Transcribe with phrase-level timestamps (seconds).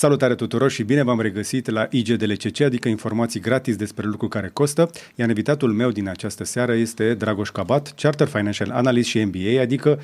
[0.00, 4.90] Salutare tuturor și bine v-am regăsit la IGDLCC, adică informații gratis despre lucruri care costă.
[5.14, 10.00] Iar invitatul meu din această seară este Dragoș Cabat, Charter Financial Analyst și MBA, adică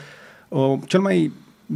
[0.48, 1.32] o, cel mai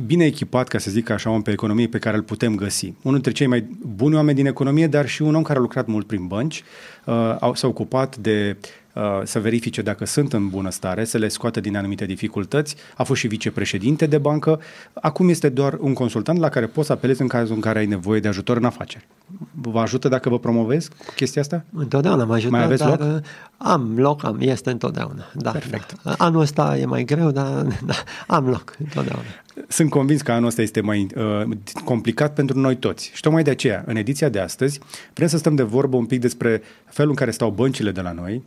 [0.06, 2.86] bine echipat, ca să zic așa, om pe economie pe care îl putem găsi.
[2.86, 3.64] Unul dintre cei mai
[3.96, 6.62] buni oameni din economie, dar și un om care a lucrat mult prin bănci,
[7.04, 8.79] uh, s-a ocupat de Uh,
[9.22, 12.76] să verifice dacă sunt în bună stare, să le scoată din anumite dificultăți.
[12.96, 14.60] A fost și vicepreședinte de bancă.
[14.92, 17.86] Acum este doar un consultant la care poți să apelezi în cazul în care ai
[17.86, 19.06] nevoie de ajutor în afaceri.
[19.50, 21.64] Vă ajută dacă vă promovezi cu chestia asta?
[21.74, 23.14] Întotdeauna mă ajută, Mai aveți dar loc?
[23.14, 23.22] uh,
[23.56, 25.24] am loc, am, este întotdeauna.
[25.34, 26.02] Da, Perfect.
[26.02, 26.14] Da.
[26.18, 27.94] Anul ăsta e mai greu, dar da,
[28.26, 29.26] am loc întotdeauna.
[29.68, 33.10] Sunt convins că anul ăsta este mai uh, complicat pentru noi toți.
[33.14, 34.80] Și tocmai de aceea, în ediția de astăzi,
[35.14, 38.12] vrem să stăm de vorbă un pic despre felul în care stau băncile de la
[38.12, 38.42] noi,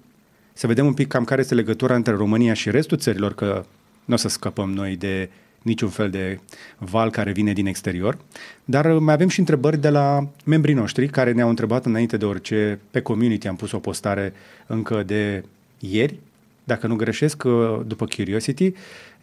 [0.53, 3.65] să vedem un pic cam care este legătura între România și restul țărilor, că
[4.05, 5.29] nu o să scăpăm noi de
[5.61, 6.39] niciun fel de
[6.77, 8.17] val care vine din exterior.
[8.65, 12.79] Dar mai avem și întrebări de la membrii noștri care ne-au întrebat înainte de orice
[12.91, 13.47] pe community.
[13.47, 14.33] Am pus o postare
[14.67, 15.43] încă de
[15.79, 16.19] ieri,
[16.63, 17.43] dacă nu greșesc,
[17.85, 18.73] după Curiosity,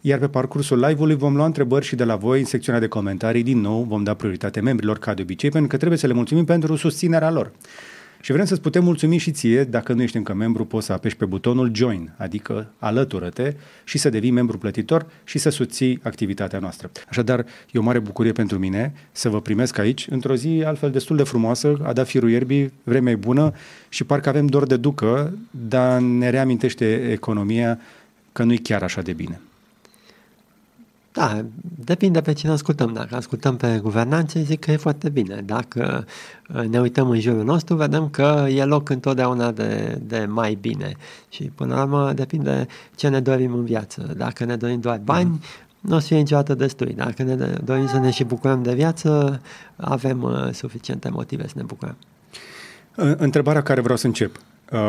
[0.01, 3.43] iar pe parcursul live-ului vom lua întrebări și de la voi în secțiunea de comentarii.
[3.43, 6.45] Din nou vom da prioritate membrilor ca de obicei, pentru că trebuie să le mulțumim
[6.45, 7.51] pentru susținerea lor.
[8.21, 11.15] Și vrem să-ți putem mulțumi și ție, dacă nu ești încă membru, poți să apeși
[11.15, 16.91] pe butonul Join, adică alătură-te și să devii membru plătitor și să susții activitatea noastră.
[17.09, 21.15] Așadar, e o mare bucurie pentru mine să vă primesc aici, într-o zi altfel destul
[21.15, 23.53] de frumoasă, a dat firul ierbii, vremea e bună
[23.89, 25.33] și parcă avem dor de ducă,
[25.67, 27.79] dar ne reamintește economia
[28.31, 29.39] că nu e chiar așa de bine.
[31.13, 32.93] Da, depinde pe cine ascultăm.
[32.93, 35.41] Dacă ascultăm pe guvernanții, zic că e foarte bine.
[35.45, 36.05] Dacă
[36.55, 40.91] uh, ne uităm în jurul nostru, vedem că e loc întotdeauna de, de mai bine.
[41.29, 44.13] Și până la urmă depinde ce ne dorim în viață.
[44.17, 45.79] Dacă ne dorim doar bani, mm-hmm.
[45.79, 46.93] nu o să fie niciodată destui.
[46.93, 49.41] Dacă ne dorim să ne și bucurăm de viață,
[49.75, 51.97] avem uh, suficiente motive să ne bucurăm.
[52.95, 54.39] Întrebarea care vreau să încep
[54.71, 54.79] uh,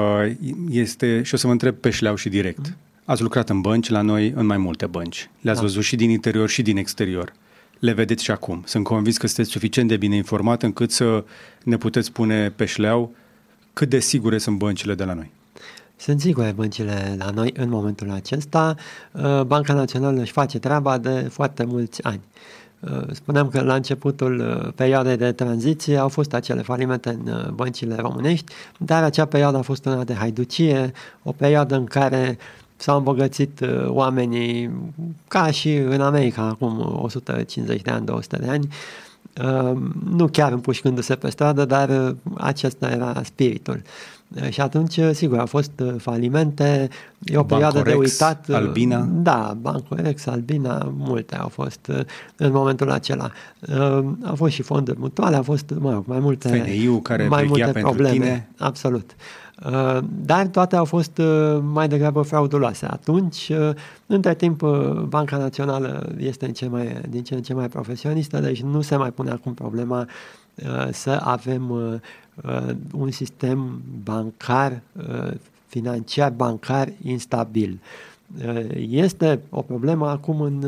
[0.71, 2.69] este, și o să vă întreb pe șleau și direct.
[2.69, 5.31] Mm-hmm Ați lucrat în bănci la noi, în mai multe bănci.
[5.41, 5.67] Le-ați da.
[5.67, 7.33] văzut și din interior și din exterior.
[7.79, 8.63] Le vedeți și acum.
[8.67, 11.25] Sunt convins că sunteți suficient de bine informat încât să
[11.65, 13.15] ne puteți spune pe șleau
[13.73, 15.31] cât de sigure sunt băncile de la noi.
[15.97, 18.75] Sunt sigure băncile la noi în momentul acesta.
[19.13, 22.21] Uh, Banca Națională își face treaba de foarte mulți ani.
[22.81, 27.95] Uh, spuneam că la începutul uh, perioadei de tranziție au fost acele falimente în băncile
[27.95, 30.93] românești, dar acea perioadă a fost una de haiducie,
[31.23, 32.39] o perioadă în care
[32.83, 34.71] s-au îmbogățit uh, oamenii
[35.29, 38.69] ca și în America acum 150 de ani, 200 de ani,
[39.43, 39.77] uh,
[40.11, 43.83] nu chiar împușcându-se pe stradă, dar uh, acesta era spiritul.
[44.51, 46.89] Și atunci, sigur, au fost falimente,
[47.25, 48.49] e o perioadă de uitat.
[48.49, 49.09] Albina?
[49.11, 51.91] Da, Bancorex, Albina, multe au fost
[52.37, 53.31] în momentul acela.
[54.25, 57.73] Au fost și fonduri mutuale, au fost, mă rog, mai multe, FNI-ul care mai multe
[57.81, 58.13] probleme.
[58.13, 58.49] Tine.
[58.59, 59.11] Absolut.
[59.11, 59.42] Uh,
[60.25, 62.87] dar toate au fost uh, mai degrabă frauduloase.
[62.87, 63.71] Atunci, uh,
[64.07, 64.63] între timp,
[65.09, 68.97] Banca Națională este în ce mai, din ce în ce mai profesionistă, deci nu se
[68.97, 70.09] mai pune acum problema
[70.91, 71.71] să avem
[72.93, 74.81] un sistem bancar,
[75.67, 77.81] financiar bancar instabil.
[78.89, 80.65] Este o problemă acum în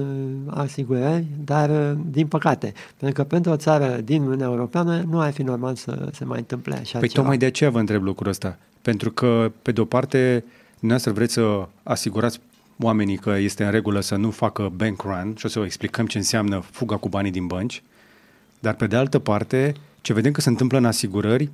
[0.46, 1.70] asigurări, dar
[2.10, 6.08] din păcate, pentru că pentru o țară din Uniunea Europeană nu ar fi normal să
[6.12, 7.20] se mai întâmple așa Păi ceva.
[7.20, 8.58] tocmai de aceea vă întreb lucrul ăsta.
[8.82, 10.44] Pentru că, pe de-o parte,
[10.78, 12.40] dumneavoastră vreți să asigurați
[12.80, 16.06] oamenii că este în regulă să nu facă bank run și o să vă explicăm
[16.06, 17.82] ce înseamnă fuga cu banii din bănci,
[18.60, 21.50] dar pe de altă parte, ce vedem că se întâmplă în asigurări,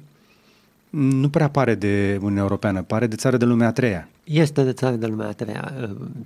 [0.90, 4.08] nu prea pare de Uniunea Europeană, pare de țară de lumea a treia.
[4.24, 5.72] Este de țară de lumea a treia.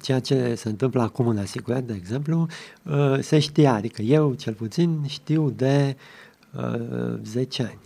[0.03, 2.47] Ceea ce se întâmplă acum în asigurări, de exemplu,
[3.21, 5.97] se știa, adică eu cel puțin știu de
[7.23, 7.79] 10 ani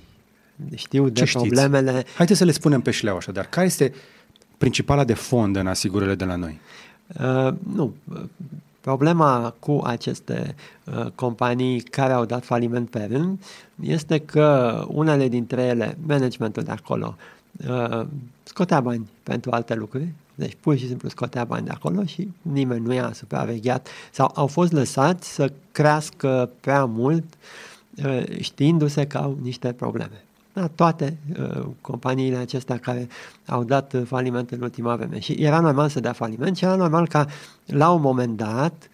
[0.74, 1.98] știu de Ce problemele...
[1.98, 2.14] Știți?
[2.14, 3.92] Haideți să le spunem pe șleau dar Care este
[4.58, 6.60] principala de fond în asigurările de la noi?
[7.20, 7.94] Uh, nu.
[8.88, 10.54] Problema cu aceste
[10.84, 13.44] uh, companii care au dat faliment pe rând
[13.80, 17.16] este că unele dintre ele, managementul de acolo,
[17.68, 18.06] uh,
[18.42, 22.86] scotea bani pentru alte lucruri, deci pur și simplu scotea bani de acolo și nimeni
[22.86, 27.24] nu i-a supravegheat sau au fost lăsați să crească prea mult
[28.04, 33.08] uh, știindu-se că au niște probleme da, toate uh, companiile acestea care
[33.46, 35.18] au dat uh, faliment în ultima vreme.
[35.18, 37.26] Și era normal să dea faliment și era normal ca
[37.66, 38.90] la un moment dat,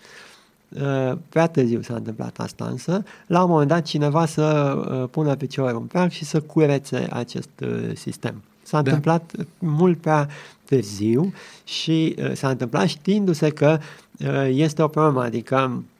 [0.68, 5.34] uh, prea târziu s-a întâmplat asta însă, la un moment dat cineva să uh, pună
[5.34, 8.42] piciorul în prag și să curețe acest uh, sistem.
[8.62, 8.90] S-a da.
[8.90, 10.28] întâmplat mult prea
[10.64, 11.32] târziu
[11.64, 13.78] și uh, s-a întâmplat știindu-se că
[14.18, 15.94] uh, este o problemă, adică Uh,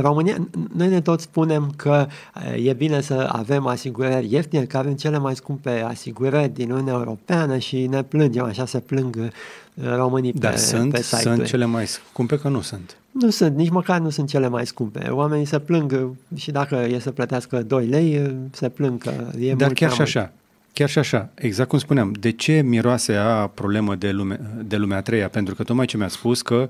[0.00, 4.92] România, noi ne tot spunem că uh, e bine să avem asigurări ieftine, că avem
[4.92, 10.32] cele mai scumpe asigurări din Uniunea Europeană și ne plângem, așa se plâng uh, românii
[10.32, 11.36] Dar pe, sunt, pe site-uri.
[11.36, 12.96] sunt cele mai scumpe că nu sunt.
[13.10, 15.08] Nu sunt, nici măcar nu sunt cele mai scumpe.
[15.10, 19.56] Oamenii se plâng și dacă e să plătească 2 lei, se plâng că e Dar
[19.56, 20.00] mult chiar prea și mult.
[20.00, 20.32] așa,
[20.72, 24.96] chiar și așa, exact cum spuneam, de ce miroase a problemă de, lume, de lumea
[24.96, 25.28] a treia?
[25.28, 26.68] Pentru că tocmai ce mi-a spus că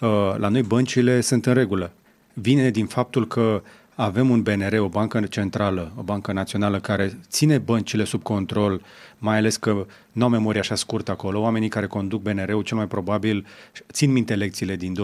[0.00, 1.92] uh, la noi băncile sunt în regulă.
[2.34, 3.62] Vine din faptul că
[3.94, 8.80] avem un BNR, o bancă centrală, o bancă națională care ține băncile sub control,
[9.18, 11.40] mai ales că nu au memoria așa scurtă acolo.
[11.40, 13.46] Oamenii care conduc BNR-ul cel mai probabil
[13.92, 14.96] țin minte lecțiile din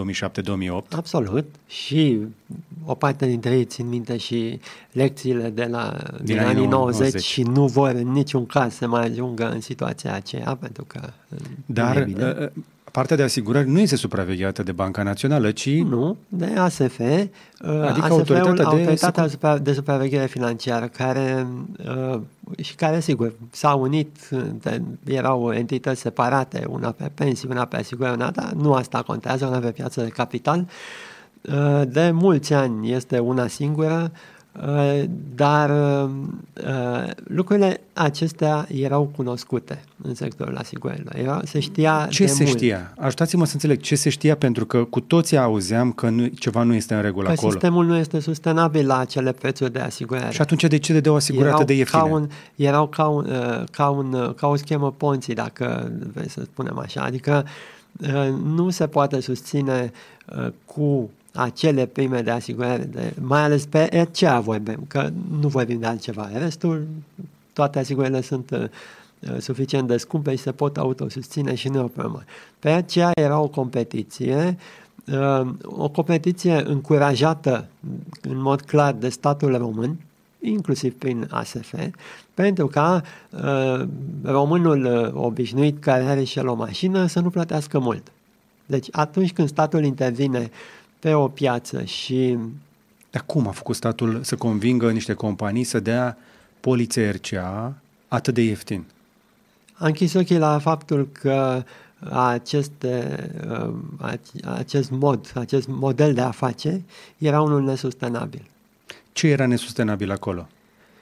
[0.85, 0.87] 2007-2008.
[0.89, 1.45] Absolut.
[1.67, 2.19] Și
[2.85, 4.59] o parte dintre ei țin minte și
[4.91, 8.73] lecțiile de la, din, Din anii anii 90, 90 și nu vor în niciun caz
[8.73, 11.09] să mai ajungă în situația aceea, pentru că
[11.65, 12.09] Dar
[12.91, 12.97] nu e bine.
[12.97, 17.29] uh, partea de asigurări nu este supravegheată de Banca Națională, ci Nu, de ASF, adică
[17.59, 21.47] Adică ASF-ul, autoritatea de autoritatea de, supra- de supraveghere financiară, care
[21.87, 22.21] uh,
[22.61, 24.29] și care, sigur, s-au unit,
[24.61, 29.45] de, erau entități separate, una pe pensii, una pe asigurări, una, dar nu asta contează,
[29.45, 30.67] una pe piață de capital.
[31.41, 34.19] Uh, de mulți ani este una singură, uh,
[35.35, 36.09] dar uh,
[37.23, 41.15] lucrurile acestea erau cunoscute în sectorul asigurărilor.
[41.15, 42.57] Era, se știa ce de se mult.
[42.57, 42.93] știa?
[42.97, 46.73] Ajutați-mă să înțeleg ce se știa, pentru că cu toții auzeam că nu, ceva nu
[46.73, 47.51] este în regulă Că acolo.
[47.51, 50.31] sistemul nu este sustenabil la acele prețuri de asigurare.
[50.31, 52.01] Și atunci de ce de o asigurată erau de ieftine?
[52.01, 56.29] Ca un, erau ca, un, uh, ca, un, uh, ca o schemă ponții, dacă vrei
[56.29, 57.01] să spunem așa.
[57.01, 57.45] Adică
[58.01, 59.91] uh, nu se poate susține
[60.37, 65.09] uh, cu acele prime de asigurare, de, mai ales pe RCA vorbim, că
[65.41, 66.29] nu vorbim de altceva.
[66.37, 66.87] Restul,
[67.53, 71.81] toate asigurările sunt uh, uh, suficient de scumpe și se pot autosusține și nu e
[71.81, 72.23] o problemă.
[72.59, 74.57] Pe aceea era o competiție,
[75.11, 77.67] uh, o competiție încurajată
[78.21, 79.97] în mod clar de statul român,
[80.39, 81.73] inclusiv prin ASF,
[82.33, 83.87] pentru ca uh,
[84.23, 88.11] românul uh, obișnuit care are și el o mașină să nu plătească mult.
[88.65, 90.51] Deci atunci când statul intervine
[91.01, 92.37] pe o piață și
[93.09, 96.17] Dar cum a făcut statul să convingă niște companii să dea
[96.59, 97.73] polițe RCA
[98.07, 98.85] atât de ieftin?
[99.73, 101.63] a închis ochii la faptul că
[102.09, 103.19] aceste,
[103.49, 103.73] uh,
[104.11, 106.81] ac- acest mod, acest model de afaceri
[107.17, 108.41] era unul nesustenabil.
[109.11, 110.47] Ce era nesustenabil acolo?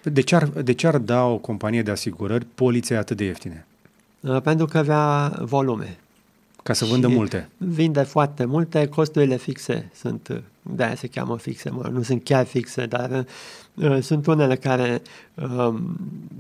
[0.04, 3.66] De ce ar, de ce ar da o companie de asigurări polițe atât de ieftine?
[4.20, 5.98] Uh, Pentru că avea volume.
[6.64, 7.50] Ca să vândă Și multe.
[7.58, 12.46] Vinde foarte multe, costurile fixe sunt, de aia se cheamă fixe, mă, nu sunt chiar
[12.46, 13.26] fixe, dar
[13.74, 15.02] uh, sunt unele care
[15.36, 15.74] uh,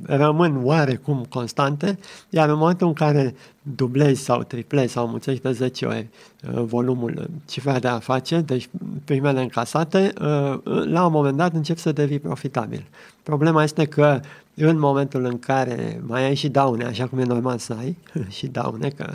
[0.01, 2.00] rămân oarecum constante,
[2.30, 6.07] iar în momentul în care dublezi sau triplezi sau mulțești de 10 ori
[6.54, 8.69] uh, volumul, cifra de afaceri, deci
[9.06, 12.86] primele încasate, uh, la un moment dat încep să devii profitabil.
[13.29, 14.19] Problema este că
[14.55, 17.97] în momentul în care mai ai și daune, așa cum e normal să ai
[18.37, 19.11] și daune, că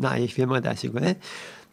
[0.00, 1.16] n-ai ești firmă de asigurări,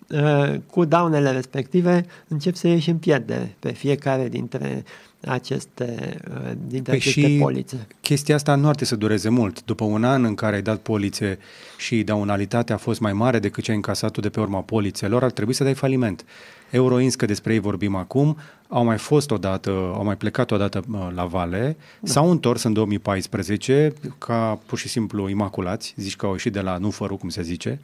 [0.10, 4.84] uh, cu daunele respective încep să ieși în pierdere pe fiecare dintre
[5.26, 7.88] aceste, uh, dintre Păi aceste și polițe.
[8.02, 9.66] chestia asta nu ar trebui să dureze mult.
[9.66, 11.40] După un an în care ai dat polițe
[11.78, 15.24] și daunalitatea a fost mai mare decât ce ai încasat tu de pe urma polițelor,
[15.24, 16.26] ar trebui să dai faliment.
[16.70, 18.38] Euroins, că despre ei vorbim acum,
[18.74, 22.12] au mai fost odată, au mai plecat odată uh, la vale, da.
[22.12, 26.78] s-au întors în 2014 ca pur și simplu imaculați, zici că au ieșit de la
[26.78, 27.80] nufărul, cum se zice,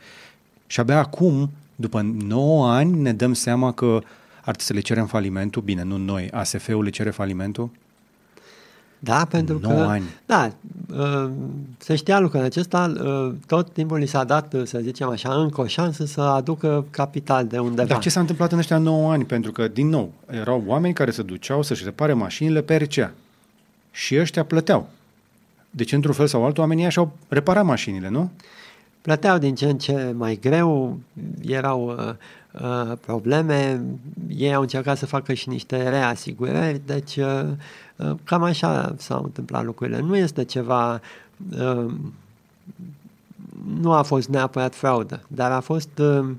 [0.67, 3.85] și abia acum, după 9 ani, ne dăm seama că
[4.35, 7.69] ar trebui să le cerem falimentul, bine, nu noi, ASF-ul le cere falimentul,
[8.99, 9.81] Da, pentru Nouă că...
[9.81, 10.03] ani.
[10.25, 10.51] Da,
[10.97, 11.29] uh,
[11.77, 15.61] se știa lucrul acesta, uh, tot timpul li s-a dat, uh, să zicem așa, încă
[15.61, 17.87] o șansă să aducă capital de undeva.
[17.87, 19.25] Dar ce s-a întâmplat în ăștia 9 ani?
[19.25, 23.11] Pentru că, din nou, erau oameni care se duceau să-și repare mașinile pe RCA.
[23.91, 24.89] Și ăștia plăteau.
[25.69, 28.31] Deci, într-un fel sau altul, oamenii și-au reparat mașinile, nu?
[29.01, 30.99] Plăteau din ce în ce mai greu,
[31.41, 32.13] erau uh,
[32.61, 33.83] uh, probleme,
[34.27, 37.43] ei au încercat să facă și niște reasigurări, deci uh,
[37.95, 39.99] uh, cam așa s-au întâmplat lucrurile.
[39.99, 41.01] Nu este ceva,
[41.59, 41.85] uh,
[43.79, 46.29] nu a fost neapărat fraudă, dar a fost uh,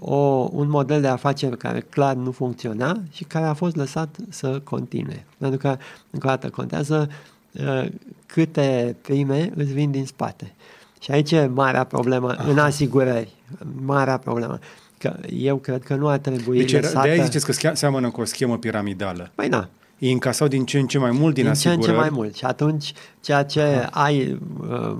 [0.00, 4.60] o, un model de afaceri care clar nu funcționa și care a fost lăsat să
[4.64, 5.24] continue.
[5.38, 5.76] Pentru că,
[6.10, 7.10] încă o dată, contează
[7.52, 7.86] uh,
[8.26, 10.54] câte prime îți vin din spate.
[11.00, 12.50] Și aici e marea problemă Aha.
[12.50, 13.32] în asigurări.
[13.84, 14.58] Marea problemă.
[14.98, 17.06] Că eu cred că nu ar trebui Deci, era, lăsată...
[17.06, 19.30] de aia ziceți că schea- seamănă cu o schemă piramidală.
[19.34, 21.96] Păi na, Ei încasau din ce în ce mai mult din, din ce în asigurări.
[21.96, 22.34] ce mai mult.
[22.34, 23.88] Și atunci, ceea ce Aha.
[24.04, 24.38] ai
[24.70, 24.96] uh,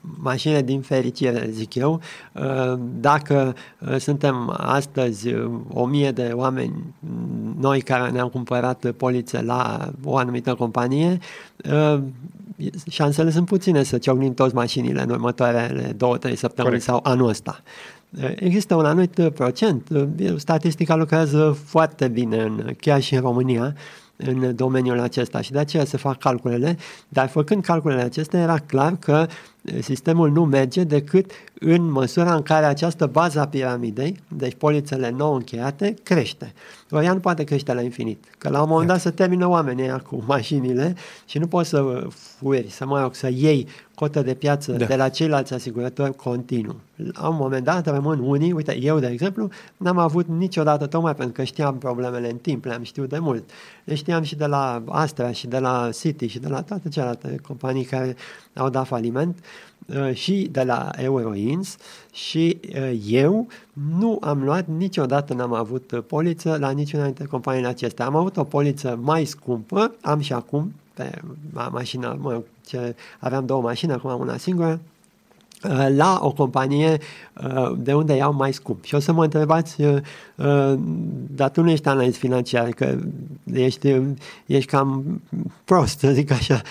[0.00, 2.00] mașinile din fericire, zic eu.
[3.00, 3.54] Dacă
[3.98, 5.34] suntem astăzi
[5.72, 6.72] o mie de oameni
[7.60, 11.18] noi care ne-am cumpărat polițe la o anumită companie,
[12.90, 16.90] șansele sunt puține să ciocnim toți mașinile în următoarele două, trei săptămâni Corect.
[16.90, 17.62] sau anul ăsta.
[18.34, 19.88] Există un anumit procent.
[20.36, 23.74] Statistica lucrează foarte bine, în, chiar și în România,
[24.16, 26.76] în domeniul acesta și de aceea se fac calculele,
[27.08, 29.26] dar făcând calculele acestea era clar că
[29.80, 35.34] sistemul nu merge decât în măsura în care această bază a piramidei, deci polițele nou
[35.34, 36.52] încheiate, crește.
[36.90, 38.24] Ori ea nu poate crește la infinit.
[38.38, 42.06] Că la un moment dat se termină oamenii cu mașinile și nu poți să
[42.38, 44.84] fueri, să mă rog, să iei cotă de piață da.
[44.84, 46.76] de la ceilalți asigurători continuu.
[46.96, 51.34] La un moment dat rămân unii, uite, eu de exemplu, n-am avut niciodată, tocmai pentru
[51.34, 53.50] că știam problemele în timp, le-am știut de mult.
[53.84, 57.40] Le știam și de la Astra și de la City și de la toate celelalte
[57.46, 58.16] companii care
[58.54, 59.44] au dat faliment uh,
[60.12, 61.76] și de la Euroins
[62.12, 63.46] și uh, eu
[63.98, 68.06] nu am luat niciodată, n-am avut poliță la niciuna dintre companiile acestea.
[68.06, 71.20] Am avut o poliță mai scumpă, am și acum pe
[71.70, 74.89] mașina, mă, ce, aveam două mașini, acum am una singură, uh,
[75.96, 76.98] la o companie
[77.76, 78.84] de unde iau mai scump.
[78.84, 79.76] Și o să mă întrebați,
[81.26, 82.96] dar tu nu ești analist financiar, că
[83.52, 83.96] ești,
[84.46, 85.20] ești cam
[85.64, 86.62] prost, să zic așa.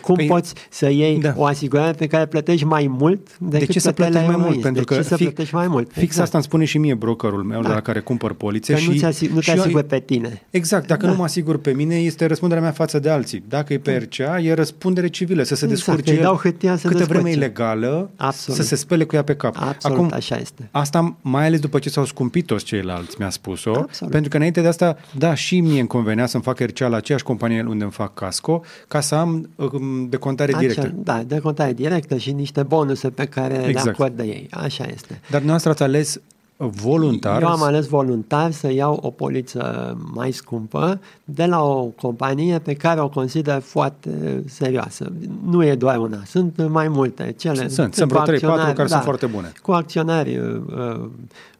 [0.00, 1.34] Cum păi, poți să iei da.
[1.36, 4.60] o asigurare pe care plătești mai mult decât de ce să plătești mai mult?
[4.60, 5.86] Pentru de că ce să plătești mai mult?
[5.92, 6.22] Fix exact.
[6.22, 7.68] asta îmi spune și mie brokerul meu da.
[7.68, 8.72] la care cumpăr polițe.
[8.72, 10.42] Că și, nu, asig- nu te asiguri pe tine.
[10.50, 11.12] Exact, dacă da.
[11.12, 13.44] nu mă asigur pe mine, este răspunderea mea față de alții.
[13.48, 16.88] Dacă e pe RCA, e răspundere civilă, să se exact, descurce el dau hârtia să
[16.88, 18.60] câtă vreme ilegală, Absolut.
[18.60, 19.56] să se spele cu ea pe cap.
[19.58, 20.68] Absolut, Acum, așa este.
[20.70, 24.12] Asta mai ales după ce s-au scumpit toți ceilalți, mi-a spus-o, Absolut.
[24.12, 27.24] pentru că înainte de asta, da, și mie îmi convenea să-mi fac RCA la aceeași
[27.24, 30.92] companie unde îmi fac casco, ca să am um, decontare Acea, directă.
[30.96, 33.84] Da, decontare directă și niște bonuse pe care exact.
[33.84, 34.46] le acordă ei.
[34.50, 35.20] Așa este.
[35.30, 36.20] Dar noastră ați ales
[36.56, 37.42] voluntar?
[37.42, 42.74] Eu am ales voluntar să iau o poliță mai scumpă de la o companie pe
[42.74, 45.12] care o consider foarte serioasă.
[45.44, 47.34] Nu e doar una, sunt mai multe.
[47.38, 49.52] Cele, sunt, sunt vreo 3-4 care da, sunt foarte bune.
[49.62, 50.60] Cu acționari uh,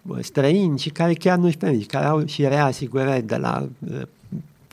[0.02, 4.00] uh, străini și care chiar nu-și permit, care au și reasigurări de la uh,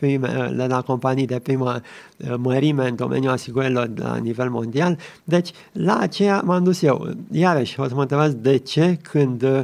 [0.01, 1.81] prime, de la companii de primă
[2.17, 4.97] uh, mărime în domeniul asigurărilor la nivel mondial.
[5.23, 7.09] Deci, la aceea m-am dus eu.
[7.31, 9.61] Iarăși, o să mă întrebați de ce când uh,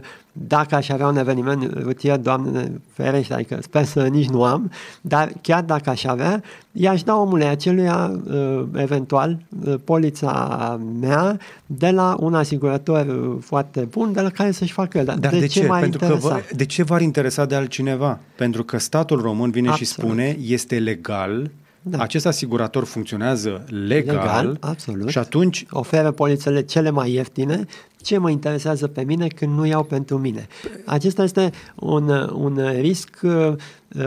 [0.48, 5.32] dacă aș avea un eveniment rutier, Doamne ferește, adică sper să nici nu am, dar
[5.41, 12.15] chiar dacă aș avea, i-aș da omului aceluia, uh, eventual, uh, polița mea de la
[12.20, 15.06] un asigurător uh, foarte bun, de la care să-și facă el.
[15.06, 15.60] Dar de, de ce?
[15.60, 18.20] ce Pentru că vă, de ce v-ar interesa de altcineva?
[18.36, 19.88] Pentru că statul român vine Absolut.
[19.88, 21.51] și spune, este legal
[21.89, 21.98] da.
[22.01, 25.10] Acest asigurator funcționează legal, legal absolut.
[25.10, 25.65] și atunci...
[25.70, 27.65] Oferă polițele cele mai ieftine.
[28.01, 30.48] Ce mă interesează pe mine când nu iau pentru mine?
[30.86, 33.56] Acesta este un, un risc uh,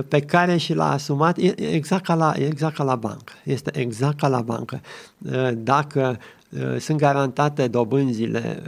[0.09, 3.33] pe care și l-a asumat exact ca, la, exact ca la bancă.
[3.45, 4.81] Este exact ca la bancă.
[5.19, 6.19] Uh, dacă
[6.51, 8.63] uh, sunt garantate dobânzile,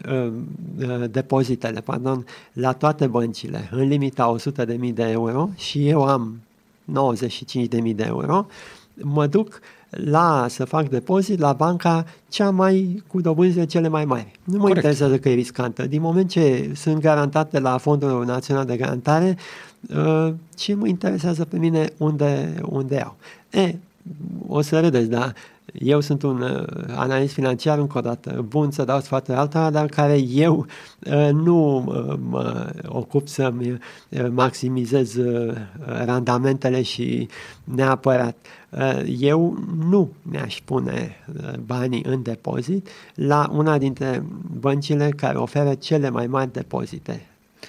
[1.11, 6.41] depozitele, pardon, la toate băncile, în limita 100.000 de euro și eu am
[6.87, 8.47] 95.000 de euro,
[8.95, 14.33] mă duc la să fac depozit la banca cea mai cu dobânzile cele mai mari.
[14.45, 14.77] Nu mă Corect.
[14.77, 15.87] interesează că e riscantă.
[15.87, 19.37] Din moment ce sunt garantate la Fondul Național de Garantare,
[19.97, 23.17] uh, ce mă interesează pe mine unde, unde iau.
[23.51, 23.75] E,
[24.47, 25.33] o să râdeți, da?
[25.73, 26.65] Eu sunt un uh,
[26.97, 30.67] analist financiar, încă o dată, bun să dau sfaturi alta, dar care eu
[30.99, 35.55] uh, nu uh, mă ocup să-mi uh, maximizez uh,
[36.05, 37.29] randamentele și
[37.65, 38.37] neapărat.
[38.43, 38.62] Uh,
[39.19, 44.25] eu nu mi-aș pune uh, banii în depozit la una dintre
[44.61, 47.27] băncile care oferă cele mai mari depozite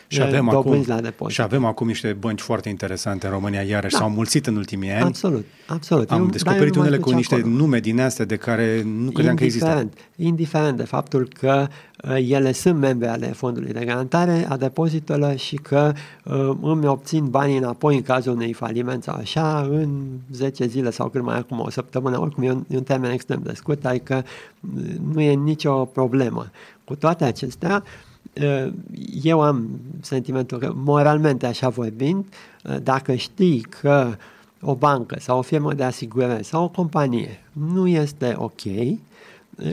[0.07, 1.35] și avem, acum, la depozit.
[1.35, 3.99] și avem acum niște bănci foarte interesante în România, iarăși da.
[3.99, 5.03] s-au mulțit în ultimii ani.
[5.03, 6.11] Absolut, absolut.
[6.11, 7.55] Am eu, descoperit unele cu niște acolo.
[7.55, 9.89] nume din astea de care nu credeam că există.
[10.15, 11.67] Indiferent de faptul că
[12.03, 17.29] uh, ele sunt membre ale fondului de garantare a depozitelor și că uh, îmi obțin
[17.29, 21.59] banii înapoi în cazul unui faliment sau așa în 10 zile sau cât mai acum
[21.59, 24.25] o săptămână, oricum e un, e un termen extrem de scurt, adică
[24.75, 24.83] uh,
[25.13, 26.51] nu e nicio problemă.
[26.85, 28.12] Cu toate acestea, uh, Eh,
[29.23, 29.69] eu am
[30.01, 32.25] sentimentul că, moralmente așa vorbind,
[32.63, 34.15] eh, dacă știi că
[34.61, 38.95] o bancă sau o firmă de asigurări sau o companie nu este ok, eh,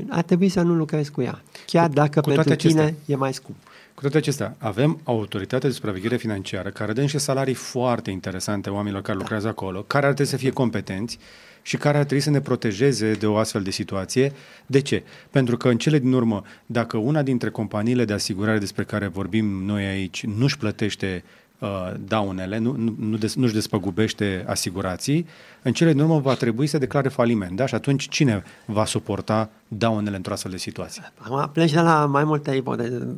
[0.09, 3.17] ar trebui să nu lucrezi cu ea, chiar cu, dacă cu pentru tine acestea, e
[3.17, 3.57] mai scump.
[3.95, 9.03] Cu toate acestea, avem autoritatea de supraveghere financiară care dă niște salarii foarte interesante oamenilor
[9.03, 9.21] care da.
[9.21, 11.19] lucrează acolo, care ar trebui să fie competenți
[11.63, 14.33] și care ar trebui să ne protejeze de o astfel de situație.
[14.67, 15.03] De ce?
[15.31, 19.47] Pentru că în cele din urmă, dacă una dintre companiile de asigurare despre care vorbim
[19.65, 21.25] noi aici nu-și plătește
[21.59, 25.27] uh, daunele, nu, nu, nu des, nu-și despăgubește asigurații,
[25.63, 27.57] în cele din urmă va trebui să declare faliment.
[27.57, 27.67] Da?
[27.67, 31.13] Și atunci cine va suporta daunele într-o astfel de situație?
[31.19, 33.17] Acum pleci de la mai multe ipoteze,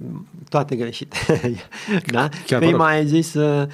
[0.49, 1.17] toate greșite.
[2.13, 2.29] da?
[2.47, 3.67] Chiar Prima ai zis uh,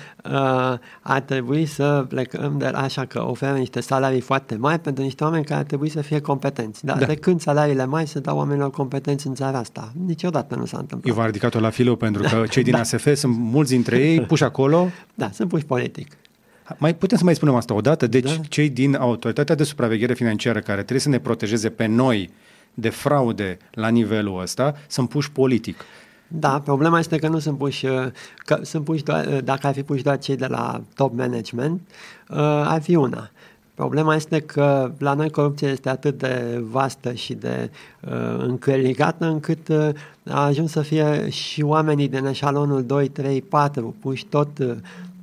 [1.01, 5.45] ar trebui să plecăm de așa că oferă niște salarii foarte mari pentru niște oameni
[5.45, 6.85] care ar trebui să fie competenți.
[6.85, 6.95] Da?
[6.95, 7.07] da.
[7.07, 9.93] De când salariile mai se dau oamenilor competenți în țara asta?
[10.07, 11.09] Niciodată nu s-a întâmplat.
[11.09, 12.79] Eu v-am ridicat-o la filou pentru că cei din da.
[12.79, 14.89] ASF sunt mulți dintre ei puși acolo.
[15.15, 16.17] Da, sunt puși politic.
[16.77, 18.07] Mai putem să mai spunem asta o dată?
[18.07, 18.43] Deci da.
[18.49, 22.31] cei din Autoritatea de Supraveghere Financiară care trebuie să ne protejeze pe noi
[22.75, 25.85] de fraude la nivelul ăsta sunt puși politic.
[26.29, 27.87] Da, problema este că nu sunt puși,
[28.37, 31.81] că sunt puși doar, dacă ar fi puși doar cei de la top management,
[32.29, 33.31] uh, ar fi una.
[33.79, 37.71] Problema este că la noi corupția este atât de vastă și de
[38.01, 39.89] uh, încălicată încât uh,
[40.31, 44.75] a ajuns să fie și oamenii din eșalonul 2, 3, 4 puși tot uh,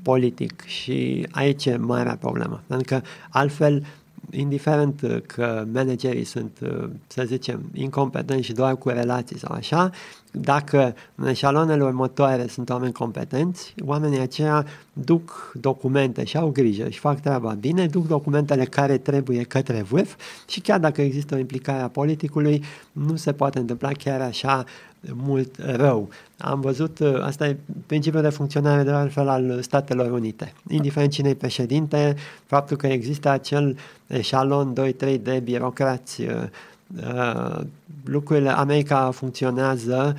[0.05, 2.63] politic și aici e marea problemă.
[2.67, 3.85] Pentru că altfel,
[4.31, 6.59] indiferent că managerii sunt,
[7.07, 9.91] să zicem, incompetenți și doar cu relații sau așa,
[10.37, 16.99] dacă în eșalonele următoare sunt oameni competenți, oamenii aceia duc documente și au grijă și
[16.99, 20.15] fac treaba bine, duc documentele care trebuie către vârf
[20.47, 24.63] și chiar dacă există o implicare a politicului, nu se poate întâmpla chiar așa
[25.13, 26.09] mult rău.
[26.37, 30.53] Am văzut, uh, asta e principiul de funcționare de altfel al Statelor Unite.
[30.69, 32.15] Indiferent cine e președinte,
[32.45, 33.77] faptul că există acel
[34.07, 36.47] eșalon 2-3 de birocrați, uh, uh,
[38.03, 40.15] lucrurile, America funcționează,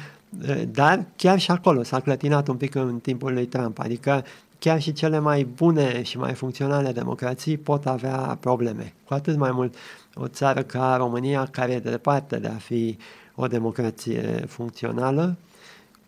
[0.72, 4.24] dar chiar și acolo s-a clătinat un pic în timpul lui Trump, adică
[4.58, 8.92] chiar și cele mai bune și mai funcționale democrații pot avea probleme.
[9.04, 9.74] Cu atât mai mult
[10.14, 12.98] o țară ca România, care e de departe de a fi
[13.34, 15.36] o democrație funcțională,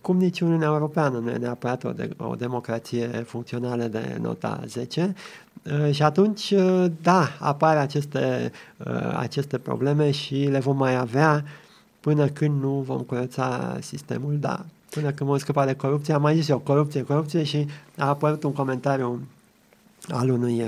[0.09, 5.15] cum nici Uniunea Europeană nu e neapărat o, de, o democrație funcțională de nota 10.
[5.63, 11.45] Uh, și atunci, uh, da, apar aceste, uh, aceste probleme și le vom mai avea
[12.01, 16.15] până când nu vom curăța sistemul, da, până când vom scăpa de corupție.
[16.15, 17.67] Am mai zis eu, corupție, corupție și
[17.97, 19.21] a apărut un comentariu
[20.09, 20.63] al unui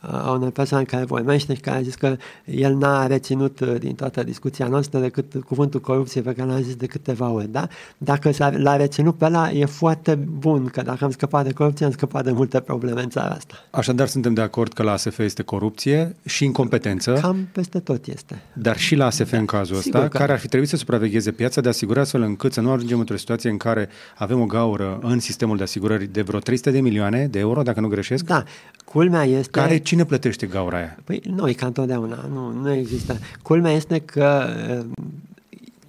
[0.00, 3.94] a unei persoane care vorbește și care a zis că el n-a reținut uh, din
[3.94, 7.68] toată discuția noastră decât cuvântul corupție pe care l-am zis de câteva ori, da?
[7.98, 11.92] Dacă l-a reținut pe ăla, e foarte bun, că dacă am scăpat de corupție, am
[11.92, 13.54] scăpat de multe probleme în țara asta.
[13.70, 17.18] Așadar, suntem de acord că la ASF este corupție și incompetență.
[17.20, 18.42] Cam peste tot este.
[18.52, 19.38] Dar și la ASF da.
[19.38, 20.18] în cazul ăsta, că...
[20.18, 23.16] care ar fi trebuit să supravegheze piața de asigurări astfel încât să nu ajungem într-o
[23.16, 27.26] situație în care avem o gaură în sistemul de asigurări de vreo 300 de milioane
[27.26, 28.24] de euro, dacă nu greșesc.
[28.24, 28.44] Da,
[28.84, 29.50] culmea este...
[29.50, 30.96] Care cine plătește gaura aia?
[31.04, 33.18] Păi noi, ca întotdeauna, nu, nu există.
[33.42, 34.46] Culmea este că
[34.78, 35.06] uh,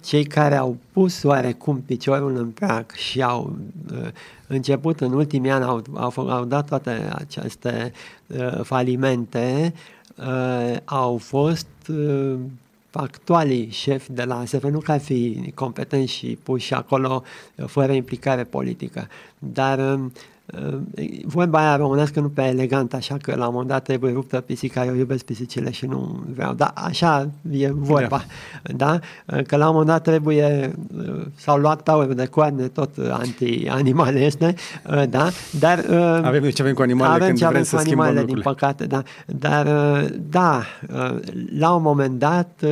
[0.04, 3.56] cei care au pus oarecum piciorul în prag și au
[3.92, 4.08] uh,
[4.46, 7.92] început în ultimii ani, au, au, au dat toate aceste
[8.26, 9.74] uh, falimente,
[10.16, 12.34] uh, au fost uh,
[12.92, 17.22] actualii șefi de la ASF, nu ca fi competenți și puși acolo
[17.54, 20.00] uh, fără implicare politică, dar uh,
[21.24, 24.84] vorba aia românească nu pe elegant, așa că la un moment dat trebuie ruptă pisica,
[24.84, 28.24] eu iubesc pisicile și nu vreau, dar așa e vorba,
[28.62, 28.98] da?
[29.26, 29.42] da?
[29.42, 30.72] Că la un moment dat trebuie,
[31.34, 34.54] s-au luat taurul de coarne, tot anti-animale este,
[35.08, 35.28] da?
[35.58, 35.84] Dar...
[36.22, 39.02] Avem ce avem cu animalele avem când ce avem cu animalele, din păcate, da.
[39.26, 39.66] Dar,
[40.30, 40.62] da,
[41.58, 42.64] la un moment dat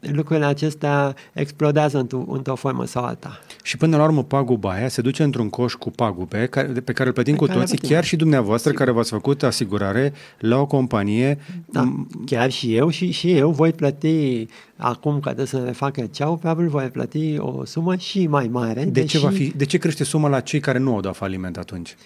[0.00, 3.38] lucrurile acestea explodează într-o, într formă sau alta.
[3.62, 7.08] Și până la urmă paguba aia se duce într-un coș cu pagube care, pe care
[7.08, 8.84] îl plătim pe cu toții, chiar și dumneavoastră Sigur.
[8.84, 11.38] care v-ați făcut asigurare la o companie.
[11.70, 14.46] Da, chiar și eu și, și eu voi plăti
[14.76, 18.84] acum că trebuie să ne facă ceau, probabil voi plăti o sumă și mai mare.
[18.84, 19.06] De, deși...
[19.06, 21.96] ce, va fi, de ce crește suma la cei care nu au dat faliment atunci?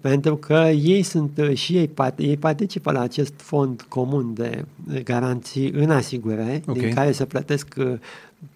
[0.00, 4.64] Pentru că ei sunt și ei, ei participă la acest fond comun de
[5.04, 6.82] garanții în asigurare, okay.
[6.82, 7.74] din care se plătesc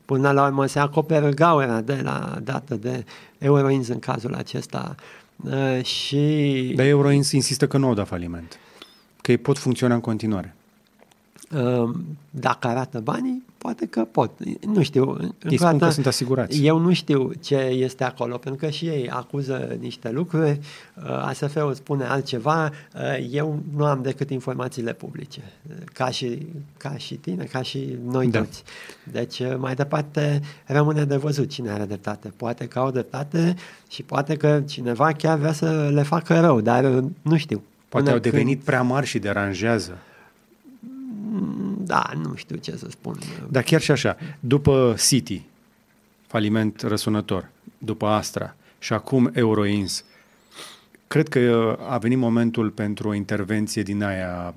[0.09, 3.05] până la urmă se acoperă gaura de la dată de
[3.39, 4.95] Euroins în cazul acesta.
[5.83, 6.73] Și...
[6.77, 8.59] Dar Euroins insistă că nu au dat faliment,
[9.21, 10.55] că ei pot funcționa în continuare.
[12.31, 14.31] Dacă arată banii, poate că pot.
[14.67, 15.17] Nu știu.
[15.49, 16.65] Ei spun că sunt asigurați.
[16.65, 20.61] Eu nu știu ce este acolo, pentru că și ei acuză niște lucruri,
[20.97, 25.41] uh, ASF-ul spune altceva, uh, eu nu am decât informațiile publice,
[25.93, 28.39] ca și, ca și tine, ca și noi da.
[28.39, 28.63] toți.
[29.13, 32.33] Deci, uh, mai departe, rămâne de văzut cine are dreptate.
[32.37, 33.55] Poate că au dreptate
[33.89, 36.85] și poate că cineva chiar vrea să le facă rău, dar
[37.23, 37.63] nu știu.
[37.89, 38.65] Poate au devenit când...
[38.65, 39.99] prea mari și deranjează.
[41.79, 43.19] Da, nu știu ce să spun.
[43.49, 45.43] Dar chiar și așa, după City,
[46.27, 50.05] faliment răsunător, după Astra și acum Euroins,
[51.07, 54.55] cred că a venit momentul pentru o intervenție din aia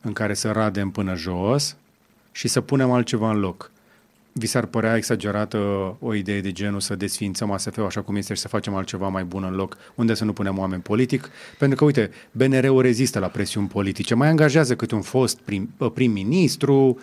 [0.00, 1.76] în care să radem până jos
[2.32, 3.71] și să punem altceva în loc
[4.32, 5.58] vi s-ar părea exagerată
[6.00, 9.24] o idee de genul să desfințăm ASF-ul așa cum este și să facem altceva mai
[9.24, 11.30] bun în loc, unde să nu punem oameni politic?
[11.58, 16.98] Pentru că, uite, BNR-ul rezistă la presiuni politice, mai angajează câte un fost prim, prim-ministru,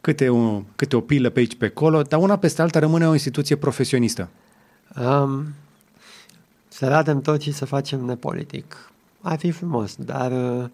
[0.00, 3.12] câte o, câte o pilă pe aici pe acolo, dar una peste alta rămâne o
[3.12, 4.28] instituție profesionistă.
[5.00, 5.46] Um,
[6.68, 8.90] să radem tot și să facem nepolitic.
[9.20, 10.64] Ar fi frumos, dar uh,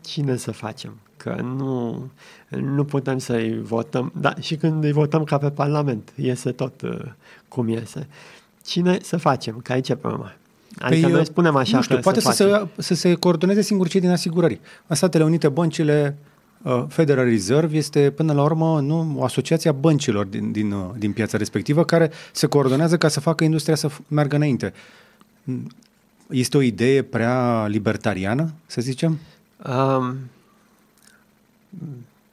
[0.00, 0.96] cine să facem?
[1.22, 2.10] Că nu,
[2.48, 7.00] nu putem să-i votăm, da, și când îi votăm ca pe Parlament, iese tot uh,
[7.48, 8.06] cum iese.
[8.64, 9.60] Cine să facem?
[9.62, 10.34] Că aici e problema.
[10.78, 13.60] Adică păi, noi spunem așa nu știu, că poate să, să, se, să se coordoneze
[13.60, 14.60] singur cei din asigurări.
[14.86, 16.16] În Statele Unite, băncile
[16.62, 20.90] uh, Federal Reserve este până la urmă nu, o asociație a băncilor din, din, uh,
[20.98, 24.72] din piața respectivă care se coordonează ca să facă industria să meargă înainte.
[26.30, 29.18] Este o idee prea libertariană, să zicem?
[29.66, 30.16] Um,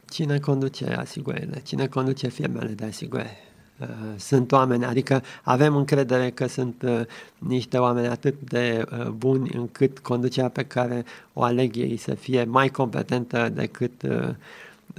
[0.09, 1.61] cine conduce asigurările?
[1.63, 3.45] Cine conduce firmele de asigurări?
[3.79, 7.01] Uh, sunt oameni, adică avem încredere că sunt uh,
[7.37, 12.43] niște oameni atât de uh, buni încât conducerea pe care o aleg ei să fie
[12.43, 13.91] mai competentă decât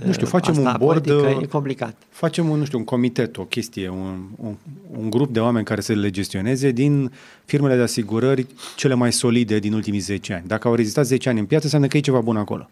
[0.05, 1.09] nu știu, facem Asta, un board,
[1.43, 1.97] e complicat.
[2.09, 4.55] Facem un, nu știu, un comitet, o chestie, un, un,
[4.99, 7.13] un grup de oameni care să le gestioneze din
[7.45, 8.47] firmele de asigurări
[8.77, 10.45] cele mai solide din ultimii 10 ani.
[10.47, 12.69] Dacă au rezistat 10 ani în piață, înseamnă că e ceva bun acolo.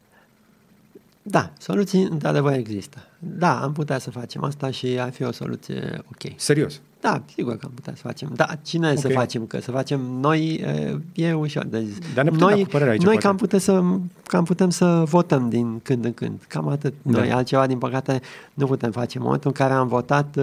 [1.28, 2.98] Da, soluții într-adevăr există.
[3.18, 6.32] Da, am putea să facem asta și ar fi o soluție ok.
[6.36, 6.80] Serios?
[7.00, 8.32] Da, sigur că am putea să facem.
[8.34, 8.96] Da, cine okay.
[8.96, 9.46] să facem?
[9.46, 10.64] Că să facem noi
[11.14, 11.98] e ușor de zis.
[12.14, 13.18] Dar ne noi, aici, noi poate.
[13.18, 13.82] cam, putem să,
[14.24, 16.44] cam putem să votăm din când în când.
[16.48, 16.94] Cam atât.
[17.02, 17.18] Da.
[17.18, 18.20] Noi altceva, din păcate,
[18.54, 19.18] nu putem face.
[19.18, 20.38] În momentul în care am votat,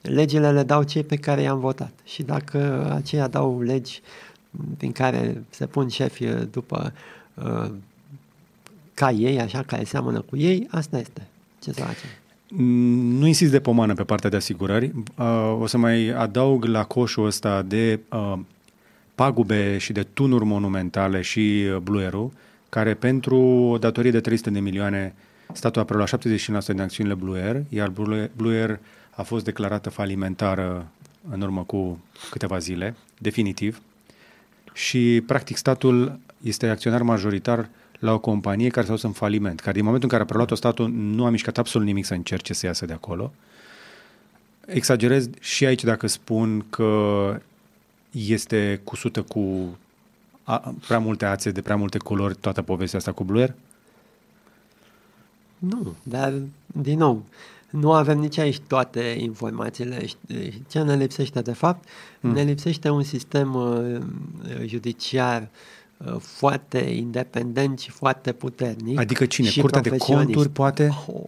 [0.00, 1.92] legile le dau cei pe care i-am votat.
[2.04, 4.02] Și dacă aceia dau legi
[4.76, 6.92] prin care se pun șefi după
[7.34, 7.70] uh,
[9.02, 11.26] ca ei, așa, care seamănă cu ei, asta este.
[11.58, 12.08] Ce să facem?
[12.48, 14.92] Mm, nu insist de pomană pe partea de asigurări.
[15.18, 18.38] Uh, o să mai adaug la coșul ăsta de uh,
[19.14, 22.32] pagube și de tunuri monumentale și uh, Blueru,
[22.68, 25.14] care pentru o datorie de 300 de milioane
[25.52, 27.88] statul a preluat 75% din acțiunile Blue Air, iar
[28.36, 28.78] Blue Air
[29.10, 30.86] a fost declarată falimentară
[31.30, 31.98] în urmă cu
[32.30, 33.80] câteva zile, definitiv.
[34.72, 37.68] Și, practic, statul este acționar majoritar
[38.02, 40.54] la o companie care s-a dus în faliment, care din momentul în care a preluat-o
[40.54, 43.32] statul nu a mișcat absolut nimic să încerce să iasă de acolo.
[44.66, 47.34] Exagerez și aici dacă spun că
[48.10, 49.76] este cusută cu
[50.42, 53.54] a, prea multe ațe de prea multe culori toată povestea asta cu Blue Air?
[55.58, 56.34] Nu, dar
[56.66, 57.22] din nou,
[57.70, 60.04] nu avem nici aici toate informațiile.
[60.68, 61.88] Ce ne lipsește de fapt?
[62.20, 62.32] Hmm.
[62.32, 64.00] Ne lipsește un sistem uh,
[64.66, 65.81] judiciar uh, Uh,
[66.20, 68.98] foarte independent și foarte puternic.
[68.98, 69.50] Adică cine?
[69.60, 70.90] Curtea de conturi, poate?
[71.06, 71.22] Oh.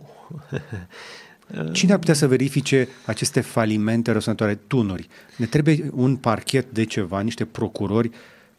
[1.73, 5.09] Cine ar putea să verifice aceste falimente răsunătoare, tunuri?
[5.37, 8.11] Ne trebuie un parchet de ceva, niște procurori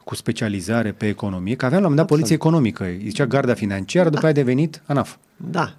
[0.04, 4.10] cu specializare pe economie, că aveam la un moment dat poliție economică, zicea garda financiară,
[4.10, 4.28] după da.
[4.28, 5.16] aia a devenit ANAF.
[5.36, 5.74] Da.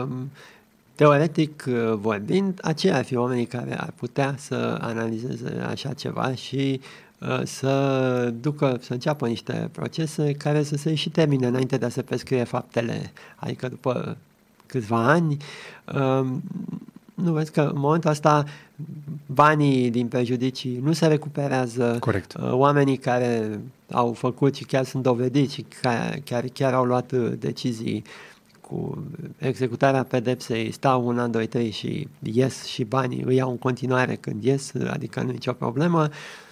[0.00, 0.30] Um,
[0.94, 6.80] teoretic uh, vorbind, aceia ar fi oamenii care ar putea să analizeze așa ceva și
[6.80, 7.07] Uh,
[7.44, 12.02] să ducă, să înceapă niște procese care să se și termine înainte de a se
[12.02, 14.16] prescrie faptele, adică după
[14.66, 15.36] câțiva ani.
[15.94, 16.42] Um,
[17.14, 18.44] nu vezi că în momentul ăsta
[19.26, 21.96] banii din prejudicii nu se recuperează.
[22.00, 22.34] Corect.
[22.34, 27.12] Uh, oamenii care au făcut și chiar sunt dovediți și chiar, chiar, chiar au luat
[27.12, 28.04] uh, decizii
[28.60, 29.04] cu
[29.38, 34.14] executarea pedepsei stau un an, doi, trei și ies și banii îi iau în continuare
[34.14, 36.02] când ies, adică nu e nicio problemă.
[36.02, 36.47] Uh, Uh,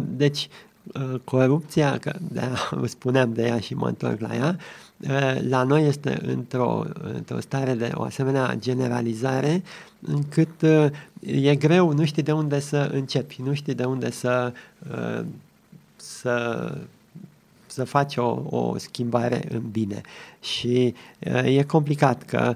[0.00, 0.48] deci,
[0.92, 2.42] uh, corupția, că de
[2.84, 4.58] spuneam de ea și mă întorc la ea,
[5.00, 6.84] uh, la noi este într-o,
[7.14, 9.62] într-o stare de o asemenea generalizare
[10.00, 10.62] încât
[11.20, 14.52] e greu, nu știi de unde să începi, nu știi de unde să,
[15.96, 16.74] să,
[17.66, 20.00] să faci o, o schimbare în bine.
[20.40, 20.94] Și
[21.44, 22.54] e complicat că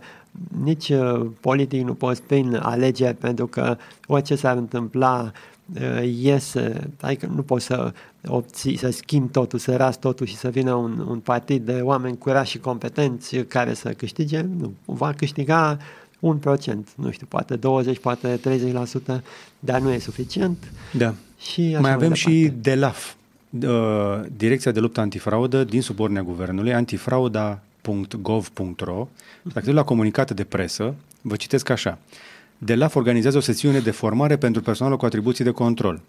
[0.63, 5.31] nici uh, politic nu poți prin alegeri, pentru că orice s-ar întâmpla uh,
[6.05, 7.93] iese, adică nu poți să
[8.27, 12.19] obții, să schimbi totul, să ras totul și să vină un, un partid de oameni
[12.19, 15.79] curați și competenți care să câștige, nu, va câștiga
[16.21, 18.41] un procent, nu știu, poate 20, poate
[19.17, 19.21] 30%,
[19.59, 20.73] dar nu e suficient.
[20.93, 21.15] Da.
[21.39, 23.15] Și mai, mai avem și DELAF,
[23.63, 29.09] uh, Direcția de Luptă Antifraudă din subordinea Guvernului, antifrauda.gov.ro.
[29.43, 31.99] Dacă la comunicate de presă, vă citesc așa.
[32.59, 36.01] DELAF organizează o sesiune de formare pentru personalul cu atribuții de control.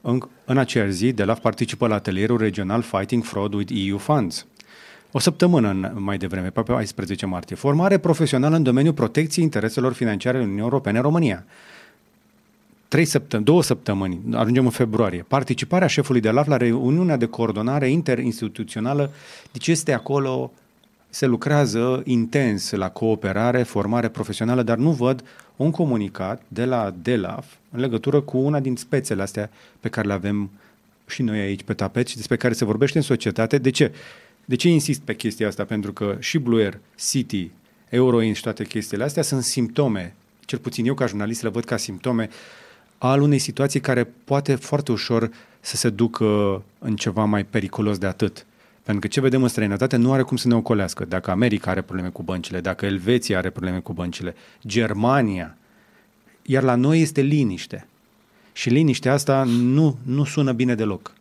[0.00, 4.46] În, în aceeași zi, DELAF participă la atelierul regional Fighting Fraud with EU Funds.
[5.12, 7.56] O săptămână în, mai devreme, pe 14 martie.
[7.56, 11.44] Formare profesională în domeniul protecției intereselor financiare în Uniunea Europene în România
[12.90, 17.88] trei săptămâni, două săptămâni, ajungem în februarie, participarea șefului de LAF la reuniunea de coordonare
[17.88, 19.10] interinstituțională,
[19.52, 20.52] deci este acolo,
[21.10, 25.24] se lucrează intens la cooperare, formare profesională, dar nu văd
[25.56, 30.12] un comunicat de la DELAF în legătură cu una din spețele astea pe care le
[30.12, 30.50] avem
[31.06, 33.58] și noi aici pe tapet și despre care se vorbește în societate.
[33.58, 33.92] De ce?
[34.44, 35.64] De ce insist pe chestia asta?
[35.64, 37.50] Pentru că și Blue Air, City,
[37.88, 41.76] Euroin și toate chestiile astea sunt simptome, cel puțin eu ca jurnalist le văd ca
[41.76, 42.28] simptome
[42.98, 48.06] al unei situații care poate foarte ușor să se ducă în ceva mai periculos de
[48.06, 48.46] atât.
[48.90, 51.04] Pentru că ce vedem în străinătate nu are cum să ne ocolească.
[51.04, 54.34] Dacă America are probleme cu băncile, dacă Elveția are probleme cu băncile,
[54.66, 55.56] Germania,
[56.42, 57.86] iar la noi este liniște.
[58.52, 61.12] Și liniștea asta nu, nu sună bine deloc.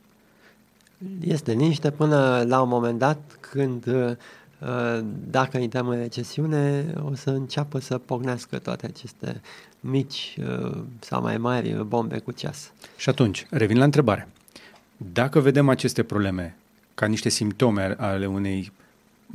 [1.20, 7.30] Este liniște până la un moment dat când uh, dacă intrăm în recesiune, o să
[7.30, 9.42] înceapă să pognească toate aceste
[9.80, 12.72] mici uh, sau mai mari bombe cu ceas.
[12.98, 14.28] Și atunci, revin la întrebare.
[14.98, 16.59] Dacă vedem aceste probleme
[17.00, 18.72] ca niște simptome ale unei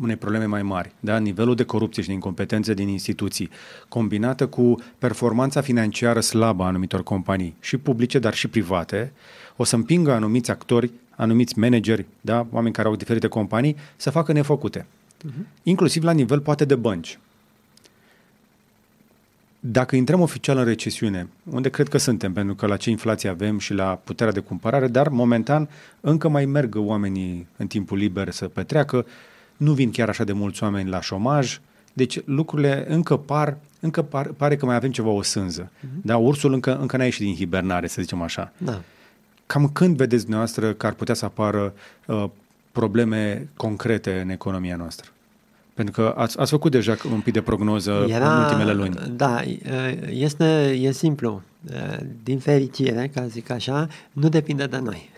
[0.00, 1.18] unei probleme mai mari, da?
[1.18, 3.50] nivelul de corupție și de incompetențe din instituții,
[3.88, 9.12] combinată cu performanța financiară slabă a anumitor companii, și publice, dar și private,
[9.56, 12.46] o să împingă anumiți actori, anumiți manageri, da?
[12.50, 14.86] oameni care au diferite companii, să facă nefăcute.
[15.26, 15.62] Uh-huh.
[15.62, 17.18] Inclusiv la nivel poate de bănci.
[19.66, 23.58] Dacă intrăm oficial în recesiune, unde cred că suntem, pentru că la ce inflație avem
[23.58, 25.68] și la puterea de cumpărare, dar momentan
[26.00, 29.06] încă mai merg oamenii în timpul liber să petreacă,
[29.56, 31.60] nu vin chiar așa de mulți oameni la șomaj,
[31.92, 35.70] deci lucrurile încă par, încă par, pare că mai avem ceva o sânză.
[35.70, 36.02] Uh-huh.
[36.02, 38.52] Da, ursul încă, încă n-a ieșit din hibernare, să zicem așa.
[38.58, 38.80] Da.
[39.46, 41.74] Cam când vedeți dumneavoastră că ar putea să apară
[42.06, 42.24] uh,
[42.72, 45.13] probleme concrete în economia noastră?
[45.74, 48.96] Pentru că ați, ați făcut deja un pic de prognoză Era, în ultimele luni.
[49.16, 49.42] Da,
[50.10, 51.42] este, e simplu.
[52.22, 55.10] Din fericire, ca zic așa, nu depinde de noi.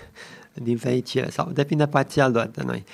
[0.53, 2.85] Din fericire, sau depinde parțial doar de noi.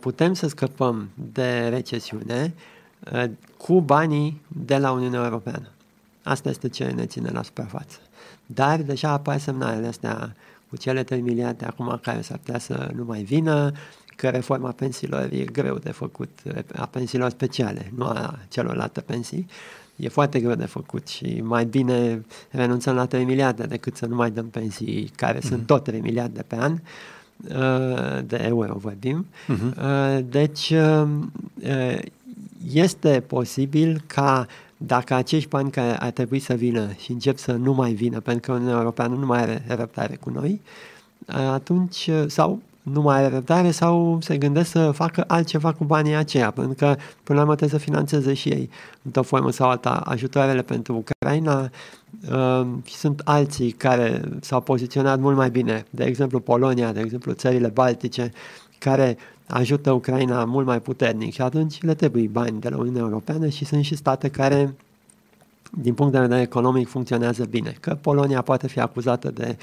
[0.00, 2.54] Putem să scăpăm de recesiune
[3.56, 5.68] cu banii de la Uniunea Europeană.
[6.22, 7.98] Asta este ce ne ține la suprafață.
[8.46, 10.36] Dar deja apar semnalele astea
[10.68, 13.72] cu cele 3 miliarde acum care s-ar putea să nu mai vină,
[14.16, 16.30] că reforma pensiilor e greu de făcut,
[16.74, 19.46] a pensiilor speciale, nu a celorlalte pensii,
[19.96, 24.14] e foarte greu de făcut și mai bine renunțăm la 3 miliarde decât să nu
[24.14, 25.42] mai dăm pensii care mm-hmm.
[25.42, 25.66] sunt mhm.
[25.66, 29.26] tot 3 miliarde pe an uh, de euro vorbim.
[29.26, 30.20] Uh-huh.
[30.28, 31.08] Deci uh,
[32.72, 34.46] este posibil ca
[34.76, 38.50] dacă acești bani care ar trebui să vină și încep să nu mai vină pentru
[38.50, 40.60] că Uniunea Europeană nu mai are răbdare cu noi,
[41.26, 46.50] atunci, sau nu mai are răbdare sau se gândesc să facă altceva cu banii aceia,
[46.50, 48.70] pentru că până la urmă trebuie să financeze și ei.
[49.02, 51.70] Într-o formă sau alta ajutoarele pentru Ucraina
[52.32, 57.32] uh, și sunt alții care s-au poziționat mult mai bine, de exemplu Polonia, de exemplu
[57.32, 58.32] țările Baltice,
[58.78, 59.16] care
[59.46, 61.32] ajută Ucraina mult mai puternic.
[61.32, 64.74] Și atunci le trebuie bani de la Uniunea Europeană și sunt și state care
[65.70, 67.76] din punct de vedere economic funcționează bine.
[67.80, 69.56] Că Polonia poate fi acuzată de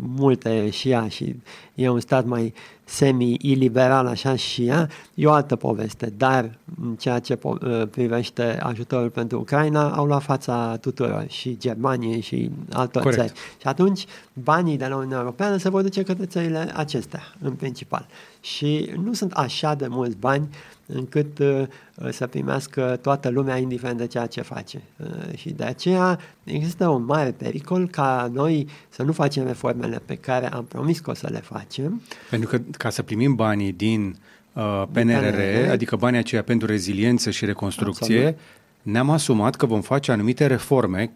[0.00, 1.34] multe și ea și
[1.74, 7.18] e un stat mai semi-iliberal așa și ea, e o altă poveste, dar în ceea
[7.18, 7.58] ce uh,
[7.90, 13.20] privește ajutorul pentru Ucraina au luat fața tuturor și Germaniei și altor Corect.
[13.20, 13.38] țări.
[13.60, 18.06] Și atunci banii de la Uniunea Europeană se vor duce către țările acestea în principal.
[18.40, 20.48] Și nu sunt așa de mulți bani
[20.86, 21.62] încât uh,
[22.10, 24.82] să primească toată lumea indiferent de ceea ce face.
[24.96, 30.14] Uh, și de aceea există un mare pericol ca noi să nu facem reformele pe
[30.14, 32.02] care am promis că o să le facem.
[32.30, 34.16] Pentru că ca să primim banii din
[34.52, 38.38] uh, PNRR, PNRR, adică banii aceia pentru reziliență și reconstrucție, Absolut.
[38.82, 41.10] ne-am asumat că vom face anumite reforme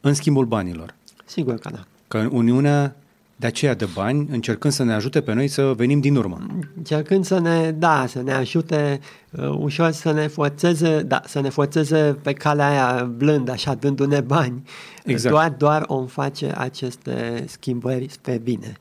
[0.00, 0.94] în schimbul banilor.
[1.24, 1.84] Sigur că da.
[2.08, 2.96] Că Uniunea
[3.40, 6.46] de aceea de bani, încercând să ne ajute pe noi să venim din urmă.
[6.76, 9.00] Încercând să ne, da, să ne ajute
[9.30, 14.20] uh, ușor să ne forțeze, da, să ne forțeze pe calea aia blând, așa, dându-ne
[14.20, 14.62] bani.
[15.04, 15.34] Exact.
[15.34, 18.76] Doar, doar om face aceste schimbări spre bine.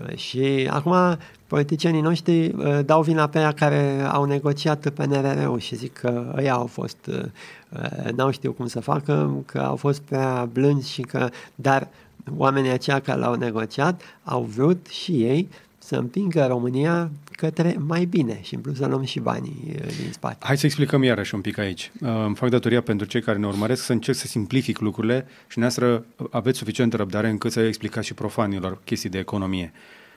[0.00, 5.76] Uh, și acum politicienii noștri uh, dau vina pe aia care au negociat PNRR-ul și
[5.76, 7.22] zic că ei au fost, uh,
[7.68, 11.88] uh, n-au știut cum să facă, că au fost prea blânzi și că, dar
[12.36, 18.38] oamenii aceia care l-au negociat au vrut și ei să împingă România către mai bine
[18.42, 20.36] și în plus să luăm și banii din spate.
[20.40, 21.92] Hai să explicăm iarăși un pic aici.
[22.00, 26.04] Îmi fac datoria pentru cei care ne urmăresc să încerc să simplific lucrurile și noastră
[26.30, 29.72] aveți suficientă răbdare încât să explicați și profanilor chestii de economie.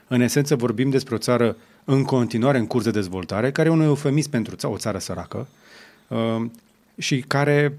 [0.08, 3.80] În esență vorbim despre o țară în continuare în curs de dezvoltare, care e un
[3.80, 5.46] eufemism pentru o țară săracă
[6.08, 6.44] uh,
[6.98, 7.78] și care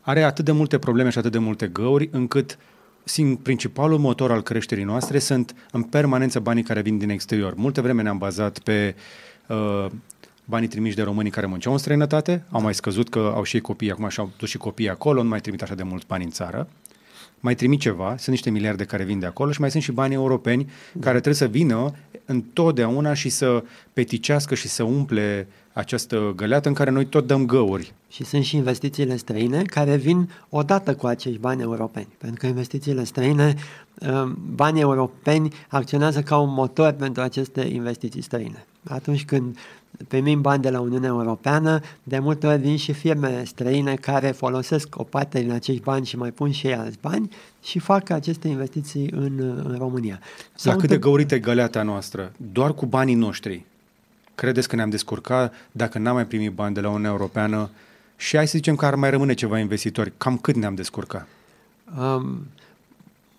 [0.00, 2.58] are atât de multe probleme și atât de multe găuri, încât
[3.04, 7.54] sin, principalul motor al creșterii noastre sunt în permanență banii care vin din exterior.
[7.54, 8.94] Multe vreme ne-am bazat pe
[9.46, 9.86] uh,
[10.44, 13.90] banii trimiși de românii care munceau în străinătate, au mai scăzut că au și copii,
[13.90, 16.68] acum și-au dus și copiii acolo, nu mai trimit așa de mulți bani în țară
[17.44, 20.16] mai trimit ceva, sunt niște miliarde care vin de acolo și mai sunt și banii
[20.16, 21.00] europeni da.
[21.00, 26.90] care trebuie să vină întotdeauna și să peticească și să umple această găleată în care
[26.90, 27.94] noi tot dăm găuri.
[28.08, 32.08] Și sunt și investițiile străine care vin odată cu acești bani europeni.
[32.18, 33.54] Pentru că investițiile străine,
[34.00, 38.66] um, banii europeni acționează ca un motor pentru aceste investiții străine.
[38.88, 39.56] Atunci când
[40.08, 44.88] primim bani de la Uniunea Europeană, de multe ori vin și firme străine care folosesc
[44.98, 47.30] o parte din acești bani și mai pun și ei alți bani
[47.62, 50.20] și fac aceste investiții în, în România.
[50.54, 53.64] Sau cât de găurită e găleata noastră, doar cu banii noștri,
[54.34, 57.70] credeți că ne-am descurcat dacă n-am mai primit bani de la Uniunea Europeană
[58.16, 61.28] și hai să zicem că ar mai rămâne ceva investitori, cam cât ne-am descurcat?
[61.98, 62.46] Um,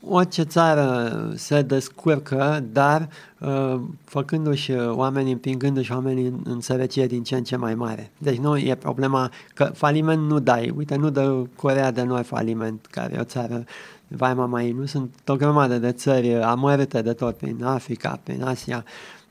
[0.10, 7.36] orice țară se descurcă, dar uh, făcându-și oamenii, împingându-și oamenii în, în sărăcie din ce
[7.36, 8.12] în ce mai mare.
[8.18, 10.74] Deci nu e problema că faliment nu dai.
[10.78, 13.64] Uite, nu dă Corea de Nord faliment, care e o țară
[14.08, 18.84] vai mai nu sunt o grămadă de țări amărâte de tot prin Africa, prin Asia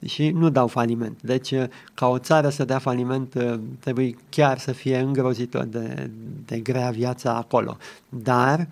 [0.05, 1.23] și nu dau faliment.
[1.23, 1.55] Deci,
[1.95, 3.35] ca o țară să dea faliment,
[3.79, 6.11] trebuie chiar să fie îngrozitor de,
[6.45, 7.77] de grea viața acolo.
[8.09, 8.69] Dar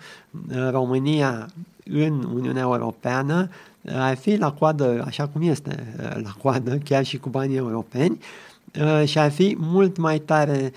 [0.70, 1.48] România
[1.84, 3.48] în Uniunea Europeană
[3.92, 8.18] ar fi la coadă, așa cum este la coadă, chiar și cu banii europeni,
[9.04, 10.72] și ar fi mult mai tare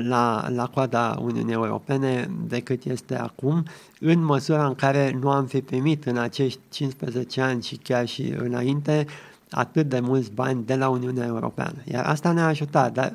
[0.00, 3.64] la, la coada Uniunii Europene decât este acum,
[4.00, 8.34] în măsura în care nu am fi primit în acești 15 ani și chiar și
[8.38, 9.06] înainte
[9.50, 11.76] atât de mulți bani de la Uniunea Europeană.
[11.84, 13.12] Iar asta ne-a ajutat, dar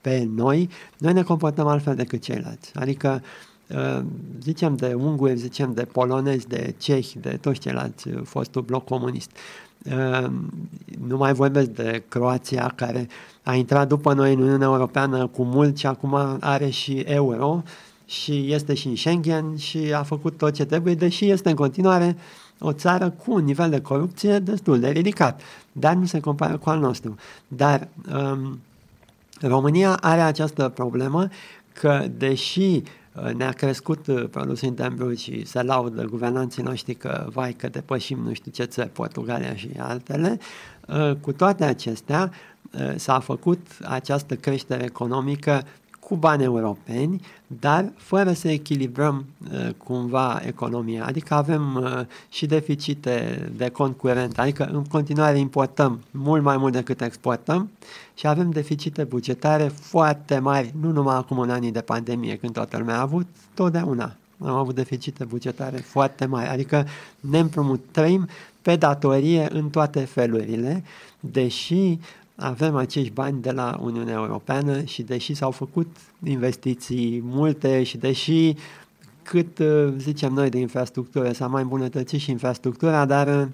[0.00, 2.70] pe noi, noi ne comportăm altfel decât ceilalți.
[2.74, 3.22] Adică
[3.74, 4.00] Uh,
[4.42, 9.30] zicem de unguri, zicem de polonezi, de cehi, de toți ceilalți uh, fostul bloc comunist.
[9.84, 10.30] Uh,
[11.06, 13.08] nu mai vorbesc de Croația, care
[13.42, 17.62] a intrat după noi în Uniunea Europeană cu mult și acum are și euro
[18.04, 22.16] și este și în Schengen și a făcut tot ce trebuie, deși este în continuare
[22.58, 25.40] o țară cu un nivel de corupție destul de ridicat,
[25.72, 27.16] dar nu se compară cu al nostru.
[27.48, 28.60] Dar um,
[29.40, 31.28] România are această problemă
[31.72, 37.26] că, deși Uh, ne-a crescut uh, produsul intern brut și se laudă guvernanții noștri că,
[37.32, 40.38] vai, că depășim nu știu ce țări, Portugalia și altele.
[40.88, 42.32] Uh, cu toate acestea,
[42.96, 45.64] s-a făcut această creștere economică
[46.08, 51.04] cu bani europeni, dar fără să echilibrăm uh, cumva economia.
[51.04, 56.72] Adică avem uh, și deficite de cont curent, adică în continuare importăm mult mai mult
[56.72, 57.70] decât exportăm
[58.14, 62.78] și avem deficite bugetare foarte mari, nu numai acum în anii de pandemie, când toată
[62.78, 66.86] lumea a avut, totdeauna am avut deficite bugetare foarte mari, adică
[67.20, 68.28] ne împrumutăm
[68.62, 70.84] pe datorie în toate felurile,
[71.20, 71.98] deși
[72.40, 78.54] avem acești bani de la Uniunea Europeană și deși s-au făcut investiții multe și deși
[79.22, 83.48] cât uh, zicem noi de infrastructură, s-a mai îmbunătățit și infrastructura, dar uh,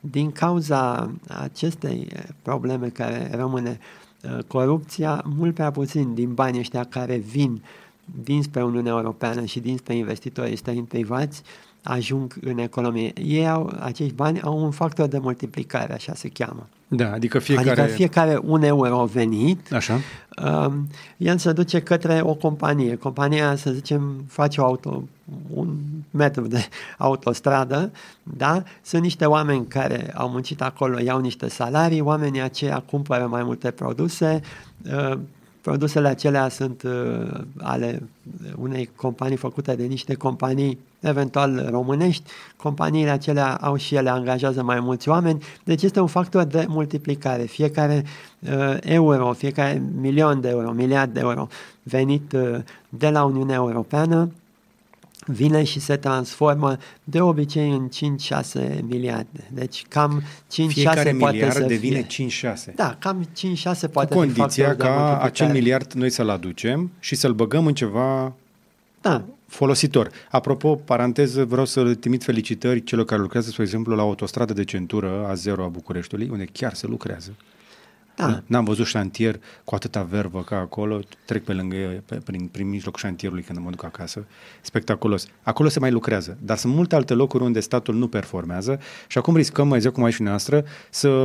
[0.00, 1.10] din cauza
[1.42, 2.08] acestei
[2.42, 3.78] probleme care rămâne
[4.22, 7.62] uh, corupția, mult prea puțin din banii ăștia care vin
[8.24, 11.42] dinspre Uniunea Europeană și dinspre investitorii străini privați,
[11.82, 13.12] ajung în economie.
[13.24, 16.68] Ei au, acești bani au un factor de multiplicare, așa se cheamă.
[16.88, 17.70] Da, adică fiecare...
[17.70, 20.00] Adică fiecare un euro venit, Așa.
[20.44, 20.72] Uh,
[21.16, 22.96] el se duce către o companie.
[22.96, 25.02] Compania, să zicem, face o auto,
[25.54, 25.76] un
[26.10, 28.62] metru de autostradă, da?
[28.82, 33.70] Sunt niște oameni care au muncit acolo, iau niște salarii, oamenii aceia cumpără mai multe
[33.70, 34.40] produse,
[34.92, 35.18] uh,
[35.68, 38.02] produsele acelea sunt uh, ale
[38.56, 44.80] unei companii făcute de niște companii eventual românești, companiile acelea au și ele, angajează mai
[44.80, 47.42] mulți oameni, deci este un factor de multiplicare.
[47.42, 48.04] Fiecare
[48.40, 51.48] uh, euro, fiecare milion de euro, miliard de euro
[51.82, 52.58] venit uh,
[52.88, 54.30] de la Uniunea Europeană
[55.30, 57.88] vine și se transformă de obicei în
[58.58, 59.50] 5-6 miliarde.
[59.52, 60.24] Deci cam 5-6
[60.68, 62.26] Fiecare poate miliard să devine fie.
[62.70, 62.74] 5-6.
[62.74, 65.24] Da, cam 5-6 poate Cu fi condiția factorul de ca multiplicare.
[65.24, 68.32] acel miliard noi să-l aducem și să-l băgăm în ceva
[69.00, 70.10] Da, folositor.
[70.30, 75.32] Apropo, paranteză, vreau să trimit felicitări celor care lucrează, spre exemplu, la autostradă de centură
[75.34, 77.34] A0 a Bucureștiului, unde chiar se lucrează.
[78.26, 78.42] Da.
[78.46, 83.00] N-am văzut șantier cu atâta vervă ca acolo, trec pe lângă, pe, prin, prin mijlocul
[83.00, 84.26] șantierului când mă duc acasă,
[84.60, 85.26] spectaculos.
[85.42, 89.36] Acolo se mai lucrează, dar sunt multe alte locuri unde statul nu performează și acum
[89.36, 91.24] riscăm, mai exact cum ai și noastră, să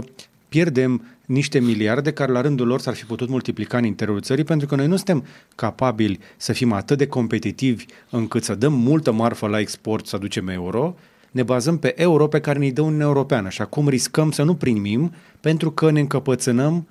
[0.49, 4.67] pierdem niște miliarde care la rândul lor s-ar fi putut multiplica în interiorul țării pentru
[4.67, 5.25] că noi nu suntem
[5.55, 10.47] capabili să fim atât de competitivi încât să dăm multă marfă la export să aducem
[10.47, 10.95] euro,
[11.33, 14.55] ne bazăm pe euro pe care ne-i dă Uniunea Europeană și acum riscăm să nu
[14.55, 16.87] primim pentru că ne încăpățânăm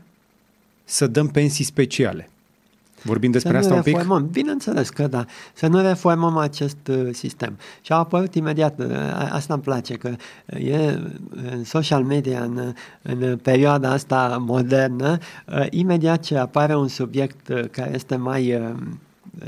[0.84, 2.28] să dăm pensii speciale.
[3.02, 3.92] Vorbim despre să asta nu un pic?
[3.96, 4.28] reformăm.
[4.32, 5.24] Bineînțeles că da.
[5.54, 7.58] Să nu reformăm acest uh, sistem.
[7.82, 10.14] Și a apărut imediat, uh, a- asta îmi place, că
[10.46, 10.98] e
[11.52, 17.64] în social media, în, în perioada asta modernă, uh, imediat ce apare un subiect uh,
[17.70, 18.74] care este mai, uh,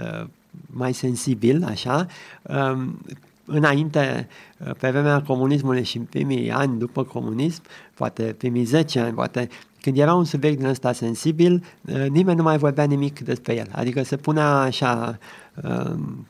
[0.03, 0.27] uh,
[0.67, 2.07] mai sensibil, așa,
[2.43, 2.99] um,
[3.47, 4.29] înainte,
[4.59, 7.63] uh, pe vremea comunismului și în primii ani după comunism,
[7.95, 9.49] poate primii 10 ani, poate
[9.81, 13.69] când era un subiect din ăsta sensibil, uh, nimeni nu mai vorbea nimic despre el.
[13.73, 15.19] Adică se punea așa,
[15.63, 16.27] um,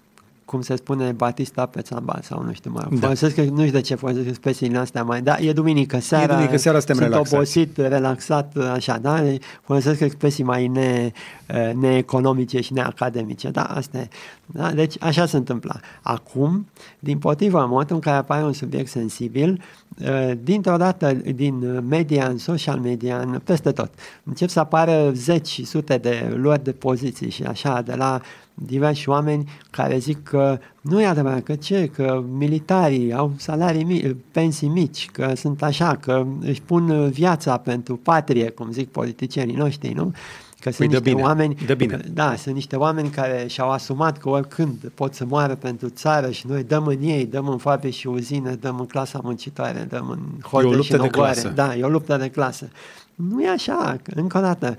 [0.55, 2.87] cum se spune, Batista pe țamba sau nu știu mai.
[2.91, 2.97] Da.
[2.97, 6.79] Folosesc, nu știu de ce folosesc expresiile astea mai, da, e duminică seara, duminică seara,
[6.79, 7.35] suntem sunt relaxați.
[7.35, 9.23] obosit, relaxat, așa, da,
[9.63, 11.13] folosesc expresii mai ne,
[11.49, 14.09] uh, neeconomice și neacademice, da, asta e.
[14.47, 14.73] Da?
[14.73, 15.75] Deci așa se întâmpla.
[16.03, 19.63] Acum, din potrivă, în momentul în care apare un subiect sensibil,
[19.99, 23.91] uh, dintr-o dată din media, în social media, în, peste tot,
[24.25, 28.21] încep să apară zeci și sute de luări de poziții și așa, de la
[28.55, 34.17] diversi oameni care zic că nu e adevărat, că ce, că militarii au salarii mici,
[34.31, 39.93] pensii mici, că sunt așa, că își pun viața pentru patrie, cum zic politicienii noștri,
[39.93, 40.13] nu?
[40.61, 41.97] Că sunt Păi dă niște bine, oameni, dă bine.
[41.97, 46.31] Că, da, sunt niște oameni care și-au asumat că oricând pot să moară pentru țară
[46.31, 50.09] și noi dăm în ei, dăm în fabrici și uzine, dăm în clasa muncitoare, dăm
[50.09, 51.33] în holde luptă și de în ogoare.
[51.33, 51.49] clasă.
[51.49, 52.69] Da, e o luptă de clasă.
[53.15, 54.77] Nu e așa, că, încă o dată,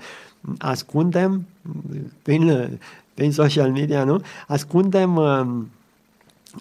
[0.58, 1.46] ascundem
[2.22, 2.78] prin,
[3.16, 4.20] prin social media, nu?
[4.46, 5.46] Ascundem uh,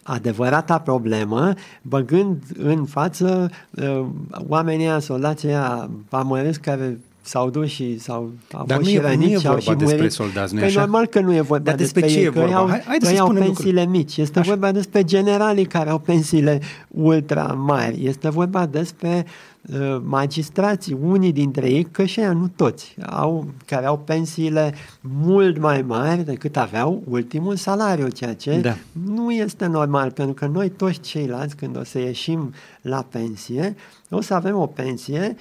[0.04, 4.06] adevărata problemă, băgând în față uh,
[4.48, 8.96] oamenii ăia, soldații ăia amărâți care s-au dus și s-au au Dar fost nu și
[8.96, 10.12] e- nu răniți e și au vorba și despre murit.
[10.12, 10.80] soldați, nu-i Păi așa?
[10.80, 12.56] normal că nu e vorba Dar despre ce ei, e că vorba?
[12.56, 14.18] Au, Hai- haide că să au spunem pensiile mici.
[14.18, 14.50] Este Așa.
[14.50, 18.06] vorba despre generalii care au pensiile ultra mari.
[18.06, 19.26] Este vorba despre
[19.74, 25.58] uh, magistrații, unii dintre ei, că și aia nu toți, au, care au pensiile mult
[25.60, 28.76] mai mari decât aveau ultimul salariu, ceea ce Da.
[29.06, 33.76] nu este normal, pentru că noi toți ceilalți, când o să ieșim la pensie,
[34.10, 35.36] o să avem o pensie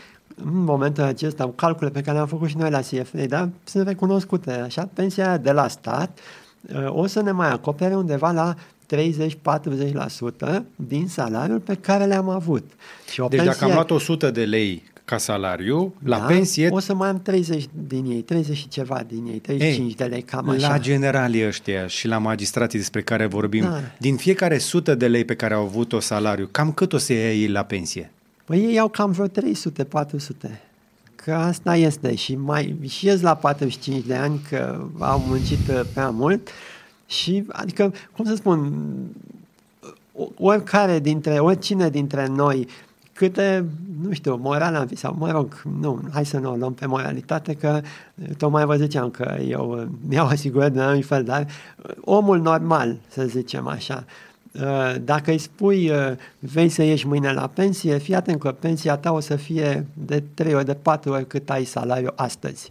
[0.45, 3.49] în momentul acesta, calcule pe care le-am făcut și noi la CFA, da?
[3.65, 6.19] sunt recunoscute, așa, pensia de la stat
[6.75, 8.55] uh, o să ne mai acopere undeva la
[8.95, 12.71] 30-40% din salariul pe care le-am avut.
[13.13, 16.69] Și o Deci pensie, dacă am luat 100 de lei ca salariu, la da, pensie,
[16.73, 20.05] o să mai am 30 din ei, 30 și ceva din ei, 35 Ei, de
[20.05, 20.69] lei, cam așa.
[20.69, 23.81] la generalii ăștia și la magistrații despre care vorbim, Da.
[23.99, 27.33] din fiecare sută de lei pe care au avut-o salariu, cam cât o să ia
[27.33, 28.13] ei la pensie?
[28.45, 29.33] Păi ei au cam vreo 300-400.
[31.15, 35.81] Că asta este și mai și ies la 45 de ani că au muncit uh,
[35.93, 36.49] prea mult
[37.07, 38.73] și adică, cum să spun,
[40.13, 42.69] o- oricare dintre, oricine dintre noi
[43.13, 43.67] câte,
[44.03, 46.87] nu știu, moral am fi, sau mă rog, nu, hai să nu o luăm pe
[46.87, 47.81] moralitate, că
[48.15, 52.41] uh, tocmai vă ziceam că eu uh, mi-au asigurat de anumit fel, dar uh, omul
[52.41, 54.34] normal, să zicem așa, uh,
[55.05, 55.97] dacă îi spui uh,
[56.39, 60.23] vei să ieși mâine la pensie, fii atent că pensia ta o să fie de
[60.35, 62.71] 3 ori, de 4 ori cât ai salariu astăzi.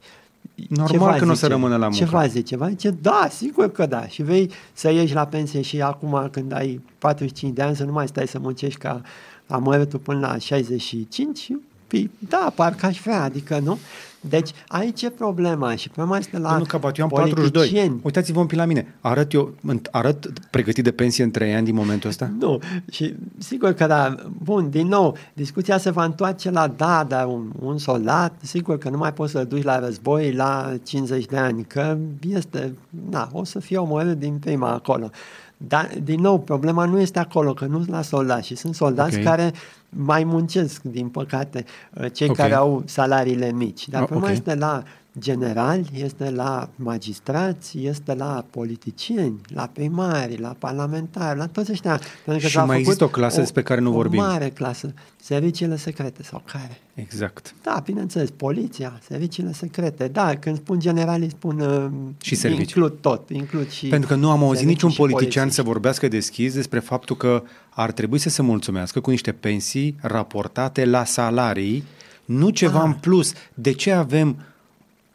[0.69, 1.51] Normal Ce va că nu o să zice?
[1.51, 2.17] rămână la Ce muncă.
[2.17, 2.57] va zice?
[2.57, 4.07] Va zice, da, sigur că da.
[4.07, 7.91] Și vei să ieși la pensie și acum când ai 45 de ani să nu
[7.91, 9.01] mai stai să muncești ca
[9.47, 11.47] amărâtul până la 65?
[11.93, 13.77] Păi, da, parcă aș vrea, adică nu.
[14.21, 17.49] Deci aici e problema și problema este la Domnul Cabat, eu am politicieni.
[17.49, 17.99] 42.
[18.03, 18.95] Uitați-vă un pic la mine.
[19.01, 19.53] Arăt eu,
[19.91, 22.31] arăt pregătit de pensie în 3 ani din momentul ăsta?
[22.39, 22.59] Nu,
[22.91, 27.51] și sigur că da, bun, din nou, discuția se va întoarce la da, dar un,
[27.59, 31.63] un soldat, sigur că nu mai poți să-l duci la război la 50 de ani,
[31.63, 31.97] că
[32.29, 32.75] este,
[33.09, 35.09] na, o să fie omorât din prima acolo.
[35.58, 39.18] Dar, din nou, problema nu este acolo, că nu sunt la soldați și sunt soldați
[39.18, 39.24] Ok.
[39.24, 39.51] care
[39.89, 41.66] mai muncesc, din păcate,
[42.01, 42.36] uh, cei Ok.
[42.36, 43.89] care au salariile mici.
[43.89, 44.38] Dar Ah, problema ok.
[44.38, 44.84] este la
[45.20, 51.91] generali, este la magistrați, este la politicieni, la primari, la parlamentari, la toți ăștia.
[52.26, 54.20] Pentru că Și s-a mai făcut există o clasă despre care nu o vorbim.
[54.20, 54.93] mare clasă.
[55.22, 56.82] Serviciile secrete sau care?
[56.93, 57.53] Exact.
[57.64, 60.07] Da, bineînțeles, poliția, serviciile secrete.
[60.07, 61.86] Da, când spun generalii, spun uh,
[62.22, 62.64] Și servicii.
[62.76, 65.55] includ tot, includ și Pentru că nu am auzit servicii niciun și politician polițiști.
[65.55, 70.86] să vorbească deschis despre faptul că ar trebui să se mulțumească cu niște pensii raportate
[70.86, 71.84] la salarii,
[72.26, 72.86] nu ceva Ah.
[72.86, 73.34] în plus.
[73.53, 74.36] De ce avem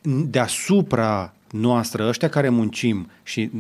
[0.09, 3.51] deasupra noastră, ăștia care muncim și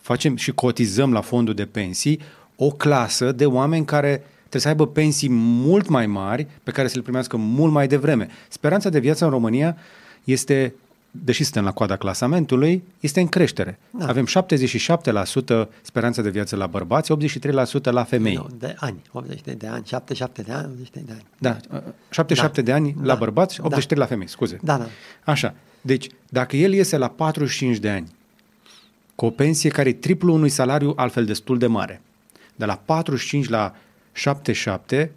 [0.00, 2.20] facem și cotizăm la fondul de pensii,
[2.56, 6.96] o clasă de oameni care trebuie să aibă pensii mult mai mari, pe care să
[6.96, 8.28] le primească mult mai devreme.
[8.48, 9.76] Speranța de viață în România
[10.24, 10.74] este,
[11.10, 13.78] deși suntem la coada clasamentului, este în creștere.
[13.90, 14.06] Da.
[14.06, 18.34] Avem 77% speranța de viață la bărbați, 83% la femei.
[18.34, 21.24] Nu, de ani, 80 de ani, 77 de ani, 80 de ani.
[21.38, 21.56] Da,
[22.10, 22.66] 77 Da.
[22.66, 23.14] de ani la Da.
[23.18, 24.58] bărbați, 83 la femei, scuze.
[24.62, 24.86] Da, da.
[25.24, 25.54] Așa.
[25.80, 28.16] Deci, dacă el iese la 45 de ani
[29.14, 32.00] cu o pensie care e triplu unui salariu altfel destul de mare,
[32.56, 33.74] de la 45 la
[34.12, 35.12] 77,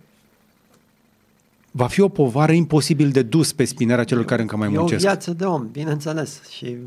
[1.71, 4.79] va fi o povară imposibil de dus pe spinarea celor care încă mai E o
[4.79, 5.01] muncesc.
[5.01, 6.41] viață de om, bineînțeles.
[6.49, 6.77] Și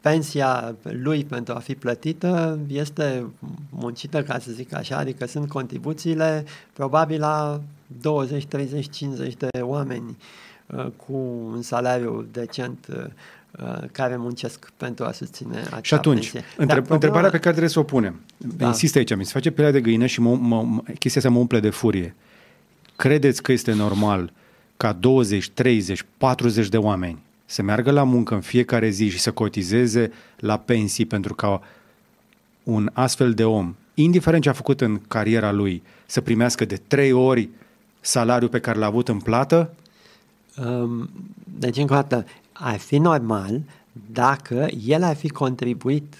[0.00, 3.26] pensia lui pentru a fi plătită este
[3.70, 7.60] muncită, ca să zic așa, adică sunt contribuțiile probabil la
[8.00, 10.16] 20, 30, 50 de oameni
[10.66, 11.12] uh, cu
[11.52, 13.04] un salariu decent uh,
[13.62, 16.38] uh, care muncesc pentru a susține acea Și atunci, pensie.
[16.56, 18.54] între, Dar problema- întrebarea pe care trebuie să o punem, da.
[18.56, 18.66] Da.
[18.66, 21.38] insist aici, mi se face pielea de găină și mă, mă, mă, chestia asta mă
[21.38, 22.14] umple de furie.
[22.96, 24.32] Credeți că este normal
[24.76, 29.32] ca 20, 30, 40 de oameni să meargă la muncă în fiecare zi și să
[29.32, 31.62] cotizeze la pensii pentru ca
[32.62, 37.12] un astfel de om, indiferent ce a făcut în cariera lui, să primească de trei
[37.12, 37.48] ori
[38.00, 39.74] salariul pe care l-a avut în plată?
[40.64, 41.10] Um,
[41.58, 43.60] Deci, încă o dată, ar fi normal
[44.12, 46.14] dacă el ar fi contribuit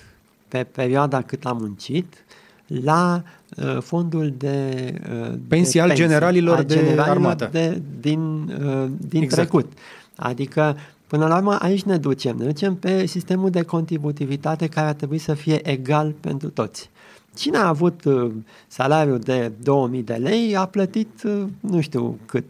[0.49, 2.25] pe perioada cât a muncit
[2.67, 3.23] la
[3.57, 4.93] uh, fondul de,
[5.29, 7.49] uh, Pensii al generalilor de armată.
[7.53, 9.49] de, din, uh, din Exact.
[9.49, 9.73] trecut.
[10.17, 12.37] Adică, până la urmă, aici ne ducem.
[12.37, 16.91] Ne ducem pe sistemul de contributivitate care ar trebui să fie egal pentru toți.
[17.37, 18.33] Cine a avut uh,
[18.67, 22.45] salariul de 2000 de lei a plătit, uh, nu știu cât,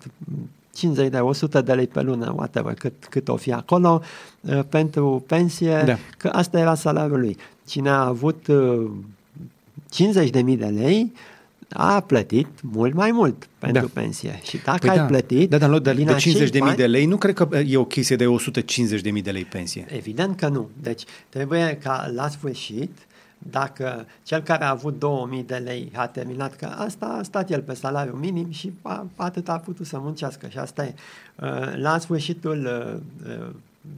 [0.75, 4.01] 50 de 100 de lei pe lună, whatever, cât, cât o fi acolo,
[4.41, 5.97] uh, pentru pensie, Da.
[6.19, 7.37] că asta era salariul lui.
[7.67, 8.47] Cine a avut
[10.05, 11.13] uh, 50 de mii de lei
[11.69, 14.01] a plătit mult mai mult pentru Da.
[14.01, 14.41] pensie.
[14.43, 15.51] Și dacă Păi ai da, plătit...
[15.51, 17.35] da, dar nu, de, din de acei 50 de mii bani- de lei, nu cred
[17.35, 19.87] că e o chestie de 150 de mii de lei pensie.
[19.89, 20.69] Evident că nu.
[20.83, 22.91] Deci trebuie ca la sfârșit,
[23.39, 27.61] dacă cel care a avut 2000 de lei a terminat, că asta a stat el
[27.61, 30.95] pe salariu minim și a, atât a putut să muncească și asta e.
[31.43, 32.69] Uh, La sfârșitul
[33.27, 33.47] uh, uh,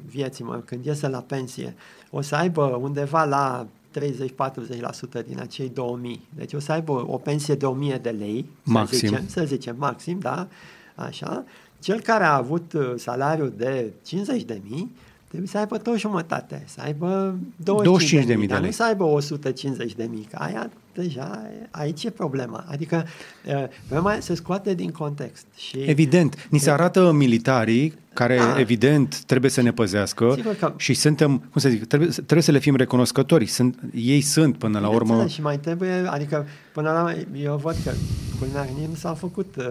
[0.07, 1.75] vieții, mă, când iese la pensie,
[2.11, 3.67] o să aibă undeva la
[3.99, 6.21] 30-40% din acei 2000.
[6.35, 8.99] Deci o să aibă o pensie de 1000 de lei, Maxim.
[8.99, 10.49] Să zicem, să zicem maxim, da?
[10.95, 11.45] Așa.
[11.81, 14.91] Cel care a avut uh, salariul de 50 de mii
[15.29, 18.69] trebuie să aibă tot jumătate, să aibă 25 de mii, de dar lei.
[18.69, 20.71] nu să aibă 150 de mii, că aia
[21.03, 22.65] deja, aici e problema.
[22.69, 23.05] Adică
[23.47, 25.47] uh, problema se scoate din context.
[25.57, 28.61] Și Evident, ni se arată militarii care, Da.
[28.61, 32.51] evident, trebuie să ne păzească Sigur că- și suntem, cum să zic, trebuie, trebuie să
[32.51, 33.47] le fim recunoscători.
[33.47, 37.57] Sunt, ei sunt, până la urmă, Bineînțeles, Și mai trebuie, adică până la urmă, eu
[37.57, 37.91] văd că
[38.39, 39.67] culinarii nu s-au făcut, uh,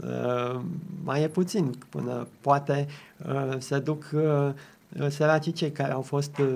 [0.00, 0.60] uh,
[1.04, 2.86] mai e puțin până poate
[3.28, 4.20] uh, se duc uh,
[5.08, 6.46] săracii cei care au fost uh,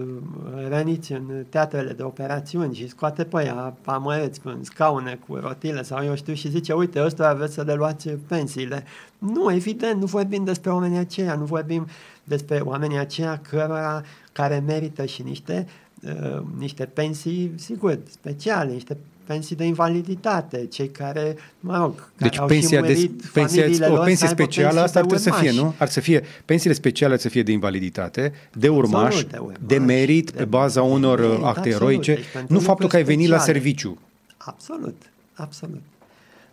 [0.68, 6.05] răniți în teatrele de operațiuni și scoate pe aia amăreți în scaune cu rotile sau
[6.05, 8.84] eu știu și zice, uite, ăsta aveți să le luați pensiile.
[9.18, 11.86] Nu, evident, nu vorbim despre oamenii aceia, nu vorbim
[12.24, 15.66] despre oamenii aceia cărora, care merită și niște,
[16.03, 18.97] uh, niște pensii, sigur, speciale, niște
[19.32, 23.62] pensii de invaliditate, cei care, mă rog, care Deci au pensia și de, murit, pensia,
[23.62, 25.64] familiile o lor pensie să aibă specială, pensii asta ar de trebui să fie, urmași.
[25.64, 25.74] nu?
[25.78, 29.56] Ar să fie, pensiile speciale ar să fie de invaliditate, de urmaș, Absolut, de urmaș,
[29.66, 31.74] de merit, de- pe baza de unor uh, merit, acte absolut.
[31.80, 33.62] eroice, Deci pentru nu faptul că ai lucruri venit la speciale.
[33.68, 33.98] serviciu.
[34.36, 35.02] Absolut,
[35.34, 35.82] absolut.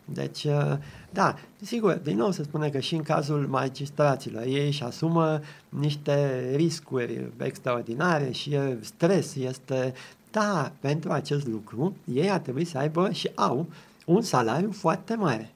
[0.05, 0.73] Deci, uh,
[1.09, 6.41] da, sigur, din nou se spune că și în cazul magistraților ei își asumă niște
[6.55, 9.93] riscuri extraordinare și stres este,
[10.31, 13.65] da, pentru acest lucru ei ar trebui să aibă și au
[14.05, 15.51] un salariu foarte mare.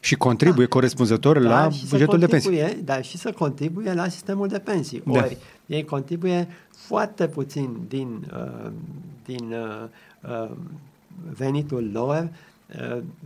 [0.00, 0.70] Și contribuie da.
[0.70, 2.82] corespunzător da, la bugetul de pensii.
[2.84, 5.02] Dar și să contribuie la sistemul de pensii.
[5.06, 5.12] Da.
[5.12, 5.36] Ori
[5.66, 8.70] ei contribuie foarte puțin din, uh,
[9.24, 9.88] din uh,
[10.30, 10.50] uh,
[11.36, 12.28] venitul lor, uh,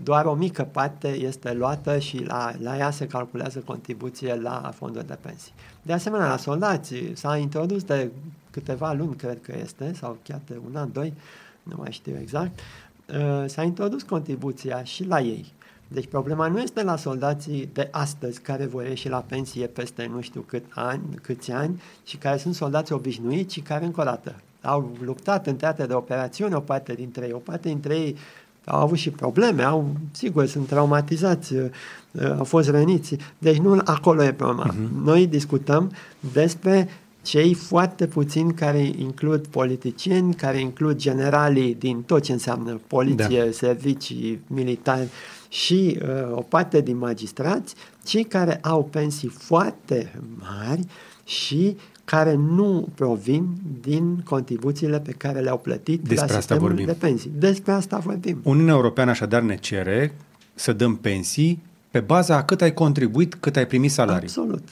[0.03, 5.03] doar o mică parte este luată și la, la ea se calculează contribuție la fondul
[5.07, 5.53] de pensii.
[5.82, 8.11] De asemenea, la soldați s-a introdus de
[8.51, 11.12] câteva luni, cred că este, sau chiar de un an, doi,
[11.62, 12.59] nu mai știu exact,
[13.09, 15.53] uh, s-a introdus contribuția și la ei.
[15.88, 20.20] Deci problema nu este la soldații de astăzi care vor ieși la pensie peste nu
[20.20, 24.34] știu cât ani, câți ani și care sunt soldați obișnuiți și care încă o dată
[24.62, 28.16] au luptat în teatre de operațiune o parte dintre ei, o parte dintre ei
[28.70, 31.64] au avut și probleme, au, sigur, sunt traumatizați, uh,
[32.38, 33.16] au fost răniți.
[33.38, 34.74] Deci nu acolo e problema.
[34.74, 35.04] Uh-huh.
[35.04, 35.92] Noi discutăm
[36.32, 36.88] despre
[37.22, 43.50] cei foarte puțini care includ politicieni, care includ generalii din tot ce înseamnă poliție, da.
[43.50, 45.08] servicii militari,
[45.50, 50.80] și uh, o parte din magistrați, cei care au pensii foarte mari
[51.24, 51.76] și
[52.11, 53.46] care nu provin
[53.80, 56.86] din contribuțiile pe care le-au plătit Despre la sistemul vorbim.
[56.86, 57.30] de pensii.
[57.38, 58.40] Despre asta vorbim.
[58.42, 60.14] Uniunea Europeană așadar ne cere
[60.54, 64.26] să dăm pensii pe baza a cât ai contribuit, cât ai primit salarii.
[64.26, 64.68] Absolut.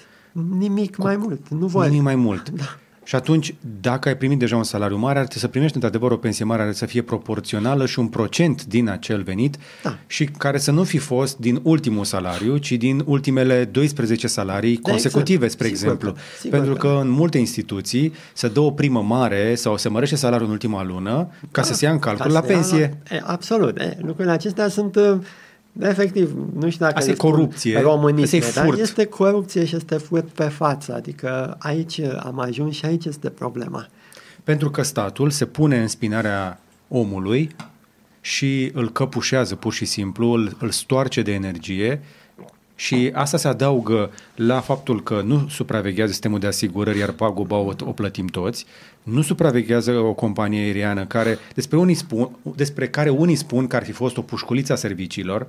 [0.58, 1.02] Nimic Cu...
[1.02, 1.48] mai mult.
[1.48, 1.88] Nu voi.
[1.88, 2.50] Nimic mai mult.
[2.56, 2.64] Da.
[3.08, 6.16] Și atunci, dacă ai primit deja un salariu mare, ar trebui să primești într-adevăr o
[6.16, 9.98] pensie mare, are să fie proporțională și un procent din acel venit da.
[10.06, 14.90] și care să nu fi fost din ultimul salariu, ci din ultimele 12 salarii da,
[14.90, 15.52] consecutive, exact.
[15.52, 16.12] spre sigur exemplu.
[16.12, 19.88] Că, sigur Pentru că, că în multe instituții se dă o primă mare sau se
[19.88, 22.98] mărește salariul în ultima lună ca da, să se ia în calcul la pensie.
[23.08, 23.78] La, e, absolut.
[23.78, 24.96] E, lucrurile acestea sunt...
[25.72, 27.80] Uh, Efectiv, nu știu dacă Asta e corupție.
[27.80, 28.54] Românism, e furt.
[28.54, 30.94] dar este corupție și este furt pe față.
[30.94, 33.88] Adică aici am ajuns și aici este problema.
[34.44, 37.50] Pentru că statul se pune în spinarea omului
[38.20, 42.02] și îl căpușează pur și simplu, îl, îl stoarce de energie
[42.74, 47.72] și asta se adaugă la faptul că nu supraveghează sistemul de asigurări, iar paguba o,
[47.84, 48.66] o plătim toți,
[49.10, 53.84] nu supraveghează o companie aeriană care, despre, unii spun, despre care unii spun că ar
[53.84, 55.46] fi fost o pușculiță a serviciilor,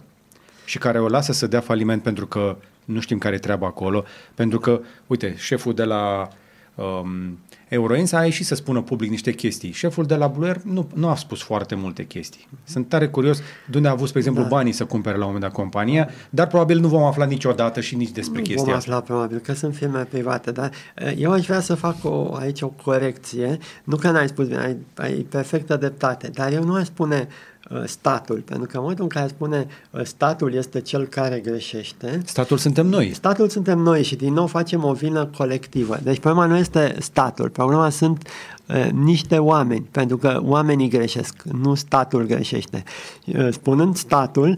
[0.69, 4.03] și care o lasă să dea faliment pentru că nu știm care e treaba acolo,
[4.35, 6.29] pentru că, uite, șeful de la
[6.75, 7.39] um,
[7.69, 9.71] Euroins a ieșit să spună public niște chestii.
[9.71, 12.47] Șeful de la Blue nu, nu a spus foarte multe chestii.
[12.63, 14.47] Sunt tare curios de unde a avut, spre exemplu, da.
[14.47, 17.95] banii să cumpere la un moment dat compania, dar probabil nu vom afla niciodată și
[17.95, 19.05] nici despre nu chestia vom afla, asta.
[19.05, 22.67] probabil, că sunt firme private, dar eh, eu aș vrea să fac o, aici o
[22.67, 23.57] corecție.
[23.83, 27.27] Nu că n-ai spus bine, ai, ai perfectă dreptate, dar eu nu aș spune
[27.58, 32.21] Uh, statul, pentru că în momentul în care spune uh, statul este cel care greșește...
[32.25, 33.13] Statul suntem noi.
[33.13, 35.97] Statul suntem noi și din nou facem o vină colectivă.
[36.03, 38.27] Deci problema nu este statul, problema sunt
[38.65, 42.83] uh, niște oameni, pentru că oamenii greșesc, nu statul greșește.
[43.25, 44.57] Uh, spunând statul,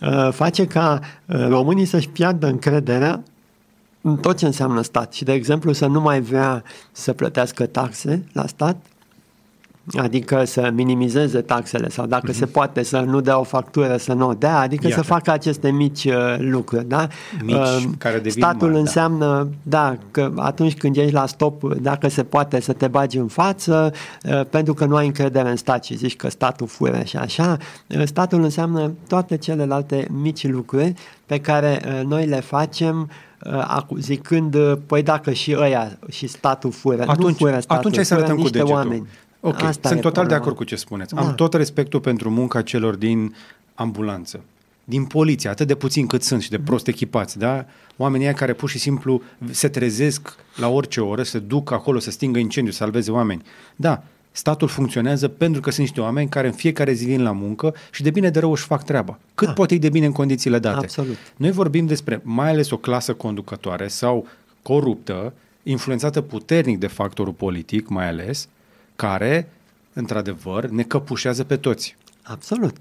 [0.00, 3.22] uh, face ca uh, românii să-și piardă încrederea
[4.00, 8.24] în tot ce înseamnă stat și, de exemplu, să nu mai vrea să plătească taxe
[8.32, 8.76] la stat,
[9.96, 12.36] Adică să minimizeze taxele sau dacă uh-huh.
[12.36, 15.00] se poate să nu dea o factură, să nu o dea, adică Iată.
[15.00, 16.84] să facă aceste mici uh, lucruri.
[16.84, 17.06] Da?
[17.42, 18.78] Mici, uh, care devin Statul mari, da.
[18.78, 19.88] înseamnă, da.
[19.88, 23.92] da, că atunci când ești la stop, dacă se poate să te bagi în față,
[24.24, 27.56] uh, pentru că nu ai încredere în stat și zici că statul fură și așa,
[27.86, 30.94] uh, statul înseamnă toate celelalte mici lucruri
[31.26, 33.10] pe care uh, noi le facem
[33.44, 37.94] uh, zicând, uh, păi dacă și ăia și statul fură, atunci, nu fură statul, atunci
[37.94, 38.72] hai să arătăm cu degetul.
[38.72, 39.06] oameni.
[39.48, 40.28] Ok, Asta sunt total problema.
[40.28, 41.14] de acord cu ce spuneți.
[41.14, 41.20] Da.
[41.20, 43.34] Am tot respectul pentru munca celor din
[43.74, 44.40] ambulanță,
[44.84, 47.64] din poliție, atât de puțin cât sunt și de prost echipați, da?
[47.96, 52.38] Oamenii care pur și simplu se trezesc la orice oră, se duc acolo să stingă
[52.38, 53.42] incendiu, să salveze oameni.
[53.76, 57.74] Da, statul funcționează pentru că sunt niște oameni care în fiecare zi vin la muncă
[57.90, 59.18] și de bine de rău își fac treaba.
[59.34, 59.52] Cât da.
[59.52, 60.78] poate de bine în condițiile date.
[60.78, 61.16] Absolut.
[61.36, 64.26] Noi vorbim despre mai ales o clasă conducătoare sau
[64.62, 65.32] coruptă,
[65.62, 68.48] influențată puternic de factorul politic mai ales,
[68.98, 69.48] care,
[69.92, 71.96] într-adevăr, ne căpușează pe toți.
[72.22, 72.76] Absolut.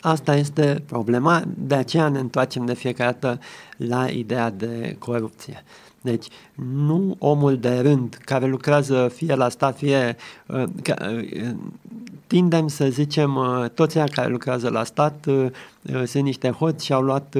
[0.00, 3.40] Asta este problema, de aceea ne întoarcem de fiecare dată
[3.76, 5.64] la ideea de corupție.
[6.00, 6.26] Deci,
[6.84, 10.16] nu omul de rând care lucrează fie la stat, fie.
[10.46, 11.54] Uh, uh,
[12.26, 15.26] tindem să zicem, uh, toți cei care lucrează la stat
[16.04, 17.36] sunt niște hoți și au luat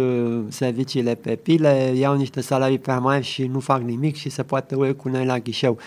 [0.49, 4.75] serviciile pe pile, iau niște salarii prea mari și nu fac nimic și se poate
[4.75, 5.79] urca cu noi la ghișeu.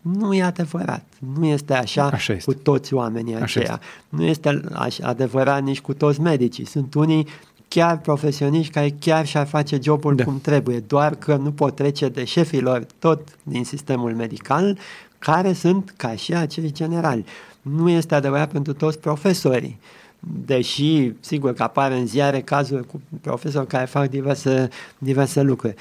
[0.00, 1.04] Nu e adevărat.
[1.36, 2.52] Nu este așa, așa este.
[2.52, 3.64] cu toți oamenii aceia.
[3.64, 3.86] Așa este.
[4.08, 6.64] Nu este așa adevărat nici cu toți medicii.
[6.64, 7.26] Sunt unii
[7.68, 10.24] chiar profesioniști care chiar și-ar face jobul da.
[10.24, 14.78] cum trebuie, doar că nu pot trece de șefilor tot din sistemul medical,
[15.18, 17.24] care sunt ca și acei generali.
[17.62, 19.78] Nu este adevărat pentru toți profesorii
[20.20, 24.68] deși, sigur că apar în ziare cazuri cu profesori care fac diverse,
[24.98, 25.74] diverse lucruri.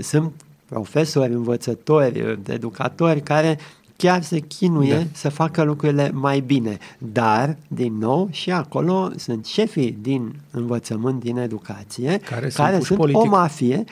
[0.00, 0.32] Sunt
[0.68, 3.58] profesori, învățători, educatori care
[3.96, 5.02] chiar se chinuie da.
[5.12, 6.78] să facă lucrurile mai bine.
[6.98, 13.14] Dar, din nou, și acolo sunt șefii din învățământ, din educație, care, care sunt, sunt
[13.14, 13.84] o mafie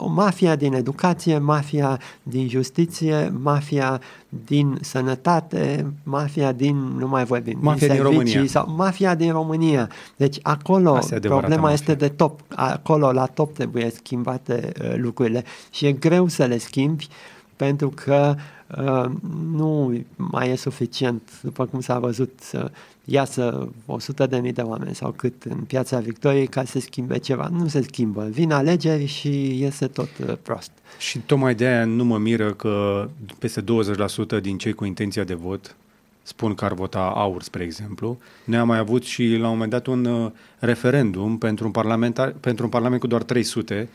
[0.00, 7.58] o mafia din educație, mafia din justiție, mafia din sănătate, mafia din, nu mai vorbim,
[7.60, 8.50] mafia din, servicii, din România.
[8.50, 9.90] Sau mafia din România.
[10.16, 11.72] Deci acolo problema mafia.
[11.72, 12.40] este de top.
[12.48, 15.44] Acolo, la top, trebuie schimbate uh, lucrurile.
[15.70, 17.08] Și e greu să le schimbi
[17.56, 18.34] pentru că
[18.78, 19.10] uh,
[19.52, 22.70] nu mai e suficient, după cum s-a văzut, să
[23.10, 27.18] iasă 100 de mii de oameni sau cât în piața Victoriei ca să se schimbe
[27.18, 27.48] ceva.
[27.52, 28.28] Nu se schimbă.
[28.30, 30.70] Vin alegeri și iese tot uh, prost.
[30.98, 33.08] Și tocmai de aia nu mă miră că
[33.38, 35.74] peste 20% din cei cu intenția de vot
[36.22, 38.18] spun că ar vota aur, spre exemplu.
[38.44, 42.34] Noi am mai avut și la un moment dat un uh, referendum pentru un, parlamentar,
[42.40, 43.88] pentru un parlament cu doar 300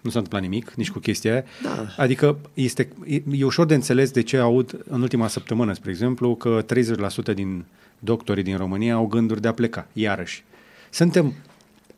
[0.00, 1.44] nu s-a întâmplat nimic, nici cu chestia aia.
[1.62, 1.86] Da.
[1.96, 6.34] Adică este, e, e ușor de înțeles de ce aud în ultima săptămână, spre exemplu,
[6.34, 6.64] că
[7.30, 7.64] 30% din
[7.98, 10.44] doctorii din România au gânduri de a pleca, iarăși.
[10.90, 11.32] Suntem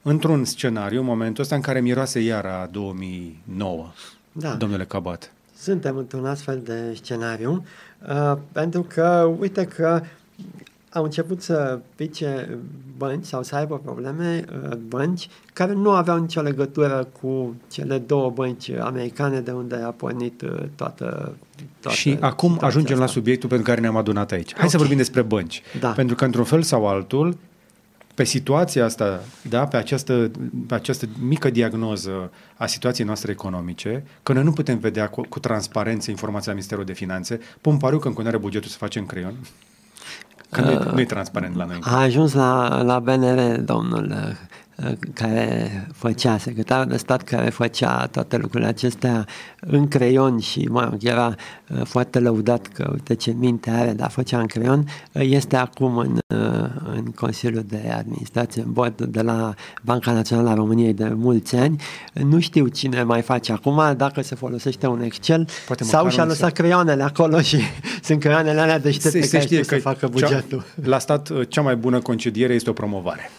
[0.02, 3.92] într-un scenariu, în momentul ăsta, în care miroase iara 2009,
[4.32, 4.54] da.
[4.54, 5.32] domnule Cabat.
[5.56, 7.64] Suntem într-un astfel de scenariu,
[8.08, 10.02] uh, pentru că, uite că
[10.96, 12.58] au început să pice
[12.96, 18.30] bănci sau să aibă probleme uh, bănci care nu aveau nicio legătură cu cele două
[18.30, 21.36] bănci americane de unde a pornit uh, toată,
[21.80, 23.04] toată Și acum ajungem asta.
[23.04, 24.50] la subiectul pentru care ne-am adunat aici.
[24.50, 24.68] Hai okay.
[24.68, 25.62] să vorbim despre bănci.
[25.80, 25.90] Da.
[25.90, 27.36] Pentru că într-un fel sau altul
[28.14, 30.30] pe situația asta, da, pe, această,
[30.66, 35.38] pe această mică diagnoză a situației noastre economice, că noi nu putem vedea cu, cu
[35.38, 39.06] transparență informația la Ministerul de Finanțe, pun pariu că în continuare bugetul se face în
[39.06, 39.34] creion,
[40.50, 41.78] Că nu, e, nu e transparent la noi.
[41.80, 44.36] A ajuns la, la BNR, domnul
[45.14, 49.26] care făcea, secretarul de stat care făcea toate lucrurile acestea
[49.60, 51.34] în creion și mă rog, era
[51.68, 54.78] uh, foarte lăudat că uite ce minte are, dar făcea în creion,
[55.12, 60.48] uh, este acum în, uh, în Consiliul de Administrație, în bord de la Banca Națională
[60.48, 61.80] a României de mulți ani.
[62.12, 66.52] Nu știu cine mai face acum, dacă se folosește un Excel Poate sau și-a lăsat
[66.52, 67.58] creioanele acolo și
[68.02, 70.64] sunt creioanele alea deștepte se, care se știe că să facă bugetul.
[70.74, 73.30] Cea, la stat, cea mai bună concediere este o promovare.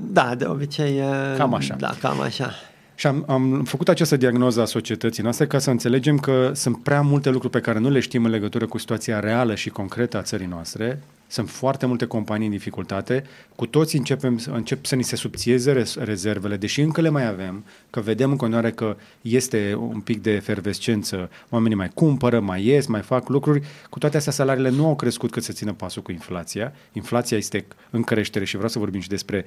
[0.00, 1.00] Da, de obicei.
[1.36, 1.76] Cam așa.
[1.78, 2.50] Da, cam așa.
[2.94, 7.00] Și am, am făcut această diagnoză a societății noastre ca să înțelegem că sunt prea
[7.00, 10.22] multe lucruri pe care nu le știm în legătură cu situația reală și concretă a
[10.22, 11.02] țării noastre.
[11.26, 13.24] Sunt foarte multe companii în dificultate.
[13.54, 18.00] Cu toți începem, încep să ni se subțieze rezervele, deși încă le mai avem, că
[18.00, 21.30] vedem în continuare că este un pic de efervescență.
[21.48, 23.62] Oamenii mai cumpără, mai ies, mai fac lucruri.
[23.90, 26.72] Cu toate astea, salariile nu au crescut cât să țină pasul cu inflația.
[26.92, 29.44] Inflația este în creștere și vreau să vorbim și despre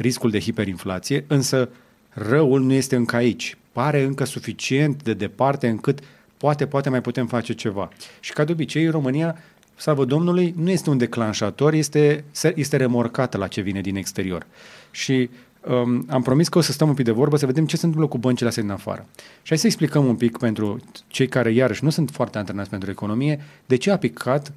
[0.00, 1.68] riscul de hiperinflație, însă
[2.08, 3.56] răul nu este încă aici.
[3.72, 5.98] Pare încă suficient de departe încât
[6.36, 7.88] poate, poate mai putem face ceva.
[8.20, 9.36] Și ca de obicei, România,
[9.76, 12.24] slavă Domnului, nu este un declanșator, este,
[12.54, 14.46] este remorcată la ce vine din exterior.
[14.90, 15.30] Și
[15.66, 17.86] um, am promis că o să stăm un pic de vorbă să vedem ce se
[17.86, 19.06] întâmplă cu băncile astea din afară.
[19.16, 22.90] Și hai să explicăm un pic pentru cei care, iarăși, nu sunt foarte antrenați pentru
[22.90, 24.52] economie, de ce a picat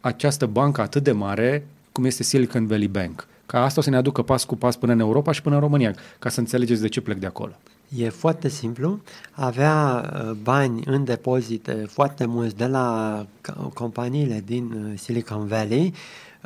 [0.00, 3.96] această bancă atât de mare cum este Silicon Valley Bank ca asta o să ne
[3.96, 6.88] aducă pas cu pas până în Europa și până în România, ca să înțelegeți de
[6.88, 7.52] ce plec de acolo.
[7.88, 9.00] E foarte simplu.
[9.32, 13.26] Avea uh, bani în depozite foarte mulți de la
[13.74, 15.94] companiile din uh, Silicon Valley,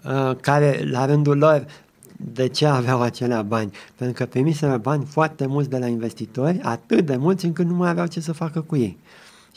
[0.05, 1.66] uh, care la rândul lor
[2.16, 3.72] de ce aveau acelea bani?
[3.96, 7.90] Pentru că primiseră bani foarte mulți de la investitori, atât de mulți încât nu mai
[7.90, 8.98] aveau ce să facă cu ei.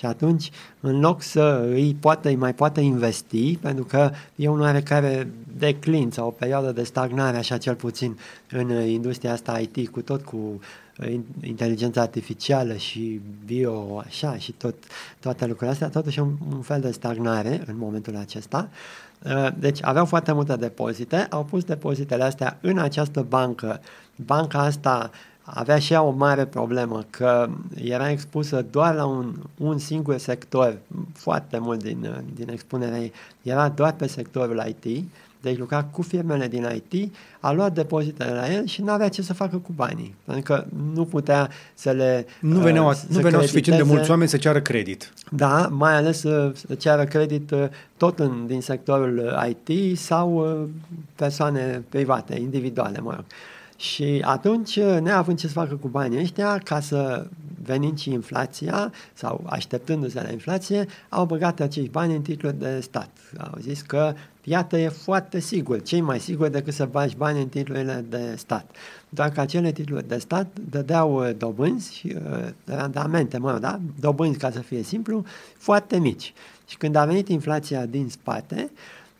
[0.03, 4.59] Și atunci, în loc să îi, poată, îi mai poată investi, pentru că e un
[4.59, 8.17] oarecare declin sau o perioadă de stagnare, așa cel puțin,
[8.51, 10.37] în industria asta IT, cu tot cu
[10.97, 14.75] uh, inteligența artificială și bio, așa, și tot,
[15.19, 18.69] toate lucrurile astea, totuși un, un fel de stagnare în momentul acesta.
[19.25, 23.81] Uh, deci aveau foarte multe depozite, au pus depozitele astea în această bancă.
[24.15, 25.11] Banca asta
[25.43, 27.49] avea și ea o mare problemă, că
[27.83, 30.77] era expusă doar la un, un singur sector,
[31.13, 35.05] foarte mult din, din expunerea ei, era doar pe sectorul IT,
[35.43, 39.21] deci lucra cu firmele din IT, a luat depozitele la el și nu avea ce
[39.21, 40.15] să facă cu banii.
[40.25, 44.29] Pentru că nu putea să le Nu veneau, uh, nu veneau suficient de mulți oameni
[44.29, 45.13] să ceară credit.
[45.29, 47.65] Da, mai ales să, să ceară credit uh,
[47.97, 50.69] tot în, din sectorul IT sau uh,
[51.15, 53.25] persoane private, individuale, mă rog.
[53.77, 57.27] Și atunci, neavând ce să facă cu banii ăștia, ca să
[57.63, 63.09] venind și inflația sau așteptându-se la inflație, au băgat acești bani în titluri de stat.
[63.37, 64.13] Au zis că,
[64.43, 68.75] iată, e foarte sigur, cei mai sigur decât să bagi bani în titlurile de stat.
[69.09, 73.79] Doar că acele titluri de stat dădeau uh, dobânzi, uh, randamente, mă, da?
[73.99, 75.23] dobânzi, ca să fie simplu,
[75.57, 76.33] foarte mici.
[76.67, 78.71] Și când a venit inflația din spate,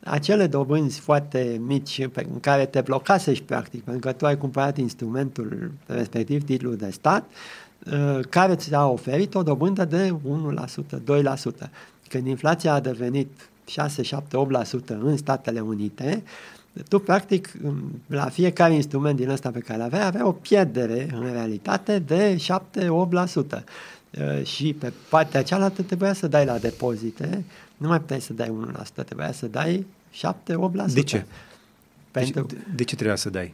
[0.03, 4.77] acele dobânzi foarte mici pe, în care te blocasești practic, pentru că tu ai cumpărat
[4.77, 7.29] instrumentul respectiv, titlul de stat,
[7.85, 11.69] uh, care ți-a oferit o dobândă de 1%, 2%.
[12.09, 16.23] Când inflația a devenit 6, 7, 8% în Statele Unite,
[16.89, 17.51] tu practic
[18.07, 23.63] la fiecare instrument din ăsta pe care avea, avea o pierdere în realitate de 7-8%.
[24.19, 27.43] Uh, și pe partea cealaltă trebuia să dai la depozite,
[27.83, 28.53] nu mai puteai să dai
[29.01, 30.93] 1%, trebuia să dai 7-8%.
[30.93, 31.25] De ce?
[32.11, 32.41] Pentru...
[32.41, 33.53] De, de ce trebuia să dai?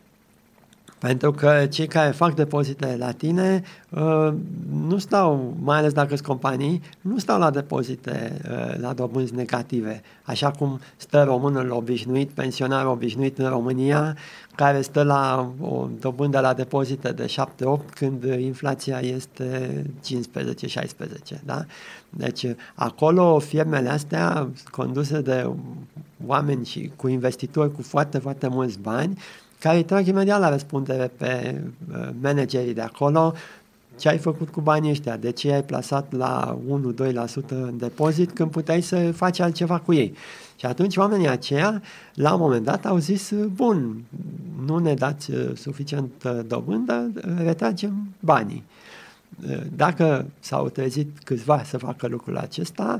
[1.00, 4.34] Pentru că cei care fac depozite la tine uh,
[4.72, 10.02] nu stau, mai ales dacă sunt companii, nu stau la depozite uh, la dobânzi negative,
[10.24, 14.18] așa cum stă românul obișnuit, pensionar obișnuit în România,
[14.56, 19.84] care stă la o dobândă la depozite de 7-8 când inflația este
[21.36, 21.44] 15-16.
[21.46, 21.66] Da?
[22.10, 22.46] Deci
[22.76, 25.50] acolo firmele astea conduse de
[26.26, 29.18] oameni și cu investitori cu foarte, foarte mulți bani
[29.60, 33.34] care îi trag imediat la răspundere pe uh, managerii de acolo
[33.96, 36.60] ce ai făcut cu banii ăștia, de ce ai plasat la
[37.36, 40.16] 1-2% în depozit când puteai să faci altceva cu ei.
[40.56, 41.82] Și atunci oamenii aceia,
[42.14, 44.04] la un moment dat, au zis, bun,
[44.66, 46.12] nu ne dați uh, suficient
[46.48, 47.12] dobândă,
[47.44, 48.64] retragem banii.
[49.50, 53.00] Uh, dacă s-au trezit câțiva să facă lucrul acesta,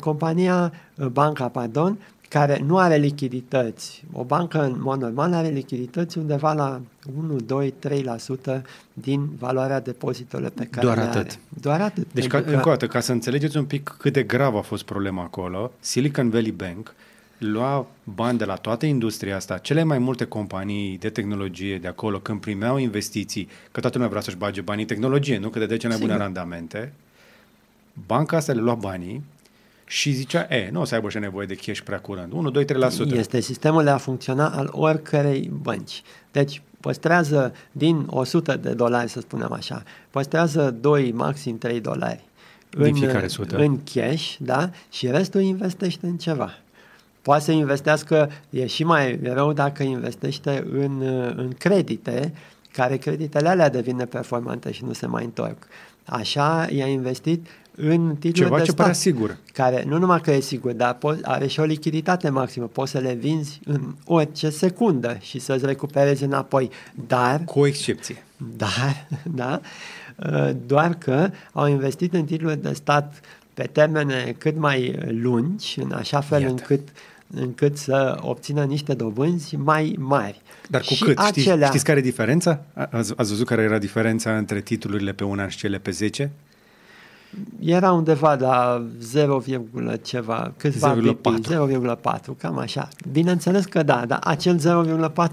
[0.00, 0.72] compania,
[1.12, 1.98] banca, pardon,
[2.28, 4.04] care nu are lichidități.
[4.12, 6.80] O bancă, în mod normal, are lichidități undeva la
[7.18, 7.74] 1, 2,
[8.58, 8.62] 3%
[8.92, 11.16] din valoarea depozitelor pe care Doar le atât.
[11.16, 11.38] are.
[11.60, 12.12] Doar atât.
[12.12, 12.50] Deci, ca, că...
[12.50, 15.72] încă o dată, ca să înțelegeți un pic cât de grav a fost problema acolo,
[15.80, 16.94] Silicon Valley Bank
[17.38, 22.18] lua bani de la toată industria asta, cele mai multe companii de tehnologie de acolo,
[22.18, 25.48] când primeau investiții, că toată lumea vrea să-și bage banii în tehnologie, nu?
[25.48, 26.92] Că de cele mai bune randamente,
[28.06, 29.22] banca asta le lua banii,
[29.86, 32.32] și zicea, e, nu o să aibă și nevoie de cash prea curând.
[32.32, 32.66] 1, 2, 3%.
[33.12, 36.02] Este sistemul de a funcționa al oricărei bănci.
[36.32, 42.24] Deci, păstrează din 100 de dolari, să spunem așa, păstrează 2, maxim 3 dolari
[42.82, 43.56] din fiecare sută.
[43.56, 44.70] în cash, da?
[44.90, 46.50] Și restul investește în ceva.
[47.22, 51.00] Poate să investească, e și mai rău dacă investește în,
[51.36, 52.32] în credite,
[52.72, 55.66] care creditele alea devin performante și nu se mai întorc.
[56.04, 57.46] Așa i-a investit
[57.76, 59.36] în titluri Ceva de ce stat, pare sigur.
[59.52, 62.66] care nu numai că e sigur, dar po- are și o lichiditate maximă.
[62.66, 66.70] Poți să le vinzi în orice secundă și să-ți recuperezi înapoi.
[67.06, 67.44] Dar...
[67.44, 68.24] Cu o excepție.
[68.56, 69.06] Dar,
[69.40, 69.60] da,
[70.16, 73.20] uh, doar că au investit în titluri de stat
[73.54, 76.52] pe termene cât mai lungi, în așa fel Iată.
[76.52, 76.88] încât
[77.36, 80.40] încât să obțină niște dobânzi mai mari.
[80.68, 81.18] Dar cu și cât?
[81.18, 81.54] Acelea...
[81.54, 82.64] Știți, știți care e diferența?
[82.74, 86.30] Ați, ați văzut care era diferența între titlurile pe un an și cele pe 10?
[87.64, 89.42] Era undeva la 0,
[90.02, 92.88] ceva, câțiva 0,4, cam așa.
[93.12, 95.30] Bineînțeles că da, dar acel 0,4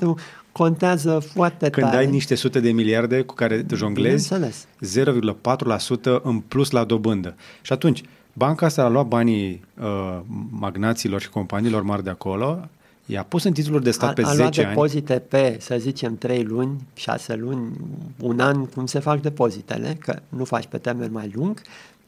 [0.51, 1.97] contează foarte Când tare.
[1.97, 7.35] ai niște sute de miliarde cu care te jonglezi, 0,4% în plus la dobândă.
[7.61, 12.59] Și atunci, banca asta a luat banii uh, magnaților și companiilor mari de acolo,
[13.05, 14.41] i-a pus în titluri de stat a, pe a 10 ani.
[14.41, 17.71] A luat depozite pe, să zicem, 3 luni, 6 luni,
[18.19, 21.61] un an, cum se fac depozitele, că nu faci pe termen mai lung,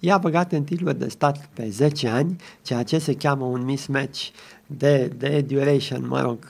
[0.06, 4.28] i-a băgat în titluri de stat pe 10 ani, ceea ce se cheamă un mismatch
[4.68, 6.47] de, de duration, mă rog,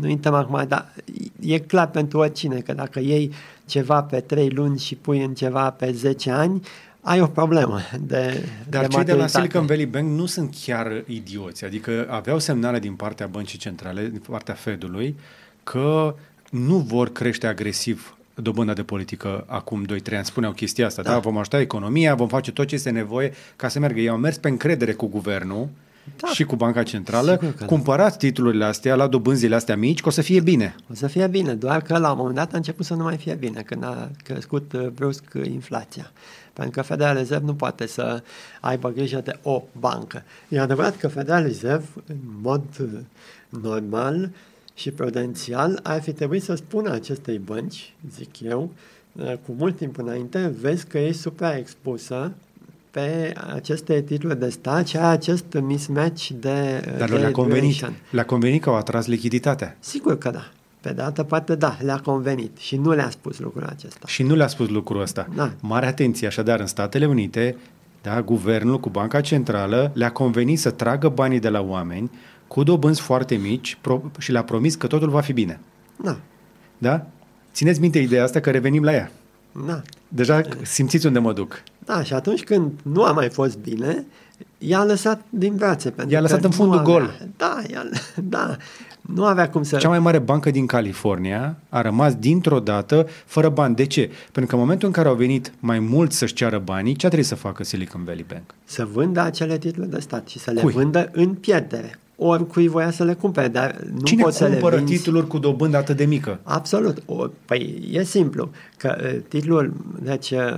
[0.00, 0.94] nu intrăm acum, dar
[1.40, 3.32] e clar pentru oricine că dacă iei
[3.66, 6.60] ceva pe 3 luni și pui în ceva pe 10 ani,
[7.00, 11.04] ai o problemă de Dar de cei de la Silicon Valley Bank nu sunt chiar
[11.06, 15.16] idioți, adică aveau semnale din partea băncii centrale, din partea Fedului,
[15.64, 16.14] că
[16.50, 20.24] nu vor crește agresiv dobânda de politică acum 2-3 ani.
[20.24, 21.10] Spuneau chestia asta, da.
[21.10, 21.18] da?
[21.18, 24.00] Vom ajuta economia, vom face tot ce este nevoie ca să meargă.
[24.00, 25.68] Ei au mers pe încredere cu guvernul
[26.16, 26.28] da.
[26.28, 27.64] și cu Banca Centrală, da.
[27.64, 28.26] cumpărați da.
[28.26, 30.74] titlurile astea la dobânzile astea mici, că o să fie bine.
[30.90, 33.16] O să fie bine, doar că la un moment dat a început să nu mai
[33.16, 36.10] fie bine, când a crescut uh, brusc inflația.
[36.52, 38.22] Pentru că Federal Reserve nu poate să
[38.60, 40.22] aibă grijă de o bancă.
[40.48, 42.88] E adevărat că Federal Reserve, în mod uh,
[43.48, 44.30] normal,
[44.76, 48.70] și prudențial ar fi trebuit să spună acestei bănci, zic eu,
[49.12, 52.32] uh, cu mult timp înainte, vezi că e supraexpusă
[52.90, 58.68] pe aceste titluri de stat și acest mismatch de Dar le-a convenit, le-a convenit că
[58.68, 59.76] au atras lichiditatea.
[59.80, 60.50] Sigur că da.
[60.80, 64.06] Pe de altă parte, da, le-a convenit și nu le-a spus lucrul acesta.
[64.06, 65.28] Și nu le-a spus lucrul ăsta.
[65.34, 65.52] Da.
[65.60, 67.56] Mare atenție, așadar, în Statele Unite,
[68.02, 72.10] da, guvernul cu Banca Centrală le-a convenit să tragă banii de la oameni
[72.48, 75.60] cu dobânzi foarte mici pro- și le-a promis că totul va fi bine.
[76.02, 76.16] Da,
[76.78, 77.06] Da?
[77.52, 79.10] Țineți minte ideea asta că revenim la ea.
[79.66, 79.82] da.
[80.08, 81.62] Deja simțiți unde mă duc.
[81.84, 84.04] Da, și atunci când nu a mai fost bine,
[84.58, 85.90] i-a lăsat din brațe.
[85.90, 87.28] Pentru I-a lăsat că în fundul nu avea, gol.
[87.36, 87.82] Da, i-a,
[88.36, 88.56] da,
[89.00, 89.76] nu avea cum să...
[89.76, 93.74] Cea mai mare bancă din California a rămas dintr-o dată fără bani.
[93.74, 94.10] De ce?
[94.32, 97.24] Pentru că în momentul în care au venit mai mulți să-și ceară banii, ce trebuie
[97.24, 98.54] să facă Silicon Valley Bank?
[98.64, 100.72] Să vândă acele titluri de stat și să le Cui?
[100.72, 101.98] vândă în pierdere.
[102.18, 104.92] Oricui voia să le cumpere, dar nu Cine poți să le cumpără vinzi...
[104.92, 106.40] titluri cu dobândă atât de mică?
[106.42, 107.02] Absolut.
[107.06, 110.56] O, păi e simplu, că uh, titlul, deci uh,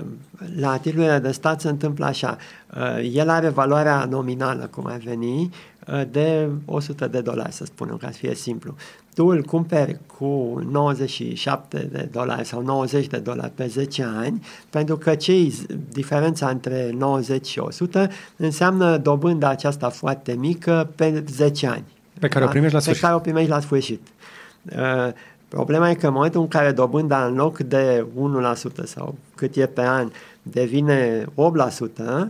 [0.56, 2.36] la titlurile de stat se întâmplă așa,
[2.76, 5.50] uh, el are valoarea nominală, cum ar veni,
[5.86, 8.74] uh, de 100 de dolari, să spunem, ca să fie simplu.
[9.18, 14.96] Tu îl cumperi cu 97 de dolari sau 90 de dolari pe 10 ani, pentru
[14.96, 15.54] că cei
[15.92, 21.84] diferența între 90 și 100 înseamnă dobânda aceasta foarte mică pe 10 ani.
[22.20, 23.04] Pe care o primești la Pe sfârșit.
[23.04, 24.06] care o primești la sfârșit.
[24.62, 25.12] Uh,
[25.48, 28.06] Problema e că în momentul în care dobânda în loc de
[28.82, 30.10] 1% sau cât e pe an
[30.42, 32.26] devine 8%, uh,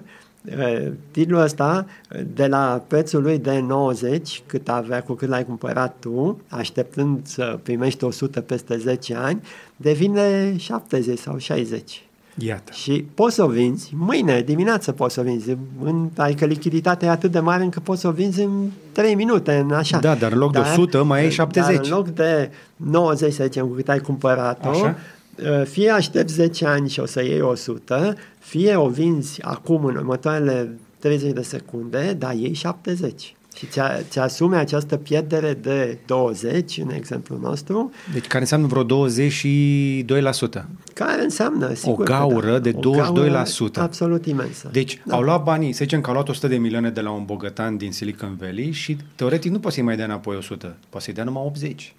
[1.11, 1.87] titlul ăsta
[2.35, 7.59] de la prețul lui de 90, cât avea cu cât l-ai cumpărat tu, așteptând să
[7.63, 9.41] primești 100 peste 10 ani,
[9.77, 12.03] devine 70 sau 60.
[12.41, 12.73] Iată.
[12.73, 17.11] Și poți să o vinzi, mâine dimineață poți să o vinzi, în, adică lichiditatea e
[17.11, 19.99] atât de mare încât poți să o vinzi în 3 minute, în așa.
[19.99, 21.75] Da, dar în loc de 100 mai ai 70.
[21.75, 24.97] Dar în loc de 90, să zicem, cu cât ai cumpărat-o, Așa.
[25.43, 29.97] Uh, fie aștepți 10 ani și o să iei 100, fie o vinzi acum în
[29.97, 33.33] următoarele 30 de secunde, dar iei 70.
[33.57, 38.85] Și ți, ți asumi această pierdere de 20, în exemplul nostru, Deci care înseamnă vreo
[38.85, 40.65] 22%.
[40.95, 43.81] care înseamnă, sigur că gaură da, de o gaură 22%.
[43.81, 44.69] absolut imensă.
[44.73, 45.15] Deci Da.
[45.15, 47.77] au luat banii, să zicem că au luat 100 de milioane de la un bogătan
[47.77, 51.25] din Silicon Valley și teoretic nu poți să-i mai dea înapoi 100, poți să-i dea
[51.25, 51.95] numai 80.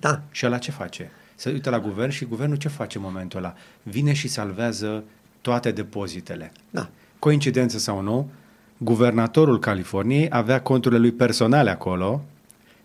[0.00, 1.10] Da, Și ăla ce face?
[1.42, 3.54] Se uită la guvern și guvernul ce face în momentul ăla?
[3.82, 5.04] Vine și salvează
[5.40, 6.52] toate depozitele.
[6.70, 6.88] da.
[7.18, 8.30] Coincidență sau nu,
[8.78, 12.22] guvernatorul Californiei avea conturile lui personale acolo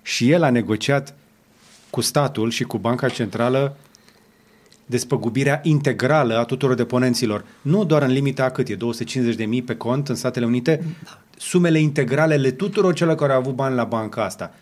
[0.01, 1.15] și el a negociat
[1.89, 3.75] cu statul și cu Banca Centrală
[4.85, 7.45] despăgubirea integrală a tuturor deponenților.
[7.61, 10.83] Nu doar în limita a cât e, 250 de mii pe cont în Statele Unite,
[11.37, 14.53] sumele integrale ale tuturor celor care au avut bani la banca asta.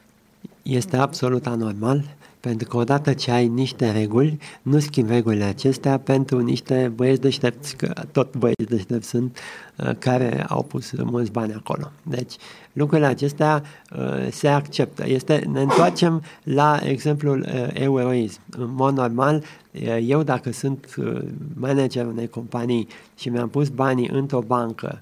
[0.62, 2.04] Este absolut anormal,
[2.46, 7.76] pentru că odată ce ai niște reguli, nu schimbi regulile acestea pentru niște băieți deștepți,
[7.76, 9.38] că tot băieți deștepți sunt,
[9.76, 11.92] uh, care au pus mulți bani acolo.
[12.04, 12.34] Deci,
[12.74, 13.64] lucrurile acestea
[13.98, 15.08] uh, se acceptă.
[15.08, 18.40] Este, ne întoarcem la exemplul uh, euroism.
[18.58, 21.22] În mod normal, uh, eu dacă sunt uh,
[21.54, 22.88] manager unei companii
[23.18, 25.00] și mi-am pus banii într-o bancă,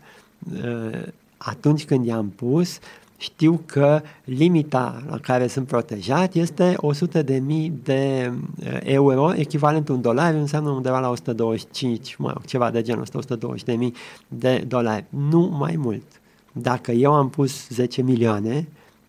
[0.54, 1.02] uh,
[1.38, 2.80] atunci când i-am pus,
[3.24, 9.96] știu că limita la care sunt protejat este 100 de mii de uh, euro, echivalentul
[9.96, 13.94] în dolari înseamnă undeva la 125, mă rog, ceva de genul ăsta, 120 de mii
[14.28, 16.04] de dolari, nu mai mult.
[16.52, 18.68] Dacă eu am pus 10 milioane,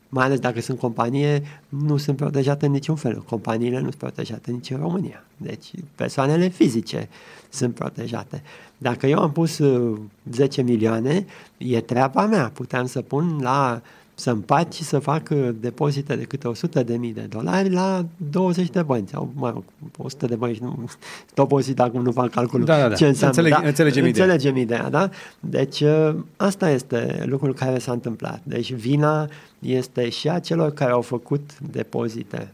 [0.08, 3.22] mai ales dacă sunt companie, nu sunt protejate în niciun fel.
[3.28, 5.24] Companiile nu sunt protejate nici în România.
[5.36, 7.08] Deci persoanele fizice
[7.48, 8.42] sunt protejate.
[8.78, 9.98] Dacă eu am pus uh,
[10.30, 11.26] 10 milioane,
[11.58, 12.50] e treaba mea.
[12.54, 13.82] Puteam să pun la
[14.14, 18.06] să împart și să fac uh, depozite de câte 100 de mii de dolari la
[18.30, 19.64] 20 de bănci sau, mă rog,
[19.96, 20.84] 100 de bănci, nu,
[21.34, 22.94] depozit acum nu fac calculul Da, da, da.
[22.94, 23.36] ce înseamnă.
[23.36, 24.24] Înțeleg- da, înțelegem ideea.
[24.24, 25.10] înțelegem ideea, da?
[25.40, 28.40] Deci uh, asta este lucrul care s-a întâmplat.
[28.42, 32.52] Deci vina este și a celor care au făcut depozite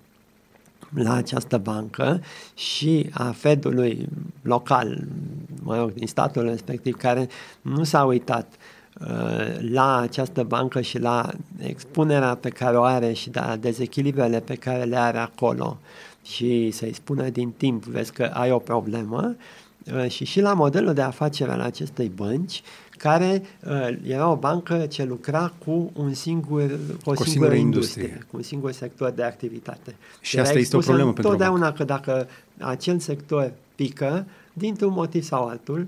[0.94, 2.20] la această bancă
[2.54, 4.08] și a Fedului
[4.42, 5.04] local,
[5.62, 7.28] mă rog, din statul respectiv, care
[7.61, 8.80] nu s-a uitat uh,
[9.61, 14.84] la această bancă și la expunerea pe care o are și la dezechilibrele pe care
[14.84, 15.78] le are acolo
[16.22, 19.36] și să-i spună din timp, vezi că ai o problemă
[19.95, 22.62] uh, și și la modelul de afacere al acestei bănci
[22.97, 26.68] care uh, era o bancă ce lucra cu un singur,
[27.05, 28.26] cu o, Cu o singură singură industrie, industrie.
[28.30, 29.95] cu un singur sector de activitate.
[30.20, 32.28] Și Era asta este o expusă problemă pentru o Întotdeauna că dacă
[32.59, 35.86] acel sector pică, dintr-un motiv sau altul,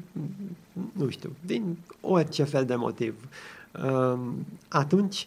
[0.92, 3.14] nu știu, din orice fel de motiv,
[3.84, 5.26] um, atunci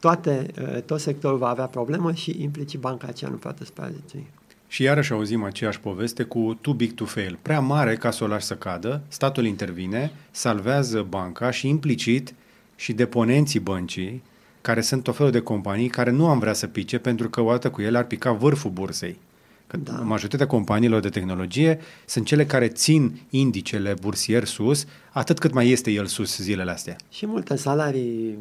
[0.00, 4.26] toate, uh, tot sectorul va avea problemă și implicit banca aceea nu poate supraviețui.
[4.68, 7.38] Și iarăși auzim aceeași poveste cu too big to fail.
[7.42, 12.34] Prea mare ca să o lași să cadă, statul intervine, salvează banca și implicit
[12.76, 14.22] și deponenții băncii,
[14.60, 17.70] care sunt tot felul de companii care nu am vrea să pice pentru că odată
[17.70, 19.18] cu ele ar pica vârful bursei.
[19.66, 19.92] Că da.
[19.92, 25.90] majoritatea companiilor de tehnologie sunt cele care țin indicele bursier sus, atât cât mai este
[25.90, 26.96] el sus zilele astea.
[27.10, 28.38] Și multe salarii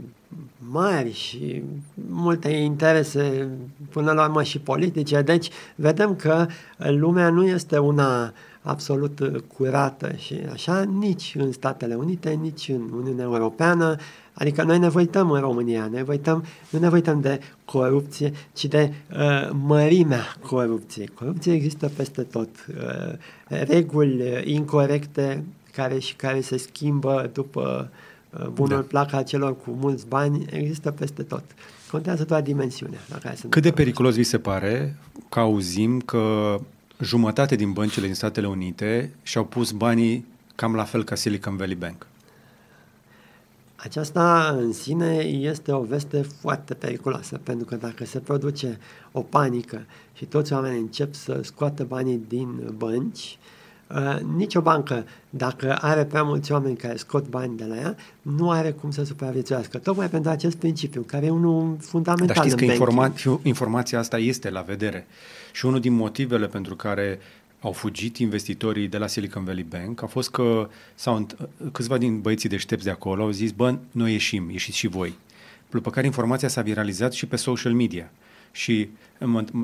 [0.58, 1.64] mari și
[2.10, 3.48] multe interese,
[3.90, 5.22] până la urmă și politice.
[5.22, 6.48] Deci, vedem că
[6.78, 13.24] lumea nu este una absolut curată și așa, nici în Statele Unite, nici în Uniunea
[13.24, 13.96] Europeană.
[14.38, 18.94] Adică noi ne uităm în România, ne uităm, nu ne uităm de corupție, ci de
[19.12, 21.08] uh, mărimea corupției.
[21.08, 22.50] Corupție există peste tot.
[22.70, 23.14] Uh,
[23.68, 27.92] reguli incorrecte care și care se schimbă după
[28.30, 28.86] uh, bunul da.
[28.88, 31.44] plac a celor cu mulți bani, există peste tot.
[31.92, 34.96] Contează doar dimensiunea la care Cât de periculos vi se pare
[35.30, 36.56] că auzim că
[37.02, 40.26] jumătate din băncile din Statele Unite și-au pus banii
[40.56, 42.08] cam la fel ca Silicon Valley Bank?
[43.86, 48.80] Aceasta în sine este o veste foarte periculoasă, pentru că dacă se produce
[49.12, 53.38] o panică și toți oamenii încep să scoată banii din bănci,
[53.88, 58.52] uh, nicio bancă, dacă are prea mulți oameni care scot bani de la ea, nu
[58.52, 59.78] are cum să supraviețuiască.
[59.78, 64.50] Tocmai pentru acest principiu, care e unul fundamental Dar știți că informa- informația asta este
[64.50, 65.08] la vedere.
[65.52, 67.20] Și unul din motivele pentru care
[67.66, 71.28] au fugit investitorii de la Silicon Valley Bank a fost că sau
[71.72, 75.14] câțiva din băieții deștepți de acolo au zis, bă, noi ieșim, ieșiți și voi.
[75.70, 78.12] După care informația s-a viralizat și pe social media.
[78.52, 78.90] Și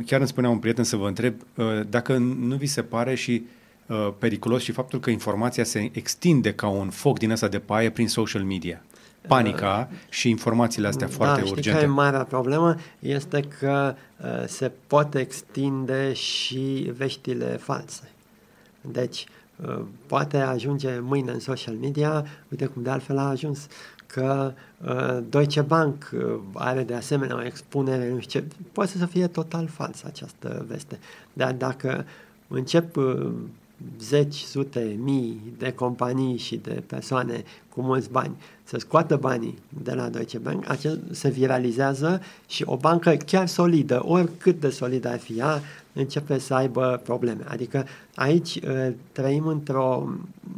[0.05, 3.43] chiar îmi spunea un prieten să vă întreb uh, dacă nu vi se pare și
[3.85, 7.89] uh, periculos și faptul că informația se extinde ca un foc din ăsta de paie
[7.89, 8.83] prin social media
[9.27, 11.77] panica uh, și informațiile astea da, foarte știi urgente.
[11.77, 18.11] Care e marea problemă este că uh, se pot extinde și veștile false.
[18.81, 19.25] Deci,
[19.65, 23.67] uh, poate ajunge mâine în social media, uite cum de altfel a ajuns,
[24.07, 24.53] că
[24.85, 29.27] uh, Deutsche Bank uh, are de asemenea o expunere, nu știu ce, poate să fie
[29.27, 30.99] total fals această veste.
[31.33, 32.05] Dar dacă
[32.47, 33.31] încep uh,
[33.99, 39.93] zeci, sute, mii de companii și de persoane cu mulți bani să scoată banii de
[39.93, 45.19] la Deutsche Bank, acel se viralizează și o bancă chiar solidă, oricât de solidă ar
[45.19, 45.61] fi ea,
[45.93, 47.43] începe să aibă probleme.
[47.47, 47.85] Adică
[48.15, 50.09] aici uh, trăim într-o...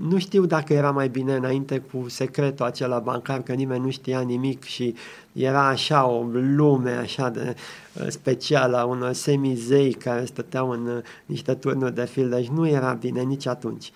[0.07, 4.19] Nu știu dacă era mai bine înainte cu secretul acela bancar, că nimeni nu știa
[4.19, 4.95] nimic și
[5.33, 7.55] era așa o lume așa de
[7.93, 12.67] uh, specială a unor semizei care stăteau în uh, niște turnuri de fil, deci nu
[12.67, 13.91] era bine nici atunci.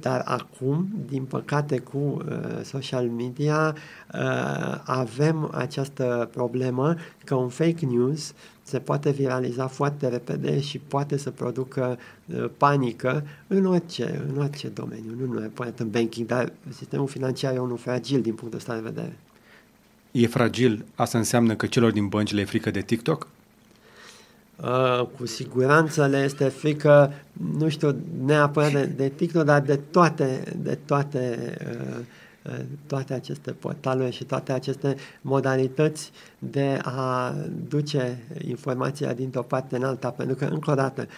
[0.00, 3.76] Dar acum, din păcate, cu uh, social media,
[4.14, 11.16] uh, avem această problemă că un fake news se poate viraliza foarte repede și poate
[11.16, 16.52] să producă uh, panică în orice, în orice domeniu, nu numai poate în banking, dar
[16.68, 19.18] sistemul financiar e unul fragil din punctul ăsta de vedere.
[20.10, 23.28] E fragil, asta înseamnă că celor din bănci le e frică de TikTok?
[24.62, 27.12] Uh, cu siguranță le este frică,
[27.58, 31.98] nu știu neapărat de, de TikTok, dar de toate, de toate, uh,
[32.42, 37.34] uh, toate aceste portaluri și toate aceste modalități de a
[37.68, 41.08] duce informația dintr-o parte în alta, pentru că, încă o dată,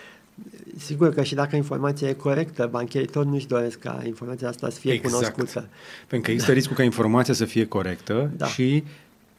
[0.77, 4.79] sigur că și dacă informația e corectă, bancherii tot nu-și doresc ca informația asta să
[4.79, 5.15] fie exact.
[5.15, 5.69] cunoscută.
[6.09, 6.57] Pentru că există da.
[6.57, 8.47] riscul ca informația să fie corectă da.
[8.47, 8.85] și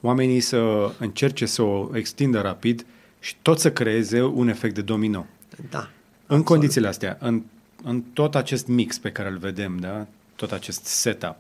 [0.02, 2.86] oamenii să încerce să o extindă rapid
[3.26, 5.26] și tot să creeze un efect de domino.
[5.70, 5.78] Da.
[5.80, 5.88] În
[6.26, 6.46] absolut.
[6.46, 7.44] condițiile astea, în,
[7.84, 10.08] în tot acest mix pe care îl vedem, da?
[10.36, 11.36] tot acest setup,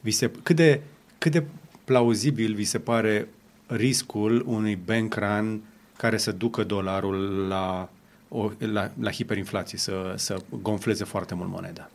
[0.00, 0.80] vi se, cât, de,
[1.18, 1.44] cât de
[1.84, 3.28] plauzibil vi se pare
[3.66, 5.60] riscul unui bank run
[5.96, 7.88] care să ducă dolarul la,
[8.28, 11.90] o, la, la hiperinflație, să, să gonfleze foarte mult moneda?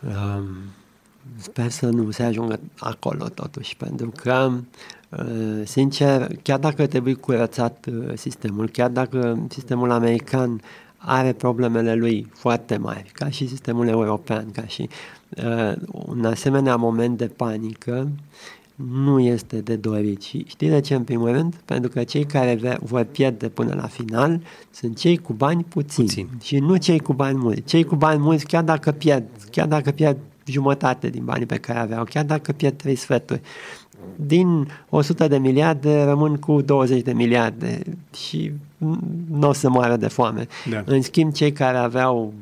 [0.00, 0.46] Um,
[1.36, 4.58] sper să nu se ajungă acolo totuși, pentru că Uh,
[5.64, 10.60] sincer, chiar dacă trebuie curățat uh, sistemul, chiar dacă sistemul american
[10.96, 14.88] are problemele lui foarte mari, ca și sistemul european, ca și
[15.28, 18.08] uh, un asemenea moment de panică,
[18.74, 20.22] nu este de dorit.
[20.22, 21.54] Și știi de ce, în primul rând?
[21.64, 24.40] Pentru că cei care vor pierde până la final
[24.70, 26.28] sunt cei cu bani puțini Puțin.
[26.42, 27.62] și nu cei cu bani mulți.
[27.62, 31.78] Cei cu bani mulți, chiar dacă pierd, chiar dacă pierd jumătate din banii pe care
[31.78, 33.40] aveau, chiar dacă pierd trei sferturi,
[34.16, 37.82] din 100 de miliarde rămân cu 20 de miliarde
[38.14, 38.52] și
[39.30, 40.46] nu o să moară de foame.
[40.70, 40.82] Da.
[40.86, 42.32] În schimb, cei care aveau,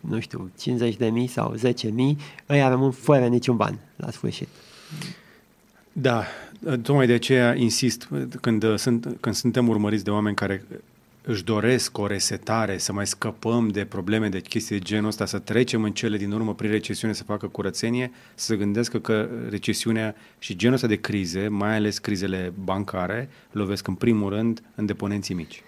[0.00, 4.48] nu știu, 50 de mii sau 10 mii, ăia rămân fără niciun ban la sfârșit.
[5.92, 6.24] Da,
[6.82, 8.08] tocmai de aceea insist
[8.40, 10.64] când, sunt, când suntem urmăriți de oameni care
[11.28, 15.38] își doresc o resetare, să mai scăpăm de probleme de chestii de genul ăsta, să
[15.38, 20.14] trecem în cele din urmă prin recesiune, să facă curățenie, să se gândească că recesiunea
[20.38, 25.34] și genul ăsta de crize, mai ales crizele bancare, lovesc în primul rând în deponenții
[25.34, 25.62] mici.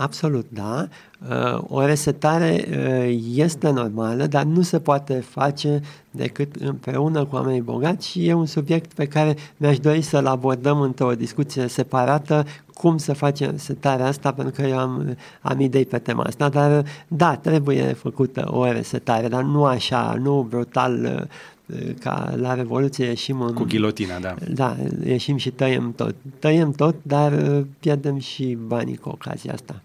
[0.00, 0.88] Absolut, da.
[1.28, 7.60] Uh, o resetare uh, este normală, dar nu se poate face decât împreună cu oamenii
[7.60, 12.46] bogați și e un subiect pe care mi-aș dori să-l abordăm într-o discuție separată,
[12.80, 16.84] cum să facem resetarea asta, pentru că eu am, am idei pe tema asta, dar
[17.08, 21.28] da, trebuie făcută o resetare, dar nu așa, nu brutal
[21.66, 23.54] uh, ca la Revoluție ieșim în...
[23.54, 24.34] Cu ghilotina, da.
[24.54, 26.14] Da, ieșim și tăiem tot.
[26.38, 27.32] Tăiem tot, dar
[27.80, 29.82] pierdem și banii cu ocazia asta.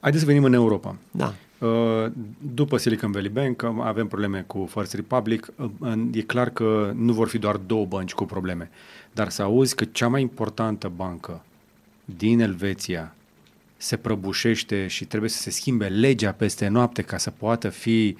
[0.00, 0.96] Haideți să venim în Europa.
[1.10, 1.34] Da.
[1.58, 2.10] Uh,
[2.54, 5.52] după Silicon Valley Bank avem probleme cu First Republic.
[5.78, 8.70] Uh, e clar că nu vor fi doar două bănci cu probleme.
[9.12, 11.40] Dar să auzi că cea mai importantă bancă
[12.04, 13.14] din Elveția
[13.76, 18.16] se prăbușește și trebuie să se schimbe legea peste noapte ca să poată fi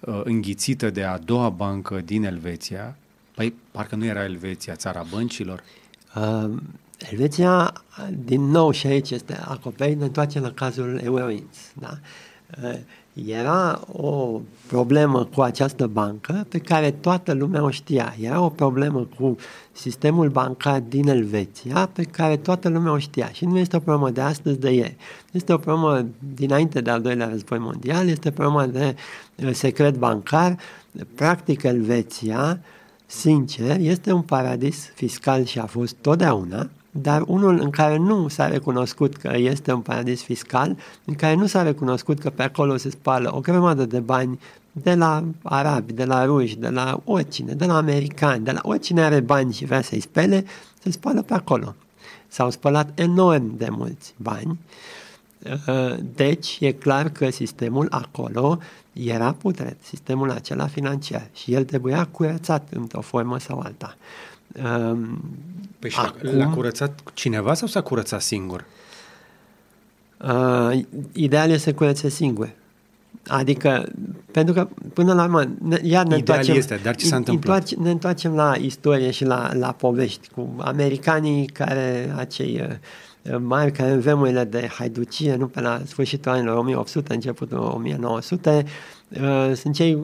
[0.00, 2.96] uh, înghițită de a doua bancă din Elveția,
[3.34, 5.62] păi parcă nu era Elveția țara băncilor.
[6.14, 6.50] Uh,
[7.10, 7.72] Elveția,
[8.24, 11.72] din nou și aici este acoperit, ne întoarcem la cazul Eurowins.
[11.74, 11.98] Da?
[12.62, 12.78] Eh,
[13.24, 18.14] era o problemă cu această bancă pe care toată lumea o știa.
[18.20, 19.36] Era o problemă cu
[19.72, 23.28] sistemul bancar din Elveția pe care toată lumea o știa.
[23.32, 24.96] Și nu este o problemă de astăzi, de ieri.
[25.30, 28.96] Este o problemă dinainte de al doilea război mondial, este o problemă de
[29.34, 30.56] eh, secret bancar.
[31.14, 32.60] Practic, Elveția,
[33.06, 36.68] sincer, este un paradis fiscal și a fost totdeauna
[37.02, 41.46] dar unul în care nu s-a recunoscut că este un paradis fiscal, în care nu
[41.46, 44.38] s-a recunoscut că pe acolo se spală o grămadă de bani
[44.72, 49.02] de la arabi, de la ruși, de la oricine, de la americani, de la oricine
[49.02, 50.44] are bani și vrea să-i spele,
[50.82, 51.74] se spală pe acolo.
[52.28, 54.58] S-au spălat enorm de mulți bani,
[55.68, 58.58] uh, deci e clar că sistemul acolo
[58.92, 63.96] era putred, sistemul acela financiar și el trebuia curățat într-o formă sau alta.
[64.64, 65.20] Um,
[65.78, 68.64] păi și acum, l-a curățat cineva sau s-a curățat singur?
[70.24, 70.80] Uh,
[71.12, 72.50] ideal este să curățe singur.
[73.26, 73.88] Adică,
[74.30, 77.56] pentru că, până la urmă, ne, iar ne întoarcem, este, dar ce s-a întâmplat?
[77.56, 82.62] Întoarce, ne întoarcem la istorie și la, la povești cu americanii care, acei
[83.32, 88.64] uh, mari, care în vremurile de haiducie, nu pe la sfârșitul anilor 1800, începutul 1900,
[89.08, 89.98] uh, sunt cei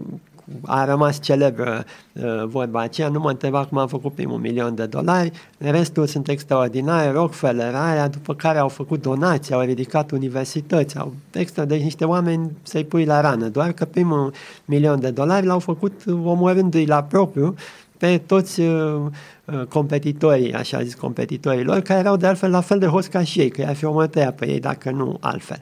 [0.61, 4.87] a rămas celebră uh, vorba aceea, nu mă întreba cum am făcut primul milion de
[4.87, 11.15] dolari, restul sunt extraordinare, Rockefeller, aia, după care au făcut donații, au ridicat universități, au
[11.33, 14.33] extra, deci niște oameni să-i pui la rană, doar că primul
[14.65, 17.55] milion de dolari l-au făcut omorându-i la propriu
[17.99, 19.01] pe toți uh,
[19.45, 23.23] uh competitorii, așa zis, competitorii lor, care erau de altfel la fel de hoți ca
[23.25, 25.61] și ei, că i-ar fi omorât pe ei, dacă nu altfel.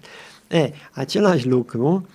[0.49, 2.07] E, același lucru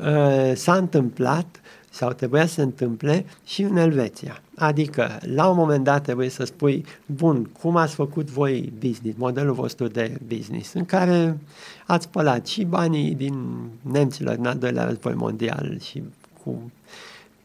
[0.00, 1.60] uh, s-a întâmplat
[1.94, 4.42] sau trebuia să se întâmple și în Elveția.
[4.56, 9.54] Adică, la un moment dat trebuie să spui, bun, cum ați făcut voi business, modelul
[9.54, 11.38] vostru de business, în care
[11.86, 16.02] ați spălat și banii din nemților în al doilea război mondial și
[16.44, 16.70] cu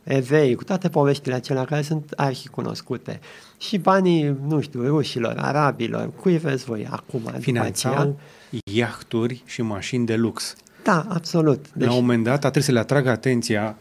[0.04, 3.20] evei, cu toate poveștile acelea care sunt arhicunoscute.
[3.58, 7.22] Și banii, nu știu, rușilor, arabilor, cui vreți voi acum?
[7.40, 8.20] Finanțau
[8.64, 10.56] iahturi și mașini de lux.
[10.84, 11.66] Da, absolut.
[11.74, 11.88] Deci...
[11.88, 13.78] La un moment dat, trebuie să le atragă atenția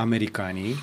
[0.00, 0.74] americanii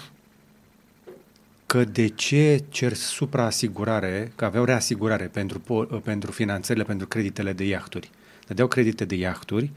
[1.66, 5.60] că de ce cer supraasigurare, că aveau reasigurare pentru,
[6.04, 8.10] pentru finanțările, pentru creditele de iahturi.
[8.48, 9.72] Dădeau credite de iahturi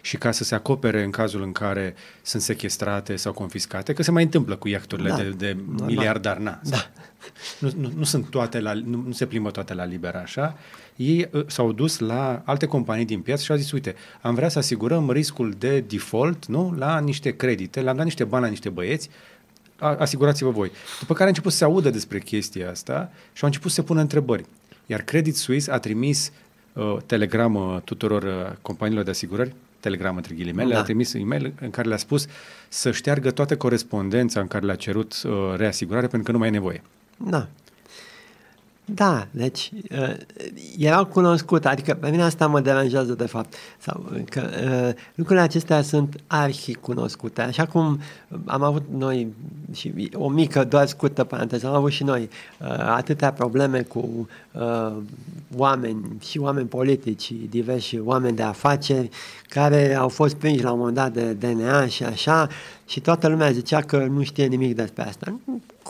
[0.00, 4.10] și ca să se acopere în cazul în care sunt sequestrate sau confiscate, că se
[4.10, 5.56] mai întâmplă cu iahturile da, de, de
[5.86, 6.60] miliardar, na.
[6.64, 6.90] Da.
[7.58, 10.58] Nu, nu, nu, sunt toate la, nu, nu se plimbă toate la liber așa.
[11.02, 14.48] Ei uh, s-au dus la alte companii din piață și au zis, uite, am vrea
[14.48, 18.68] să asigurăm riscul de default, nu, la niște credite, le-am dat niște bani la niște
[18.68, 19.10] băieți,
[19.78, 20.70] asigurați-vă voi.
[21.00, 23.82] După care a început să se audă despre chestia asta și au început să se
[23.82, 24.44] pună întrebări.
[24.86, 26.32] Iar Credit Suisse a trimis
[26.72, 30.78] uh, telegramă tuturor uh, companiilor de asigurări telegram între ghilimele, da.
[30.78, 32.26] a trimis e-mail în care le-a spus
[32.68, 36.50] să șteargă toată corespondența în care le-a cerut uh, reasigurare pentru că nu mai e
[36.50, 36.82] nevoie.
[37.16, 37.48] Da.
[38.94, 40.14] Da, deci uh,
[40.78, 45.82] erau cunoscute, adică pe mine asta mă deranjează de fapt, sau că uh, lucrurile acestea
[45.82, 48.00] sunt arhi cunoscute, așa cum
[48.44, 49.34] am avut noi
[49.72, 52.22] și o mică, doar scurtă paranteză, am avut și noi
[52.60, 54.92] uh, atâtea probleme cu uh,
[55.56, 59.08] oameni și oameni politici, diversi oameni de afaceri
[59.48, 62.48] care au fost prinși la un moment dat de DNA și așa
[62.90, 65.34] și toată lumea zicea că nu știe nimic despre asta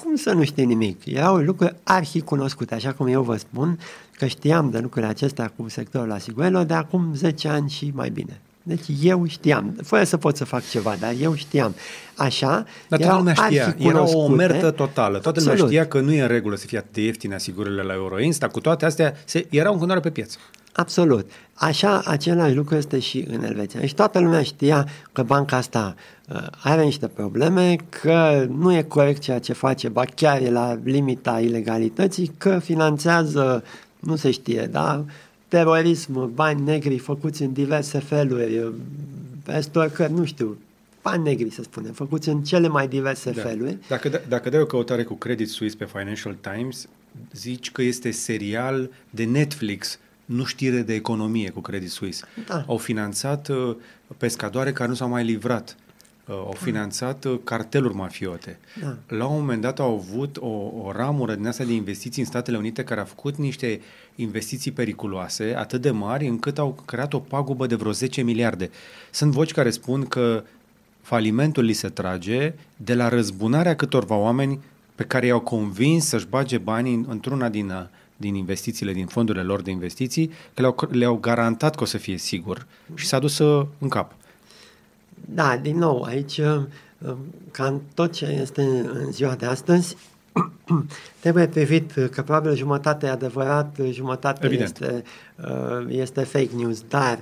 [0.02, 1.06] cum să nu știi nimic?
[1.06, 3.78] Erau lucruri arhi-cunoscute, așa cum eu vă spun,
[4.16, 8.40] că știam de lucrurile acestea cu sectorul asigurărilor de acum 10 ani și mai bine.
[8.62, 11.74] Deci eu știam, fără să pot să fac ceva, dar eu știam.
[12.16, 14.32] Așa, Dar toată lumea știa, era o arhicunoscute.
[14.32, 15.18] omertă totală.
[15.18, 15.72] Toată lumea Absolut.
[15.72, 18.60] știa că nu e în regulă să fie atât de ieftine asigurările la Euroinsta, cu
[18.60, 20.39] toate astea se, erau în continuare pe piață.
[20.72, 21.30] Absolut.
[21.55, 23.86] Așa, același lucru este și în Elveția.
[23.86, 25.94] Și toată lumea știa că banca asta
[26.28, 30.78] uh, are niște probleme, că nu e corect ceea ce face, ba chiar e la
[30.84, 33.64] limita ilegalității, că finanțează,
[33.98, 35.05] nu se știe, da,
[35.48, 38.72] terorism, bani negri făcuți în diverse feluri, uh,
[39.56, 40.59] estorcări, nu știu,
[41.02, 43.42] bani negri, să spunem, făcuți în cele mai diverse Da.
[43.42, 43.76] feluri.
[43.88, 46.88] Dacă, da- dacă dai o căutare cu Credit Suisse pe Financial Times,
[47.32, 49.98] zici că este serial de Netflix,
[50.31, 52.24] nu știre de economie cu Credit Suisse.
[52.47, 52.65] Da.
[52.66, 53.77] Au finanțat uh,
[54.16, 55.77] pescadoare care nu s-au mai livrat.
[56.28, 58.59] Uh, au finanțat uh, carteluri mafiote.
[58.81, 58.97] Da.
[59.16, 60.47] La un moment dat au avut o,
[60.82, 63.81] o ramură din asta de investiții în Statele Unite care a făcut niște
[64.16, 68.70] investiții periculoase, atât de mari, încât au creat o pagubă de vreo 10 miliarde.
[69.11, 70.44] Sunt voci care spun că
[71.01, 74.61] falimentul li se trage de la răzbunarea câtorva oameni
[74.94, 77.82] pe care i-au convins să-și bage banii în- într-una din, uh,
[78.20, 82.16] din investițiile, din fondurile lor de investiții, că le-au, le-au garantat că o să fie
[82.16, 84.14] sigur și s-a dus uh, în cap.
[85.34, 86.62] Da, din nou, aici, uh,
[87.51, 89.97] ca în tot ce este în ziua de astăzi,
[91.20, 94.68] trebuie privit uh, că probabil jumătate e adevărat, uh, jumătate Evident.
[94.68, 95.02] este,
[95.44, 97.18] uh, este fake news, dar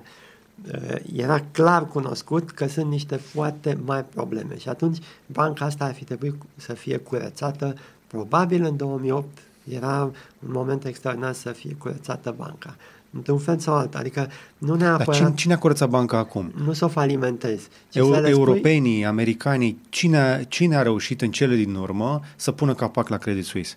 [0.73, 5.95] uh, era clar cunoscut că sunt niște foarte mari probleme și atunci banca asta ar
[5.95, 7.75] fi trebuit să fie curățată,
[8.07, 9.39] probabil în 2008
[9.71, 12.77] era un moment extraordinar să fie curățată banca.
[13.11, 14.29] Într-un fel sau altul, adică
[14.59, 16.53] nu Dar neapărat, cine, cine a curățat banca acum?
[16.65, 17.69] nu să o falimentezi.
[17.91, 21.75] ci Eu, să le spui- europenii, americanii, cine, a- cine a reușit în cele din
[21.75, 23.77] urmă să pună capac la Credit Suisse?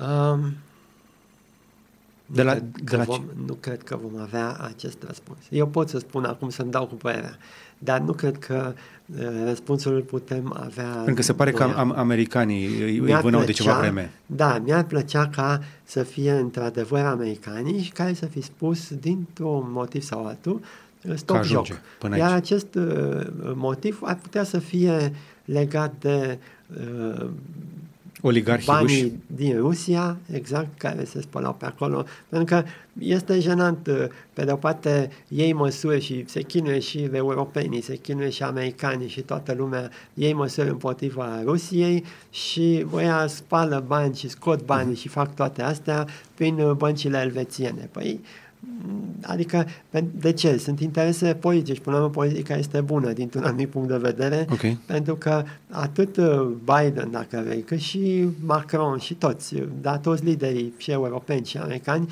[0.00, 0.54] Um,
[2.26, 5.38] De la, cred de că la vom, nu cred că vom avea acest răspuns.
[5.50, 7.36] Eu pot să spun acum să-mi dau cu părerea,
[7.84, 8.72] dar nu cred că
[9.18, 10.84] uh, răspunsul îl putem avea.
[10.84, 13.78] Pentru că se pare că noi am, americanii îi, îi Mi-ar vânau de plăcea- ceva
[13.78, 14.12] vreme.
[14.26, 20.02] Da, mi-ar plăcea ca să fie într-adevăr americanii și care să fi spus dintr-un motiv
[20.02, 20.60] sau altul
[21.14, 21.80] stop ajunge joc.
[21.98, 22.36] până Iar aici.
[22.42, 25.12] acest uh, motiv ar putea să fie
[25.44, 26.38] legat de
[28.22, 29.00] uh, Oligarhii ruși.
[29.00, 32.64] banii din Rusia, exact, care se spălau pe acolo, pentru că
[32.98, 37.96] este jenant, uh, pe de o parte ei măsuri și se chinuie și europenii, se
[37.96, 44.28] chinuie și americanii și toată lumea, ei măsuri împotriva Rusiei și ăia spală bani și
[44.28, 47.88] scot banii și fac toate astea prin uh, băncile elvețiene.
[47.92, 48.24] Păi, m,
[49.22, 50.56] Adică, pe- de ce?
[50.56, 54.46] Sunt interese politice și până la urmă politica este bună dintr-un anumit punct de vedere,
[54.50, 54.76] Ok.
[54.86, 60.24] pentru că atât uh, Biden, dacă vrei, cât și Macron și toți, uh, dar toți
[60.24, 62.08] liderii și europeni și americani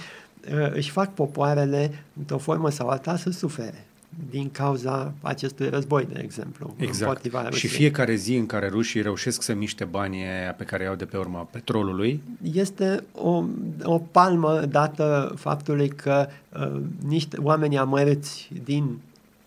[0.53, 3.85] uh, își fac popoarele într-o formă sau alta să sufere
[4.31, 7.01] din cauza acestui război, de exemplu, Exact.
[7.01, 7.71] împotriva Și Rusiei.
[7.73, 11.17] fiecare zi în care rușii reușesc să miște banii aia pe care iau de pe
[11.17, 12.23] urma petrolului,
[12.53, 13.45] este o,
[13.83, 16.29] o palmă dată faptului că
[16.61, 18.99] uh, niște oameni amărâți din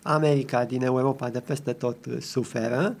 [0.02, 2.94] America, din Europa, de peste tot uh, suferă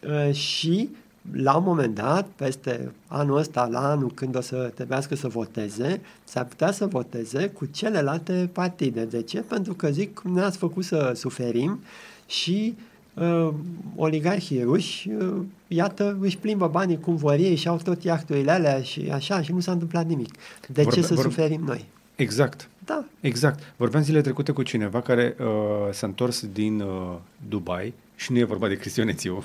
[0.00, 0.88] uh, și
[1.32, 6.00] la un moment dat, peste anul ăsta, la anul când o să trebuiască să voteze,
[6.24, 9.04] s-ar putea să voteze cu celelalte partide.
[9.04, 9.40] De ce?
[9.40, 11.80] Pentru că zic, ne-ați făcut să suferim
[12.26, 12.74] și
[13.14, 13.48] uh,
[13.96, 15.34] oligarhii ruși, uh,
[15.68, 19.52] iată, își plimbă banii cum vor ei și au tot iahturile alea și așa și
[19.52, 20.32] nu s-a întâmplat nimic.
[20.68, 21.84] De Vorbe- ce să vorbe- suferim noi?
[22.16, 23.74] exact, Da, exact.
[23.76, 25.46] Vorbeam zilele trecute cu cineva care uh,
[25.92, 27.14] s-a întors din uh,
[27.48, 29.42] Dubai și nu e vorba de Cristianețiu,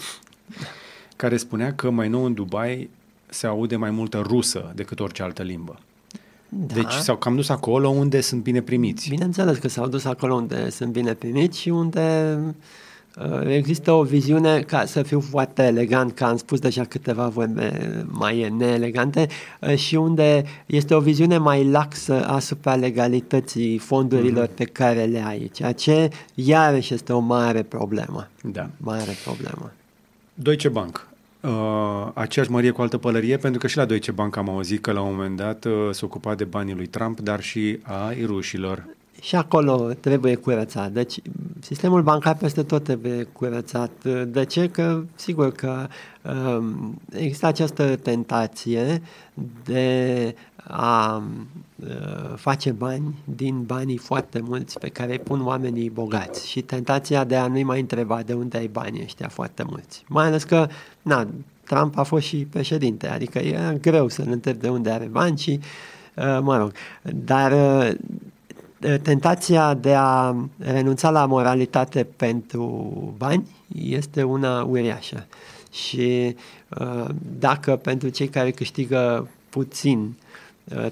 [1.15, 2.89] care spunea că mai nou în Dubai
[3.29, 5.79] se aude mai multă rusă decât orice altă limbă.
[6.49, 6.73] da.
[6.73, 9.09] Deci s-au cam dus acolo unde sunt bine primiți.
[9.09, 12.37] Bineînțeles că s-au dus acolo unde sunt bine primiți și unde
[13.17, 18.05] uh, există o viziune, ca să fiu foarte elegant, că am spus deja câteva vorbe
[18.07, 19.27] mai neelegante,
[19.61, 24.55] uh, și unde este o viziune mai laxă asupra legalității fondurilor Mhm.
[24.55, 28.27] pe care le ai, ceea ce iarăși este o mare problemă.
[28.43, 28.69] Da.
[28.77, 29.71] Mare problemă.
[30.33, 31.07] Deutsche Bank.
[31.41, 34.91] Uh, aceeași mărie cu altă pălărie, pentru că și la Deutsche Bank am auzit că
[34.91, 38.85] la un moment dat uh, se ocupa de banii lui Trump, dar și a rușilor.
[39.21, 40.91] Și acolo trebuie curățat.
[40.91, 41.19] Deci,
[41.59, 43.91] sistemul bancar peste tot trebuie curățat.
[44.27, 44.69] De ce?
[44.69, 45.87] Că, sigur că
[46.21, 49.01] um, există această tentație
[49.63, 51.23] de a uh,
[52.35, 57.35] face bani din banii foarte mulți pe care îi pun oamenii bogați și tentația de
[57.35, 60.03] a nu-i mai întreba de unde ai banii ăștia foarte mulți.
[60.07, 60.67] Mai ales că,
[61.01, 61.27] na,
[61.63, 65.59] Trump a fost și președinte, adică e greu să-l întrebi de unde are bani și,
[66.15, 67.91] uh, mă rog, dar uh,
[69.01, 75.25] tentația de a renunța la moralitate pentru bani este una uriașă.
[75.71, 76.35] Și
[76.79, 77.05] uh,
[77.39, 80.22] dacă pentru cei care câștigă puțin uh,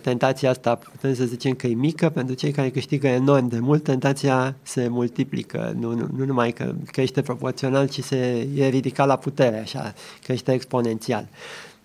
[0.01, 3.83] tentația asta putem să zicem că e mică, pentru cei care câștigă enorm de mult,
[3.83, 9.15] tentația se multiplică, nu, nu, nu numai că crește proporțional, ci se e ridicat la
[9.15, 9.93] putere, așa,
[10.23, 11.27] crește exponențial.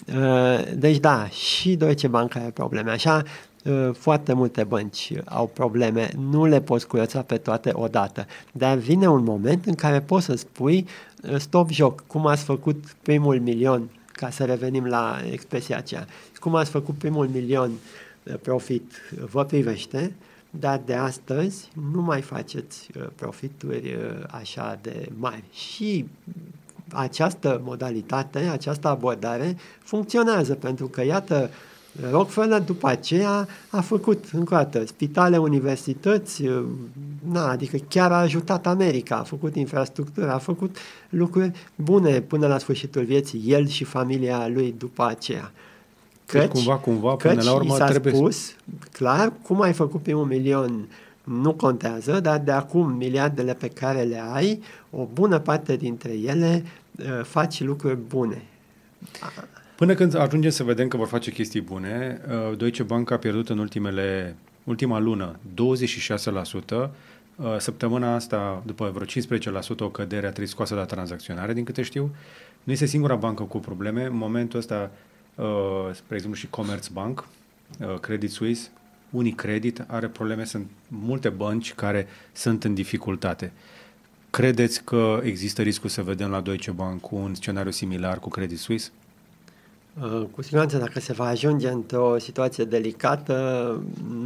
[0.07, 2.91] Uh, deci da, și Deutsche Bank are probleme.
[2.91, 3.23] Așa,
[3.93, 9.25] foarte multe bănci au probleme, nu le poți curăța pe toate odată, dar vine un
[9.25, 10.87] moment în care poți să spui
[11.39, 16.07] stop joc, cum ați făcut primul milion, ca să revenim la expresia aceea,
[16.39, 17.71] cum ați făcut primul milion
[18.43, 18.93] profit,
[19.31, 20.13] vă privește,
[20.51, 23.97] dar de astăzi nu mai faceți profituri
[24.31, 25.45] așa de mari.
[25.53, 26.07] Și
[26.93, 31.51] această modalitate, această abordare funcționează, pentru că, iată,
[32.11, 36.43] Rockefeller după aceea a făcut încă o dată spitale, universități,
[37.31, 40.77] na, adică chiar a ajutat America, a făcut infrastructură, a făcut
[41.09, 45.53] lucruri bune până la sfârșitul vieții, el și familia lui după aceea.
[46.33, 48.15] Deci căci, cumva, cumva, până căci la urmă s-a trebuie...
[48.15, 48.55] spus,
[48.93, 50.89] clar, cum ai făcut pe un milion
[51.25, 56.65] nu contează, dar de acum miliardele pe care le ai, o bună parte dintre ele
[56.99, 58.43] uh, faci lucruri bune.
[59.77, 63.49] Până când ajungem să vedem că vor face chestii bune, uh, Deutsche Bank a pierdut
[63.49, 66.91] în ultimele, ultima lună 26%,
[67.37, 71.83] uh, Săptămâna asta, după vreo 15% o cădere, a trebuit scoasă la tranzacționare, din câte
[71.83, 72.15] știu.
[72.63, 74.05] Nu este singura bancă cu probleme.
[74.05, 74.99] În momentul ăsta, uh,
[75.93, 77.29] spre exemplu, și Commerzbank,
[78.01, 78.71] Credit Suisse,
[79.11, 80.45] Unicredit are probleme.
[80.45, 83.53] Sunt multe bănci care sunt în dificultate.
[84.31, 88.91] Credeți că există riscul să vedem la Deutsche Bank un scenariu similar cu Credit Suisse?
[90.03, 93.35] Uh, cu siguranță, dacă se va ajunge într-o situație delicată,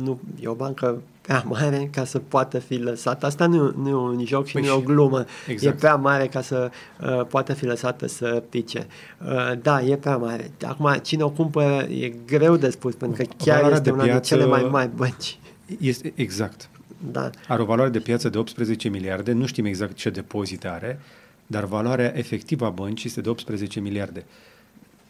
[0.03, 3.27] nu e o bancă prea mare ca să poată fi lăsată.
[3.27, 5.25] Asta nu, nu e un joc și păi nu e o glumă.
[5.47, 5.77] Exact.
[5.77, 6.71] E prea mare ca să
[7.01, 8.87] uh, poată fi lăsată să pice.
[9.25, 10.51] Uh, da, e prea mare.
[10.67, 14.21] Acum, cine o cumpără e greu de spus, pentru că chiar Valoarea este una dintre
[14.21, 15.39] cele mai mari bănci.
[15.81, 16.69] Este, exact.
[17.13, 17.31] Da.
[17.49, 21.01] Are o valoare de piață de 18 miliarde, nu știm exact ce depozite are,
[21.47, 24.25] dar valoarea efectivă a băncii este de 18 miliarde.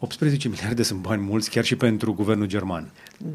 [0.02, 2.90] 18 miliarde sunt bani mulți chiar și pentru guvernul german.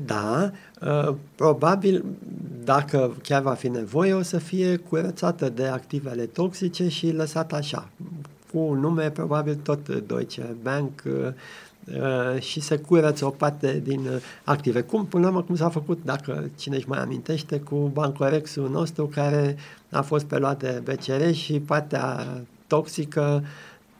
[0.05, 0.51] Da,
[0.81, 2.05] uh, probabil
[2.63, 7.89] dacă chiar va fi nevoie o să fie curățată de activele toxice și lăsată așa,
[8.51, 14.09] cu nume probabil tot Deutsche Bank uh, și se curăță o parte din
[14.43, 14.81] active.
[14.81, 19.05] Cum, până la urmă, cum s-a făcut, dacă cine își mai amintește, cu Bancorexul nostru
[19.05, 19.55] care
[19.89, 22.25] a fost pe luat de BCR și partea
[22.67, 23.43] toxică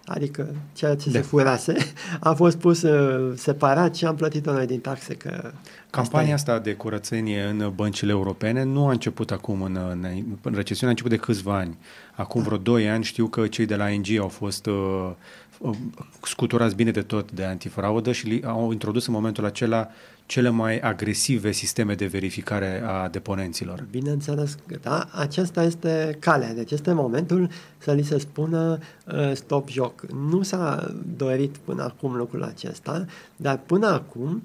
[0.05, 1.17] adică ceea ce de.
[1.17, 1.75] se furase,
[2.19, 5.13] a fost pus uh, separat și am plătit-o noi din taxe.
[5.13, 5.51] Că
[5.89, 10.05] Campania asta, asta de curățenie în băncile europene nu a început acum în, în,
[10.41, 11.77] în recesiune, a început de câțiva ani.
[12.15, 15.11] Acum vreo 2 ani știu că cei de la ING au fost uh,
[15.59, 15.75] uh,
[16.21, 19.89] scuturați bine de tot de antifraudă și au introdus în momentul acela
[20.25, 23.85] cele mai agresive sisteme de verificare a deponenților.
[23.91, 30.05] Bineînțeles, da, acesta este calea, deci este momentul să li se spună uh, stop joc.
[30.05, 34.43] Nu s-a dorit până acum lucrul acesta, dar până acum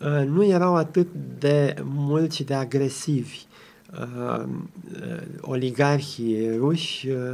[0.00, 1.06] uh, nu erau atât
[1.38, 3.44] de mulți și de agresivi
[4.00, 7.32] uh, uh, oligarhii ruși, uh,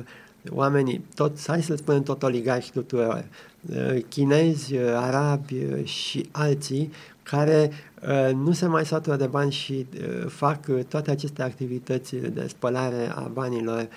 [0.51, 3.25] oamenii, tot, hai să spunem tot oligarhi tuturor,
[3.71, 6.93] uh, chinezi, uh, arabi uh, și alții
[7.37, 7.71] care
[8.03, 12.47] uh, nu se mai satură de bani și uh, fac uh, toate aceste activități de
[12.49, 13.89] spălare a banilor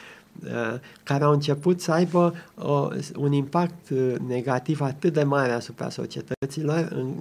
[1.03, 3.89] care au început să aibă uh, un impact
[4.27, 7.13] negativ atât de mare asupra societăților, în,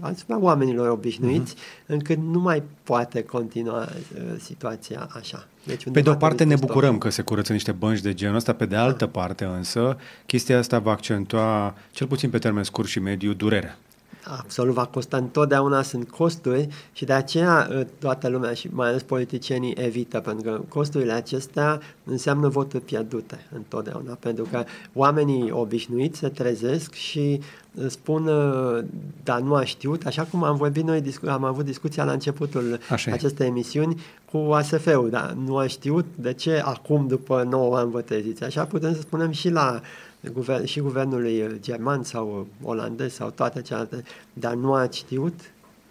[0.00, 1.86] asupra oamenilor obișnuiți, uh-huh.
[1.86, 5.46] încât nu mai poate continua uh, situația așa.
[5.64, 8.52] Deci pe de o parte ne bucurăm că se curăță niște bănci de genul ăsta,
[8.52, 9.10] pe de altă da.
[9.20, 9.96] parte însă,
[10.26, 13.78] chestia asta va accentua, cel puțin pe termen scurt și mediu, durerea
[14.24, 19.02] absolut va costa întotdeauna, sunt costuri și de aceea ă, toată lumea și mai ales
[19.02, 24.64] politicienii evită, pentru că costurile acestea înseamnă voturi pierdute întotdeauna, pentru că
[24.94, 27.40] oamenii obișnuiți se trezesc și
[27.86, 28.84] spun, ă,
[29.24, 33.12] dar nu a știut, așa cum am vorbit noi, am avut discuția la începutul așa
[33.12, 36.04] acestei emisiuni cu ASF-ul, dar nu a știut?
[36.14, 38.44] De ce acum, după 9 ani, vă treziți.
[38.44, 39.80] Așa putem să spunem și la
[40.32, 45.40] guvern, și guvernului german sau olandez sau toate celelalte, dar nu a știut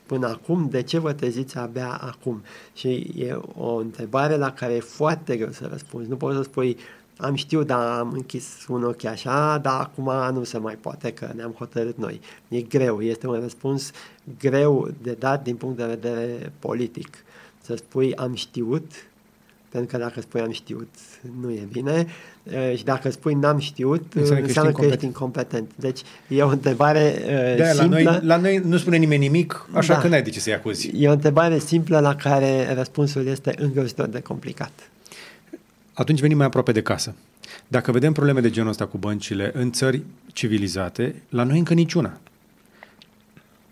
[0.05, 2.43] până acum, de ce vă treziți abia acum?
[2.73, 6.09] Și e o întrebare la care e foarte greu să răspunzi.
[6.09, 6.77] Nu poți să spui,
[7.17, 11.31] am știut, dar am închis un ochi așa, dar acum nu se mai poate că
[11.35, 12.21] ne-am hotărât noi.
[12.47, 13.91] E greu, este un răspuns
[14.39, 17.17] greu de dat din punct de vedere politic.
[17.61, 18.91] să spui am știut,
[19.69, 20.89] pentru că dacă spui am știut,
[21.41, 22.07] nu e bine.
[22.75, 25.71] Și dacă spui n-am știut, înseamnă, înseamnă că, ești incompetent.
[25.75, 28.01] Deci e o întrebare uh, de simplă.
[28.01, 29.99] La noi, la noi nu spune nimeni nimic, așa da.
[29.99, 30.91] că n-ai de ce să-i acuzi.
[30.95, 34.71] E o întrebare simplă la care răspunsul este îngrozitor de complicat.
[35.93, 37.15] Atunci venim mai aproape de casă.
[37.67, 40.03] Dacă vedem probleme de genul ăsta cu băncile în țări
[40.33, 42.19] civilizate, la noi încă niciuna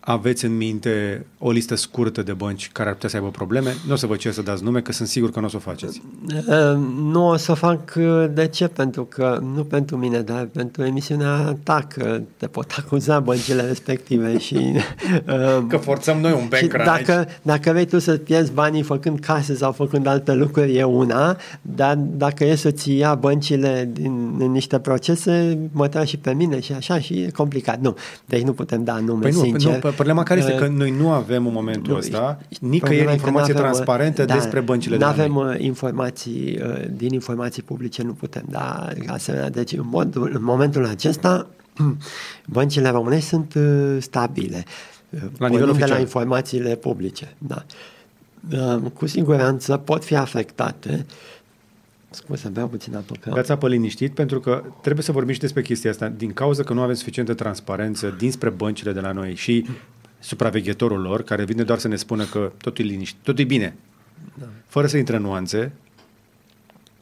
[0.07, 3.75] aveți în minte o listă scurtă de bănci care ar putea să aibă probleme?
[3.87, 5.55] Nu o să vă cer să dați nume, că sunt sigur că nu o să
[5.55, 6.01] o faceți.
[6.47, 7.93] Uh, nu o să o fac.
[7.97, 8.67] Uh, de ce?
[8.67, 14.37] Pentru că, nu pentru mine, dar pentru emisiunea ta, că te pot acuza băncile respective
[14.37, 14.57] și...
[15.25, 19.55] Uh, că forțăm noi un bank dacă, dacă vrei tu să pierzi banii făcând case
[19.55, 24.79] sau făcând alte lucruri, e una, dar dacă e să-ți ia băncile din, în niște
[24.79, 27.79] procese, mă tragi și pe mine și așa și e complicat.
[27.79, 27.95] Nu.
[28.25, 29.83] Deci nu putem da nume, păi nu, sincer.
[29.83, 34.25] Nu, problema care este că noi nu avem în momentul nu, ăsta nicăieri informație transparentă
[34.25, 38.89] da, despre băncile de Nu avem uh, informații, uh, din informații publice nu putem da
[39.07, 39.49] asemenea.
[39.49, 41.47] Deci în, mod, în momentul acesta
[42.45, 44.65] băncile românești sunt uh, stabile.
[45.37, 45.87] La nivel oficial.
[45.87, 47.35] de la informațiile publice.
[47.37, 47.65] Da.
[48.93, 51.05] Cu siguranță pot fi afectate
[52.15, 53.15] Scuze, beau puțin apă.
[53.19, 53.29] Că...
[53.33, 56.07] Beați apă liniștit, pentru că trebuie să vorbim și despre chestia asta.
[56.07, 59.65] Din cauza că nu avem suficientă transparență dinspre băncile de la noi și
[60.19, 63.75] supraveghetorul lor, care vine doar să ne spună că totul e liniștit, totul e bine,
[64.39, 64.45] da.
[64.67, 65.71] fără să intre în nuanțe,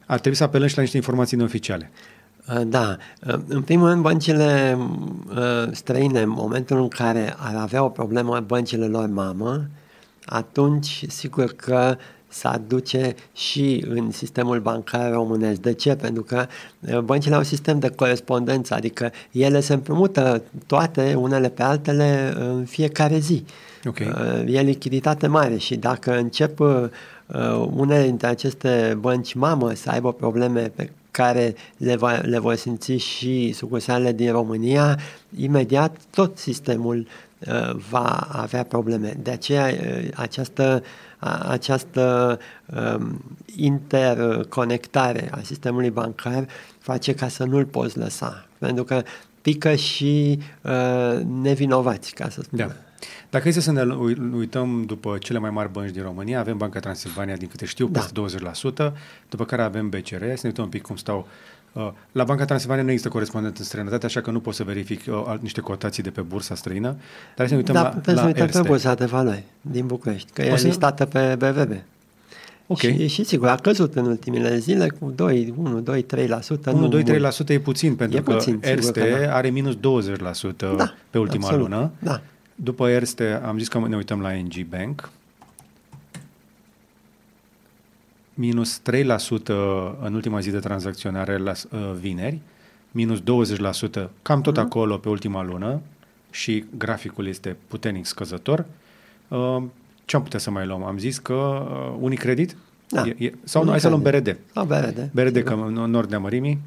[0.06, 1.92] ar trebui să apelăm și la niște informații neoficiale.
[2.48, 2.98] Uh, da.
[3.28, 4.78] Uh, în primul rând, băncile
[5.30, 9.68] uh, străine, în momentul în care ar avea o problemă băncile lor mamă,
[10.26, 11.98] atunci, sigur că
[12.34, 15.60] s-ar duce și în sistemul bancar românesc.
[15.60, 15.96] De ce?
[15.96, 16.46] Pentru că
[16.80, 22.34] uh, băncile au un sistem de corespondență, adică ele se împrumută toate unele pe altele
[22.36, 23.46] în fiecare zi.
[23.86, 24.08] Okay.
[24.08, 26.90] Uh, e lichiditate mare și dacă încep uh,
[27.76, 32.92] unele dintre aceste bănci mamă să aibă probleme pe care le, va, le vor simți
[32.92, 35.00] și sucursalele din România,
[35.38, 37.08] imediat tot sistemul
[37.48, 39.18] uh, va avea probleme.
[39.24, 40.84] De aceea uh, această
[41.48, 43.22] această um,
[43.56, 46.48] interconectare a sistemului bancar
[46.80, 48.46] face ca să nu-l poți lăsa.
[48.58, 49.04] Pentru că
[49.42, 52.58] pică și uh, nevinovați, ca să spun.
[52.58, 52.72] Da.
[53.30, 53.94] Dacă este să ne
[54.34, 58.00] uităm după cele mai mari bănci din România, avem Banca Transilvania, din câte știu, da.
[58.00, 58.40] peste
[58.80, 58.90] da.
[58.90, 58.94] 20%,
[59.30, 61.53] după care avem BCR, să ne uităm un pic cum stau Uh,
[62.12, 65.36] la Banca Transilvania nu există corespondent în străinătate, așa că nu pot să verific uh,
[65.40, 66.96] niște cotații de pe bursa străină.
[67.36, 69.86] Dar să ne uităm da, la, putem la să uităm pe bursa de valori din
[69.86, 70.68] București, că o e să...
[70.68, 71.72] listată pe BVB.
[72.68, 72.80] Ok.
[72.80, 76.72] Și, și sigur, a căzut în ultimele zile cu 2, 1, 2, 3%.
[76.74, 79.36] 1, 2, 3% e puțin, pentru e că puțin, Erste da.
[79.36, 79.78] are minus 20%
[80.78, 81.92] da, pe ultima absolut, lună.
[82.00, 82.22] Da.
[82.56, 85.10] După Erste am zis că ne uităm la NG Bank,
[88.34, 88.82] minus 3%
[90.02, 92.40] în ultima zi de tranzacționare la uh, vineri,
[92.92, 93.24] minus 20%,
[94.22, 94.62] cam tot uh-huh.
[94.62, 95.82] acolo pe ultima lună
[96.30, 98.66] și graficul este puternic scăzător.
[99.28, 99.64] Uh,
[100.06, 100.84] ce am putea să mai luăm?
[100.84, 102.56] Am zis că uh, Unicredit
[102.94, 103.04] da.
[103.08, 104.38] E, e, sau nu, hai să luăm BRD.
[104.54, 105.10] La BRD.
[105.12, 106.60] BRD, că în, în ordinea mărimii,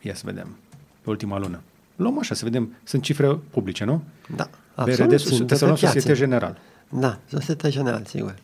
[0.00, 0.56] ia să vedem,
[1.00, 1.60] pe ultima lună.
[1.96, 4.02] Luăm așa, să vedem, sunt cifre publice, nu?
[4.36, 5.08] Da, absolut.
[5.08, 6.58] BRD, să luăm Societe General.
[6.88, 8.34] Da, Societe General, sigur.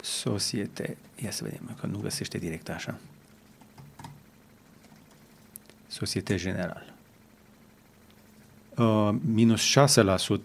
[0.00, 0.96] Societe.
[1.22, 2.98] Ia să vedem, că nu găsește direct așa.
[5.86, 6.94] Societe General.
[8.76, 9.62] Uh, minus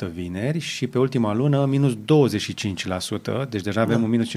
[0.08, 1.98] 6% vineri și pe ultima lună minus 25%,
[3.50, 4.04] deci deja avem da.
[4.04, 4.32] un minus 5%,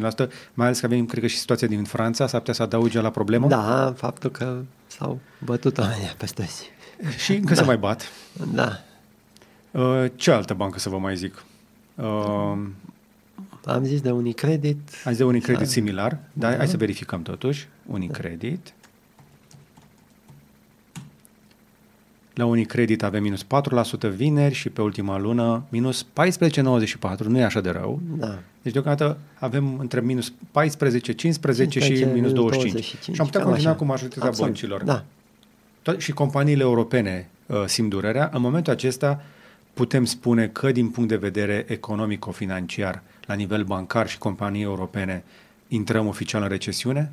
[0.55, 3.11] mai ales că avem, cred că și situația din Franța, s-ar putea să adauge la
[3.11, 3.47] problemă?
[3.49, 6.65] Da, faptul că s-au bătut oamenii peste zi.
[7.25, 7.61] Și încă da.
[7.61, 8.13] se mai bat.
[8.53, 8.81] Da.
[9.71, 11.45] Uh, ce altă bancă să vă mai zic?
[11.95, 12.59] Uh,
[13.65, 14.79] am zis de Unicredit.
[15.05, 16.57] Am zis de Unicredit similar, dar da.
[16.57, 17.69] hai să verificăm totuși.
[17.87, 18.65] Unicredit.
[18.65, 18.73] Da.
[22.35, 23.47] La Unicredit avem minus 4%
[24.15, 27.19] vineri și pe ultima lună minus 14,94.
[27.27, 28.01] Nu e așa de rău.
[28.17, 28.39] Da.
[28.63, 32.73] Deci deocamdată avem între minus 14, 15 15 și minus 25.
[32.73, 33.15] 25.
[33.15, 33.79] Și am putea continua așa.
[33.79, 34.51] cu majoritatea Absolut.
[34.51, 34.83] băncilor.
[34.83, 35.05] Da.
[35.83, 38.31] To- și companiile europene uh, simt durerea.
[38.33, 39.23] În momentul acesta
[39.75, 45.25] putem spune că din punct de vedere economico-financiar la nivel bancar și companii europene
[45.69, 47.13] intrăm oficial în recesiune?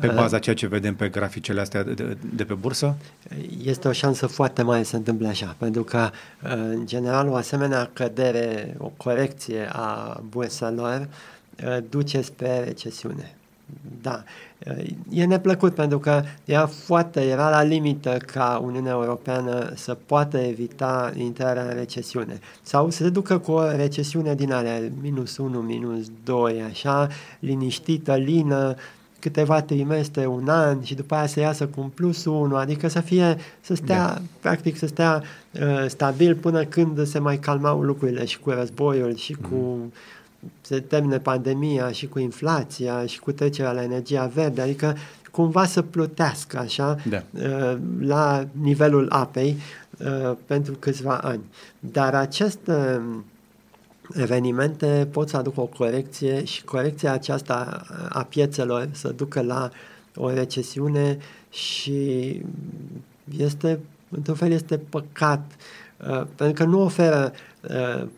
[0.00, 2.96] Pe uh, baza ceea ce vedem pe graficele astea de, de, de pe bursă?
[3.62, 6.10] Este o șansă foarte mare să se întâmple așa, pentru că,
[6.42, 11.08] uh, în general, o asemenea cădere, o corecție a burselor
[11.64, 13.34] uh, duce spre recesiune.
[14.02, 14.22] Da.
[15.10, 21.12] E neplăcut pentru că era foarte, era la limită ca Uniunea Europeană să poată evita
[21.16, 22.40] intrarea în recesiune.
[22.62, 27.08] Sau să se ducă cu o recesiune din alea, minus 1, minus 2, așa,
[27.38, 28.74] liniștită, lină,
[29.24, 33.00] câteva trimestre, un an și după aia să iasă cu un plus 1, adică să
[33.00, 34.20] fie, să stea, da.
[34.40, 35.22] practic să stea
[35.52, 39.48] uh, stabil până când se mai calmau lucrurile și cu războiul și mm.
[39.48, 39.92] cu
[40.60, 44.96] se termine pandemia și cu inflația și cu trecerea la energia verde, adică
[45.34, 47.22] cumva să plutească așa da.
[47.30, 49.56] Uh, la nivelul apei
[49.98, 51.40] uh, pentru câțiva ani.
[51.78, 53.00] Dar aceste
[54.12, 59.70] evenimente pot să aducă o corecție și corecția aceasta a piețelor să ducă la
[60.16, 61.18] o recesiune
[61.50, 62.40] și
[63.38, 65.50] este, într-un fel, este păcat
[66.08, 67.32] uh, pentru că nu oferă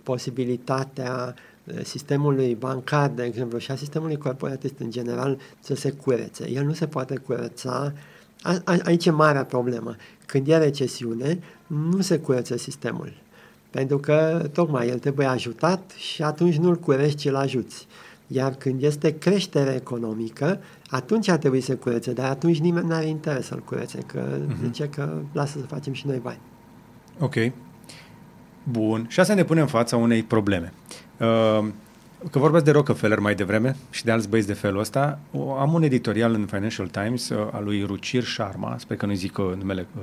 [0.02, 1.34] posibilitatea
[1.82, 6.50] sistemului bancar, de exemplu, și a sistemului corporatist în general să se curețe.
[6.50, 7.92] El nu se poate curăța.
[8.42, 9.96] A, a, aici e marea problemă.
[10.26, 13.12] Când e recesiune, nu se curăță sistemul.
[13.70, 17.86] Pentru că tocmai el trebuie ajutat și atunci nu-l curești, ci îl ajuți.
[18.26, 23.06] Iar când este creștere economică, atunci ar trebui să curețe, dar atunci nimeni nu are
[23.06, 24.64] interes să-l curețe, că uh-huh.
[24.64, 26.40] zice că lasă să facem și noi bani.
[27.18, 27.34] Ok.
[28.62, 29.06] Bun.
[29.08, 30.72] Și asta ne pune în fața unei probleme.
[30.72, 31.05] Uh,
[32.30, 35.18] că vorbeați de Rockefeller mai devreme și de alți băieți de felul ăsta,
[35.58, 39.38] am un editorial în Financial Times uh, al lui Ruchir Sharma, sper că nu zic
[39.38, 40.02] uh, numele uh,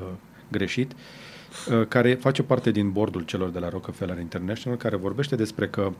[0.51, 5.67] greșit, uh, care face parte din bordul celor de la Rockefeller International, care vorbește despre
[5.67, 5.91] că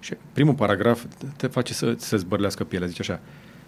[0.00, 1.04] și primul paragraf
[1.36, 3.20] te face să, să zbărlească pielea, zice așa.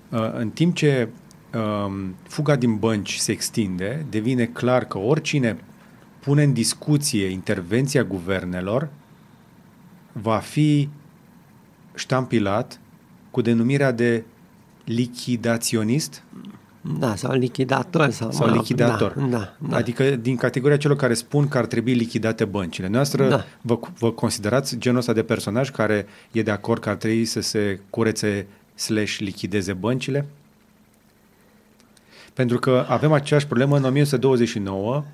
[0.08, 1.08] Uh, în timp ce
[1.54, 5.56] uh, fuga din bănci se extinde, devine clar că oricine
[6.20, 8.88] pune în discuție intervenția guvernelor
[10.12, 10.88] va fi
[11.94, 12.80] ștampilat
[13.30, 14.24] cu denumirea de
[14.84, 16.22] lichidaționist?
[16.98, 18.10] Da, sau lichidator.
[18.10, 19.12] Sau, sau lichidator.
[19.12, 19.76] Da, da, da.
[19.76, 22.88] Adică din categoria celor care spun că ar trebui lichidate băncile.
[22.88, 23.44] Noastră da.
[23.60, 27.40] vă, vă considerați genul ăsta de personaj care e de acord că ar trebui să
[27.40, 30.26] se curețe slash lichideze băncile?
[32.34, 35.04] Pentru că avem aceeași problemă în 1929,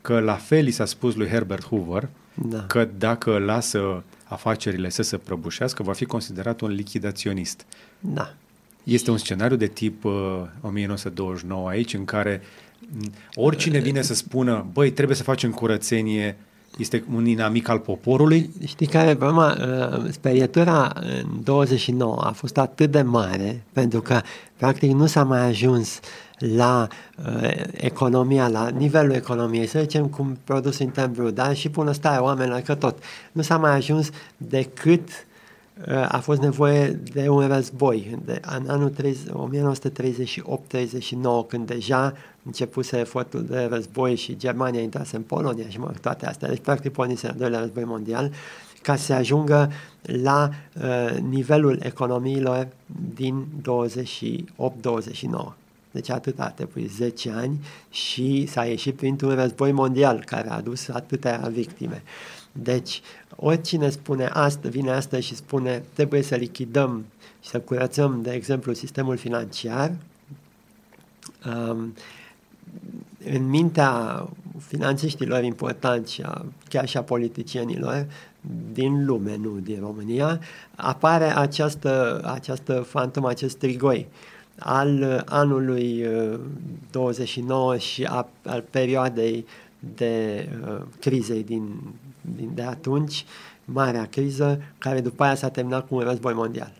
[0.00, 2.64] că la fel i s-a spus lui Herbert Hoover da.
[2.66, 7.64] că dacă lasă afacerile să se prăbușească, va fi considerat un lichidaționist.
[8.00, 8.34] Da.
[8.84, 10.12] Este un scenariu de tip uh,
[10.60, 12.42] 1929 aici, în care
[13.34, 16.36] oricine vine să spună, băi, trebuie să facem curățenie,
[16.78, 18.50] este un inamic al poporului.
[18.66, 19.56] Știi care e problema?
[19.60, 24.20] Uh, sperietura în 29 a fost atât de mare, pentru că
[24.56, 26.00] practic nu s-a mai ajuns
[26.52, 26.86] la
[27.26, 32.60] uh, economia, la nivelul economiei, să zicem cum produs intern brut, dar și bunăstarea oamenilor,
[32.60, 32.98] că tot.
[33.32, 35.08] Nu s-a mai ajuns decât
[35.88, 38.18] uh, a fost nevoie de un război.
[38.24, 38.96] De, în anul 1938-39,
[41.48, 42.12] când deja
[42.42, 46.92] începuse efortul de război și Germania intrase în Polonia și mă, toate astea, deci practic
[46.92, 48.30] pornise al doilea război mondial,
[48.82, 49.70] ca să se ajungă
[50.02, 50.50] la
[50.82, 52.68] uh, nivelul economiilor
[53.14, 53.46] din
[55.50, 55.63] 28-29.
[55.94, 57.58] Deci atât a trebuit 10 ani
[57.90, 62.02] și s-a ieșit printr-un război mondial care a adus atâtea victime.
[62.52, 63.00] Deci,
[63.36, 67.04] oricine spune asta, vine asta și spune trebuie să lichidăm
[67.42, 69.92] și să curățăm, de exemplu, sistemul financiar,
[71.46, 71.94] um,
[73.34, 74.26] în mintea
[74.58, 76.22] finanțiștilor importanți,
[76.68, 78.06] chiar și a politicienilor
[78.72, 80.40] din lume, nu din România,
[80.76, 84.08] apare această, această fantomă, acest strigoi
[84.58, 86.06] al uh, anului
[86.90, 89.46] 29 uh, și a, al perioadei
[89.96, 91.78] de uh, crizei din,
[92.20, 93.24] din de atunci,
[93.64, 96.72] marea criză, care după aia s-a terminat cu un război mondial.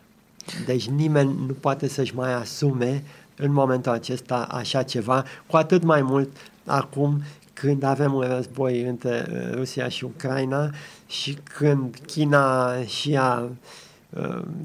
[0.66, 3.02] Deci nimeni nu poate să-și mai asume
[3.36, 6.30] în momentul acesta așa ceva, cu atât mai mult
[6.64, 7.22] acum
[7.52, 10.70] când avem un război între Rusia și Ucraina
[11.06, 13.50] și când China și ea Uh,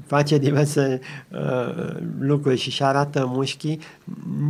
[0.06, 3.80] face diverse uh, lucruri și și arată mușchii,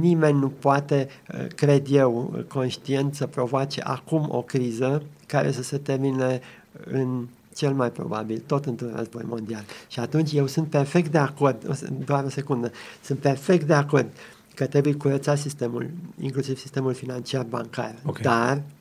[0.00, 5.78] nimeni nu poate, uh, cred eu, conștient să provoace acum o criză care să se
[5.78, 6.40] termine
[6.84, 9.64] în cel mai probabil, tot într-un război mondial.
[9.88, 12.70] Și atunci eu sunt perfect de acord, doar o secundă,
[13.02, 14.06] sunt perfect de acord
[14.54, 15.90] că trebuie curățat sistemul,
[16.20, 17.94] inclusiv sistemul financiar bancar.
[18.04, 18.22] Okay.
[18.22, 18.79] Dar Uh,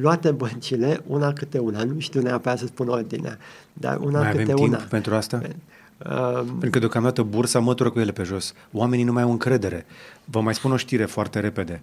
[0.00, 3.38] luate băncile, una câte una, nu știu neapărat să spun ordinea,
[3.72, 4.76] dar una mai câte avem una.
[4.76, 5.40] timp pentru asta?
[6.06, 8.54] Uh, pentru că deocamdată bursa mătură cu ele pe jos.
[8.72, 9.86] Oamenii nu mai au încredere.
[10.24, 11.80] Vă mai spun o știre foarte repede.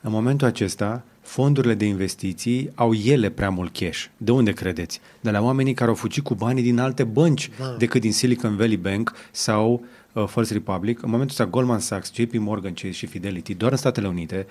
[0.00, 4.04] În momentul acesta, fondurile de investiții au ele prea mult cash.
[4.16, 5.00] De unde credeți?
[5.20, 7.74] De la oamenii care au fugit cu banii din alte bănci da.
[7.78, 12.32] decât din Silicon Valley Bank sau uh, First Republic, în momentul ăsta Goldman Sachs, JP
[12.34, 14.46] Morgan Chase și Fidelity, doar în Statele Unite,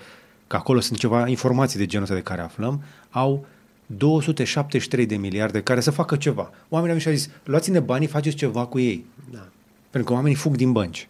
[0.48, 3.46] că acolo sunt ceva informații de genul ăsta de care aflăm, au
[3.86, 6.50] 273 de miliarde care să facă ceva.
[6.68, 9.04] Oamenii au și au zis, luați-ne banii, faceți ceva cu ei.
[9.30, 9.48] Da.
[9.90, 11.08] Pentru că oamenii fug din bănci.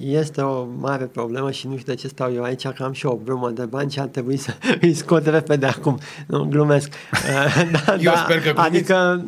[0.00, 3.06] Este o mare problemă și nu știu de ce stau eu aici, că am și
[3.06, 5.98] o brumă de bani și ar trebui să îi scot repede acum.
[6.26, 6.92] Nu, glumesc.
[7.86, 9.24] da, eu da, sper că Adică...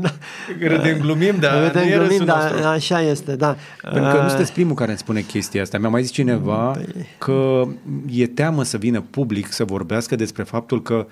[0.00, 0.12] Da.
[0.60, 3.56] Râdem, glumim, dar Râdem, nu glumim, dar așa este, da.
[3.82, 5.78] Pentru că nu sunteți primul care îmi spune chestia asta.
[5.78, 7.06] Mi-a mai zis cineva păi...
[7.18, 7.68] că
[8.10, 11.06] e teamă să vină public să vorbească despre faptul că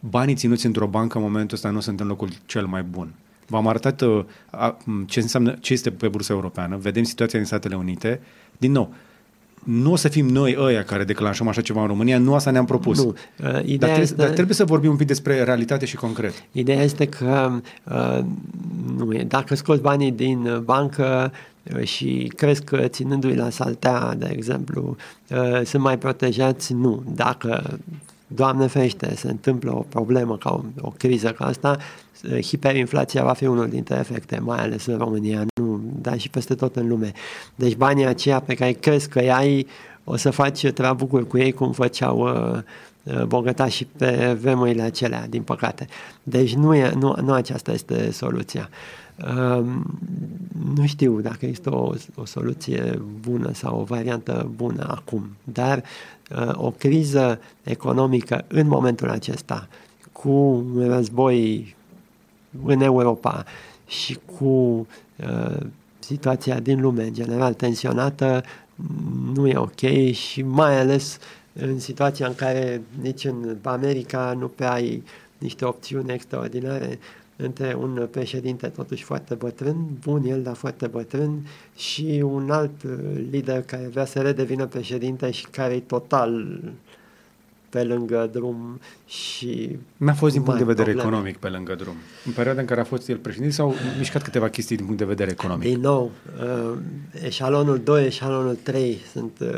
[0.00, 3.12] banii ținuți într-o bancă în momentul ăsta nu sunt în locul cel mai bun.
[3.50, 4.24] V-am arătat uh,
[5.06, 8.20] ce înseamnă, ce este pe bursa europeană, vedem situația din Statele Unite.
[8.56, 8.94] Din nou,
[9.64, 12.64] nu o să fim noi ăia care declanșăm așa ceva în România, nu asta ne-am
[12.64, 13.04] propus.
[13.04, 13.08] Nu.
[13.08, 13.14] Uh,
[13.64, 14.14] ideea dar, trebuie, este...
[14.14, 16.44] dar trebuie să vorbim un pic despre realitate și concret.
[16.52, 18.24] Ideea este că uh,
[18.96, 21.32] nu e, dacă scoți banii din bancă
[21.76, 24.96] uh, și crezi că ținându-i la saltea, de exemplu,
[25.28, 27.02] uh, sunt mai protejați, nu.
[27.14, 27.78] Dacă
[28.34, 31.78] Doamne ferește, se întâmplă o problemă ca o, o criză ca asta,
[32.40, 36.76] hiperinflația va fi unul dintre efecte, mai ales în România, nu, dar și peste tot
[36.76, 37.12] în lume.
[37.54, 39.66] Deci banii aceia pe care crezi că ai,
[40.04, 42.58] o să faci treabă cu ei cum făceau uh,
[43.04, 45.86] uh bogătași pe vremurile acelea, din păcate.
[46.22, 48.68] Deci nu, e, nu, nu aceasta este soluția.
[49.18, 49.64] Uh,
[50.74, 55.82] nu știu dacă este o, o soluție bună sau o variantă bună acum, dar
[56.36, 59.68] uh, o criză economică în momentul acesta,
[60.12, 61.74] cu un război
[62.64, 63.44] în Europa.
[63.86, 65.56] Și cu uh,
[65.98, 68.42] situația din lume în general tensionată
[69.34, 71.18] nu e ok și mai ales
[71.52, 75.02] în situația în care nici în America nu prea ai
[75.38, 76.98] niște opțiuni extraordinare
[77.36, 81.46] între un președinte totuși foarte bătrân, bun el, dar foarte bătrân,
[81.76, 82.92] și un alt uh,
[83.30, 86.60] lider care vrea să redevină președinte și care e total
[87.70, 89.78] pe lângă drum și...
[89.96, 91.10] N-a fost din punct de vedere probleme.
[91.10, 91.94] economic pe lângă drum.
[92.26, 95.06] În perioada în care a fost el președinte s-au mișcat câteva chestii din punct de
[95.06, 95.68] vedere economic.
[95.68, 96.10] Din nou,
[96.40, 96.78] uh,
[97.24, 99.48] eșalonul 2, eșalonul 3 sunt uh,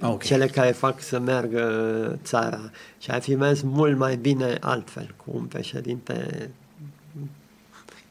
[0.00, 0.26] ah, okay.
[0.26, 5.30] cele care fac să meargă țara și ar fi mers mult mai bine altfel cu
[5.34, 6.50] un președinte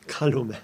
[0.06, 0.62] ca lumea.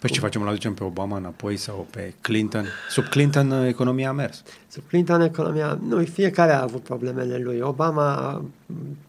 [0.00, 0.42] Păi ce facem?
[0.42, 2.66] Îl aducem pe Obama înapoi sau pe Clinton?
[2.90, 4.42] Sub Clinton uh, economia a mers.
[4.68, 5.78] Sub Clinton economia...
[5.88, 7.60] Nu, fiecare a avut problemele lui.
[7.60, 8.42] Obama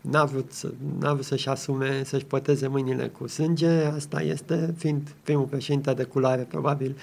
[0.01, 3.69] n-a vrut, să, n-a vrut să-și asume, să-și păteze mâinile cu sânge.
[3.95, 6.97] Asta este, fiind primul președinte de culoare, probabil,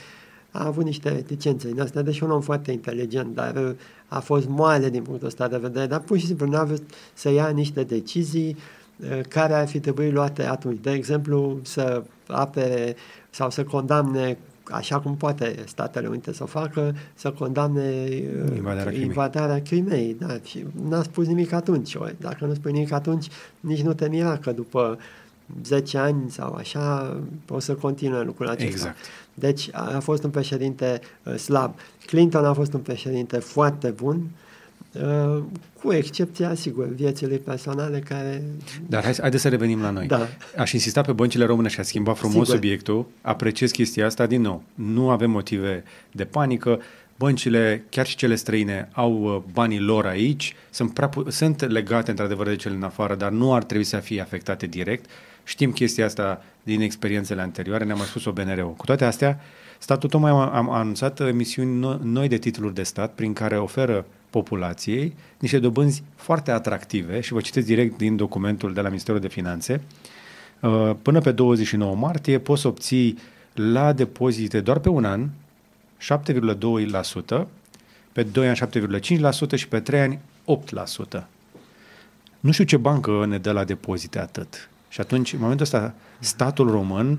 [0.50, 3.70] a avut niște reticențe în astea, deși un om foarte inteligent, dar uh,
[4.08, 6.82] a fost moale din punctul ăsta de vedere, dar pur și simplu n-a vrut
[7.14, 8.56] să ia niște decizii
[8.96, 10.78] uh, care ar fi trebuit luate atunci.
[10.82, 12.96] De exemplu, să apere
[13.30, 14.38] sau să condamne
[14.70, 18.08] așa cum poate Statele Unite să o facă, să condamne
[18.50, 20.16] uh, invadarea, invadarea Crimei.
[20.18, 21.96] Da, și n-a spus nimic atunci.
[22.16, 23.26] Dacă nu spui nimic atunci,
[23.60, 24.98] nici nu te mira că după
[25.64, 27.16] 10 ani sau așa
[27.48, 28.70] o să continue lucrul acesta.
[28.70, 28.96] Exact.
[29.34, 31.74] Deci a fost un președinte uh, slab.
[32.06, 34.47] Clinton a fost un președinte foarte bun, uh, Uh,
[35.82, 38.42] cu excepția, sigur, viețile personale care...
[38.86, 40.06] Dar hai, haideți să revenim la noi.
[40.06, 40.28] Da.
[40.56, 42.54] Aș insista pe băncile române și a schimba frumos sigur.
[42.54, 43.06] subiectul.
[43.20, 44.62] Apreciez chestia asta din nou.
[44.74, 46.80] Nu avem motive de panică.
[47.16, 52.46] Băncile, chiar și cele străine, au uh, banii lor aici, sunt, prea, sunt legate într-adevăr
[52.46, 55.10] de cele în afară, dar nu ar trebui să fie afectate direct.
[55.44, 58.74] Știm chestia asta din experiențele anterioare, ne-a mai spus-o BNR-ul.
[58.74, 59.40] Cu toate astea,
[59.78, 64.06] statul tocmai a, a anunțat emisiuni noi de titluri de stat prin care oferă
[64.38, 69.28] populației niște dobânzi foarte atractive și vă citesc direct din documentul de la Ministerul de
[69.28, 69.80] Finanțe.
[70.60, 73.18] Uh, până pe 29 martie poți obții
[73.54, 75.28] la depozite doar pe un an
[77.40, 77.46] 7,2%,
[78.12, 78.58] pe 2 ani
[79.50, 80.18] 7,5% și pe 3 ani
[81.18, 81.22] 8%.
[82.40, 84.68] Nu știu ce bancă ne dă la depozite atât.
[84.88, 87.18] Și atunci, în momentul ăsta, statul român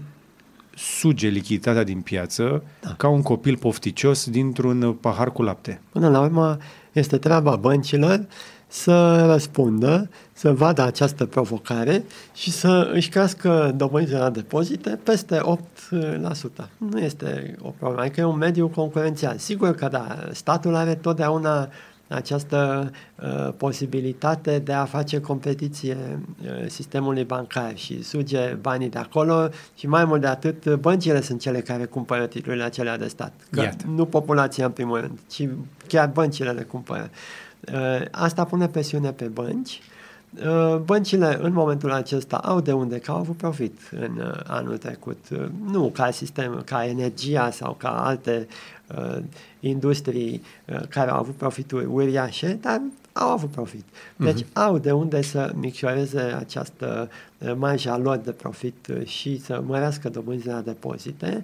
[0.76, 2.94] suge lichiditatea din piață da.
[2.98, 5.82] ca un copil pofticios dintr-un pahar cu lapte.
[5.90, 6.58] Până la urmă,
[6.92, 8.26] este treaba băncilor
[8.72, 12.04] să răspundă, să vadă această provocare
[12.34, 16.66] și să își crească dobânzile la depozite peste 8%.
[16.78, 19.38] Nu este o problemă, că e un mediu concurențial.
[19.38, 21.70] Sigur că da, statul are totdeauna
[22.10, 25.98] această uh, posibilitate de a face competiție
[26.44, 31.40] uh, sistemului bancar și suge banii de acolo și mai mult de atât, băncile sunt
[31.40, 33.34] cele care cumpără titlurile acelea de stat.
[33.52, 35.48] Că nu populația în primul rând, ci
[35.88, 37.10] chiar băncile le cumpără.
[37.74, 39.82] Uh, asta pune presiune pe bănci
[40.36, 44.78] Uh, băncile în momentul acesta au de unde, că au avut profit în uh, anul
[44.78, 45.18] trecut.
[45.32, 48.48] Uh, nu ca sistem, ca energia sau ca alte
[48.98, 49.18] uh,
[49.60, 52.82] industrii uh, care au avut profituri uriașe, dar
[53.14, 53.86] au avut profit.
[54.16, 54.54] Deci uh-huh.
[54.54, 57.10] au de unde să micșoreze această
[57.56, 61.44] marja lor de profit și să mărească dobânzile la depozite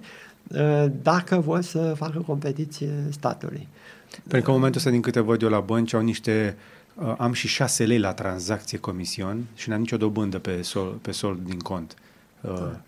[1.02, 3.68] dacă vor să facă competiție statului.
[4.10, 7.14] Pentru că în momentul ăsta, din câte văd eu la bănci, au niște uh, Uh,
[7.18, 11.38] am și 6 lei la tranzacție comision și n-am nicio dobândă pe sol, pe sol
[11.44, 11.94] din cont.
[12.40, 12.80] Uh, da.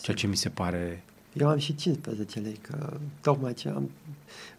[0.00, 1.02] Ceea ce mi se pare...
[1.32, 3.90] Eu am și 15 lei, că tocmai ce am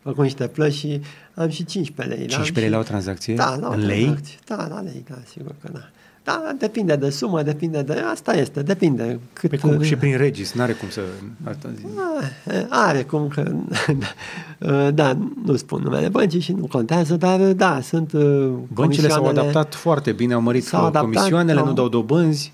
[0.02, 1.02] făcut niște plăși și
[1.34, 2.28] am și 15 lei.
[2.28, 2.74] 15 lei și...
[2.74, 3.36] la o tranzacție?
[3.36, 4.18] Da, la o în lei?
[4.46, 5.90] Da, la lei, da, sigur că da.
[6.24, 7.94] Da, depinde de sumă, depinde de...
[8.12, 9.20] Asta este, depinde.
[9.34, 11.02] Cât, pe cum, și prin regis, n-are cum să...
[11.44, 11.56] Ah,
[12.70, 13.52] are cum că...
[14.94, 19.76] da, nu spun numele băncii și nu contează, dar da, sunt uh, Băncile s-au adaptat
[19.76, 21.66] foarte bine, au mărit adaptat, comisioanele, au...
[21.66, 22.54] nu dau dobânzi.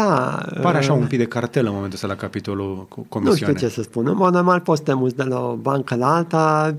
[0.00, 0.60] Da.
[0.60, 3.28] Pare așa un pic de cartel în momentul ăsta la capitolul comisioane.
[3.28, 4.06] Nu știu ce să spun.
[4.06, 6.76] În mod normal poți te muți de la o bancă la alta.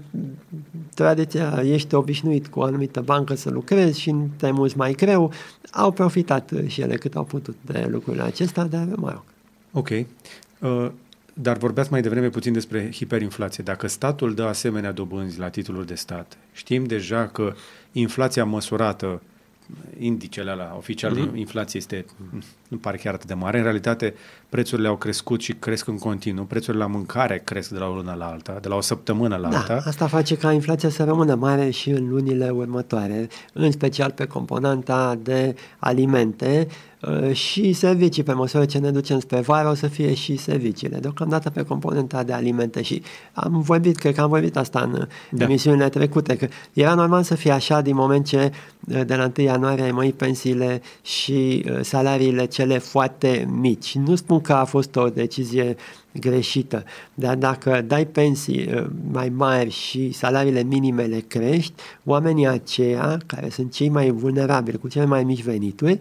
[0.93, 5.31] Tradiția, ești obișnuit cu o anumită bancă să lucrezi și te muți mai greu.
[5.71, 9.23] Au profitat și ele cât au putut de lucrurile acestea, dar mai rog.
[9.71, 9.89] Ok.
[9.89, 10.91] Uh,
[11.33, 13.63] dar vorbeați mai devreme puțin despre hiperinflație.
[13.63, 17.53] Dacă statul dă asemenea dobânzi la titluri de stat, știm deja că
[17.91, 19.21] inflația măsurată
[19.99, 21.31] indicele la oficial mm-hmm.
[21.31, 22.05] de inflație este,
[22.67, 23.57] nu pare chiar atât de mare.
[23.57, 24.13] În realitate,
[24.49, 26.45] prețurile au crescut și cresc în continuu.
[26.45, 29.49] Prețurile la mâncare cresc de la o lună la alta, de la o săptămână la
[29.49, 29.81] da, alta.
[29.85, 35.19] Asta face ca inflația să rămână mare și în lunile următoare, în special pe componenta
[35.23, 36.90] de alimente, Uh,
[37.31, 38.23] și servicii.
[38.23, 40.97] Pe măsură ce ne ducem spre vară o să fie și serviciile.
[40.97, 43.01] Deocamdată pe componenta de alimente și
[43.33, 45.43] am vorbit, cred că am vorbit asta în da.
[45.43, 48.51] emisiunile trecute, că era normal să fie așa din moment ce
[48.87, 53.95] uh, de la 1 ianuarie ai mărit pensiile și uh, salariile cele foarte mici.
[53.95, 55.75] Nu spun că a fost o decizie
[56.19, 56.83] greșită,
[57.13, 61.73] dar dacă dai pensii mai mari și salariile minime le crești,
[62.03, 65.99] oamenii aceia, care sunt cei mai vulnerabili, cu cele mai mici venituri,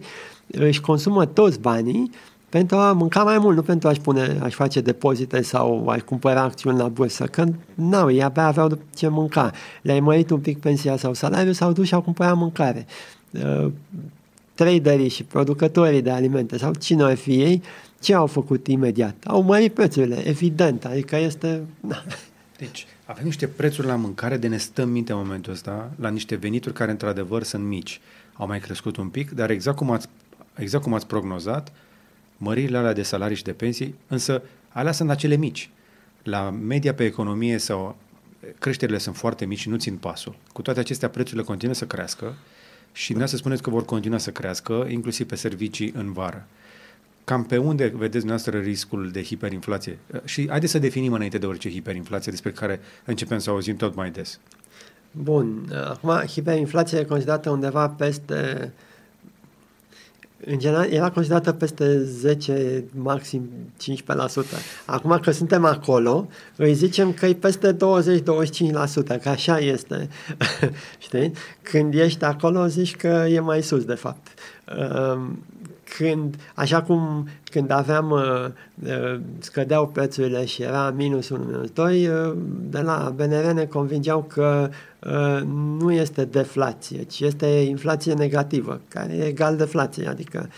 [0.51, 2.11] își consumă toți banii
[2.49, 6.41] pentru a mânca mai mult, nu pentru a-și pune, a-și face depozite sau a-și cumpăra
[6.41, 9.51] acțiuni la bursă, că nu, ei abia aveau ce mânca.
[9.81, 12.85] Le-ai mărit un pic pensia sau salariul, s-au dus și au cumpărat mâncare.
[13.31, 13.71] Uh,
[14.53, 17.61] traderii și producătorii de alimente sau cine ar fi ei,
[17.99, 19.15] ce au făcut imediat?
[19.25, 21.61] Au mărit prețurile, evident, adică este...
[21.79, 22.03] Na.
[22.57, 26.35] Deci, avem niște prețuri la mâncare de ne stăm minte în momentul ăsta, la niște
[26.35, 27.99] venituri care într-adevăr sunt mici.
[28.33, 30.07] Au mai crescut un pic, dar exact cum ați
[30.55, 31.71] exact cum ați prognozat,
[32.37, 35.69] măririle alea de salarii și de pensii, însă alea sunt acele mici.
[36.23, 37.95] La media pe economie sau
[38.59, 40.35] creșterile sunt foarte mici și nu țin pasul.
[40.53, 42.35] Cu toate acestea, prețurile continuă să crească
[42.91, 46.47] și nu să spuneți că vor continua să crească, inclusiv pe servicii în vară.
[47.23, 49.97] Cam pe unde vedeți dumneavoastră riscul de hiperinflație?
[50.25, 54.11] Și haideți să definim înainte de orice hiperinflație despre care începem să auzim tot mai
[54.11, 54.39] des.
[55.11, 55.71] Bun.
[55.87, 58.71] Acum, hiperinflația e considerată undeva peste
[60.45, 63.49] în general, era considerată peste 10, maxim
[63.81, 63.83] 15%.
[64.85, 67.77] Acum că suntem acolo, îi zicem că e peste 20-25%,
[69.21, 70.09] că așa este.
[70.99, 71.31] Știi?
[71.61, 74.27] Când ești acolo, zici că e mai sus, de fapt.
[74.77, 75.43] Um,
[75.97, 78.45] când, așa cum când aveam, uh,
[78.83, 82.33] uh, scădeau prețurile și era minus 1, minus 2, uh,
[82.69, 84.69] de la BNR ne convingeau că
[85.79, 90.49] nu este deflație, ci este inflație negativă, care e egal deflație, adică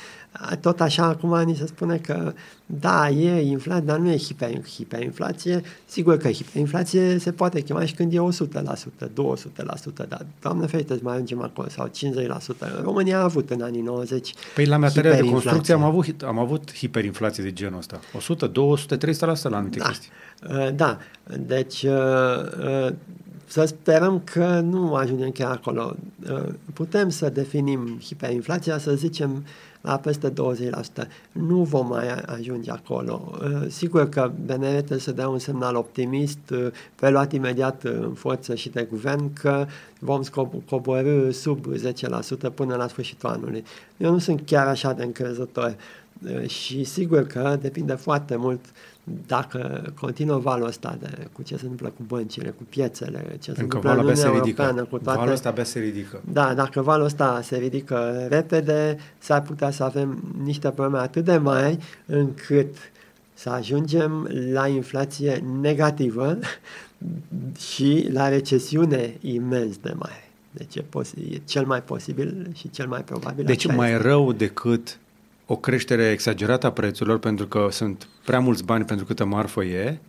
[0.62, 2.34] tot așa acum ni se spune că
[2.66, 5.62] da, e inflație, dar nu e hiper, hiperinflație.
[5.86, 11.14] Sigur că hiperinflație se poate chema și când e 100%, 200%, dar doamne ferește, mai
[11.14, 12.84] ajungem acolo, sau 50%.
[12.84, 16.72] România a avut în anii 90 Păi la materia de construcție am avut, am avut
[16.84, 18.00] hiperinflație de genul ăsta.
[18.14, 19.86] 100, 200, 300% la anumite da.
[19.86, 20.10] chestii.
[20.50, 20.98] Uh, da,
[21.40, 21.92] deci uh,
[22.86, 22.94] uh,
[23.46, 25.96] să sperăm că nu ajungem chiar acolo.
[26.74, 29.46] Putem să definim hiperinflația, să zicem
[29.82, 30.34] la peste 20%.
[31.32, 33.38] Nu vom mai ajunge acolo.
[33.68, 36.54] Sigur că BNR trebuie să dea un semnal optimist,
[36.96, 39.66] preluat imediat în forță și de guvern, că
[40.00, 40.22] vom
[40.70, 41.66] coborâ sub
[42.50, 43.64] 10% până la sfârșitul anului.
[43.98, 45.76] Eu nu sunt chiar așa de încrezător
[46.48, 48.66] și sigur că depinde foarte mult
[49.28, 53.62] dacă continuă valul ăsta de cu ce se întâmplă cu băncile, cu piețele, ce se
[53.62, 55.18] Încă întâmplă în Uniunea Europeană, cu toate...
[55.18, 56.22] Valul ăsta abia se ridică.
[56.32, 61.38] Da, dacă valul ăsta se ridică repede, s-ar putea să avem niște probleme atât de
[61.38, 62.76] mari încât
[63.34, 66.38] să ajungem la inflație negativă
[67.74, 70.28] și la recesiune imens de mare.
[70.52, 73.46] Deci e, pos- e cel mai posibil și cel mai probabil.
[73.46, 74.08] Deci așa mai este.
[74.08, 75.00] rău decât
[75.46, 80.00] o creștere exagerată a prețurilor pentru că sunt prea mulți bani pentru câtă marfă e,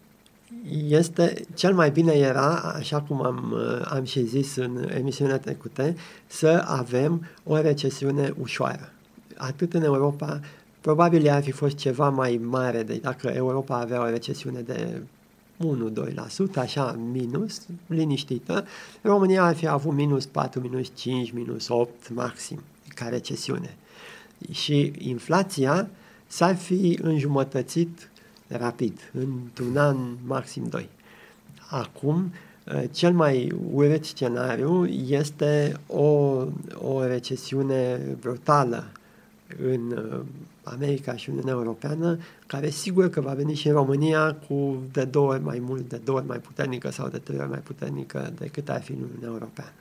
[0.89, 5.95] Este, cel mai bine era, așa cum am, uh, am și zis în emisiunea trecută,
[6.27, 8.93] să avem o recesiune ușoară.
[9.37, 10.41] Atât în Europa,
[10.81, 15.03] probabil ea ar fi fost ceva mai mare, deci dacă Europa avea o recesiune de
[15.59, 18.67] 1-2%, așa, minus, liniștită,
[19.03, 22.63] România ar fi avut minus 4, minus 5, minus 8 maxim
[22.95, 23.77] ca recesiune.
[24.51, 25.89] Și inflația
[26.27, 28.11] s-ar fi înjumătățit
[28.49, 29.97] rapid, într-un an,
[30.27, 30.89] maxim doi.
[31.71, 32.33] Acum,
[32.65, 36.05] eh, cel mai urât scenariu este o,
[36.75, 38.85] o recesiune brutală
[39.63, 40.21] în eh,
[40.63, 45.33] America și Uniunea Europeană, care sigur că va veni și în România cu de două
[45.33, 48.69] ori mai mult, de două ori mai puternică sau de trei ori mai puternică decât
[48.69, 49.73] ar fi în Uniunea Europeană.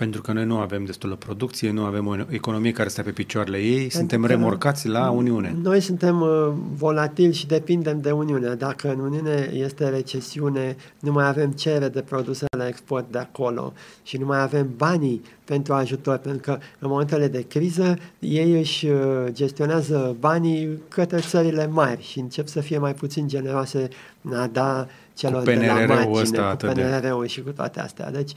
[0.00, 3.58] Pentru că noi nu avem destulă producție, nu avem o economie care stă pe picioarele
[3.58, 5.56] ei, suntem că remorcați la Uniune.
[5.62, 8.54] Noi suntem uh, volatili și depindem de Uniune.
[8.54, 13.72] Dacă în Uniune este recesiune, nu mai avem cerere de produse la export de acolo
[14.02, 18.86] și nu mai avem banii pentru ajutor, pentru că în momentele de criză ei își
[18.86, 18.98] uh,
[19.30, 23.88] gestionează banii către țările mari și încep să fie mai puțin generoase
[24.22, 27.50] în a da celor de la PNRR-ul margine, ăsta cu atât de- PNRR-ul și cu
[27.50, 28.10] toate astea.
[28.10, 28.32] Deci,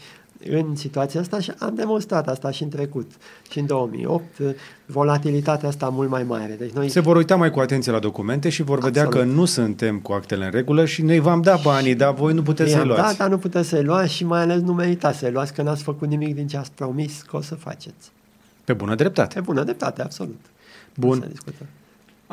[0.49, 3.11] în situația asta și am demonstrat asta și în trecut.
[3.52, 4.24] Și în 2008,
[4.86, 6.56] volatilitatea asta mult mai mare.
[6.60, 9.28] Deci noi Se vor uita mai cu atenție la documente și vor vedea Absolut.
[9.28, 12.41] că nu suntem cu actele în regulă și noi v-am dat banii, dar voi nu
[12.41, 13.18] puteți să-i i-am dat, luați.
[13.18, 16.07] dar nu puteți să-i luați și mai ales nu meritați să-i luați, că n-ați făcut
[16.07, 18.11] nimic din ce ați promis că o să faceți.
[18.64, 19.38] Pe bună dreptate.
[19.38, 20.40] E bună dreptate, absolut.
[20.95, 21.18] Bun.
[21.18, 21.65] Nu se discută.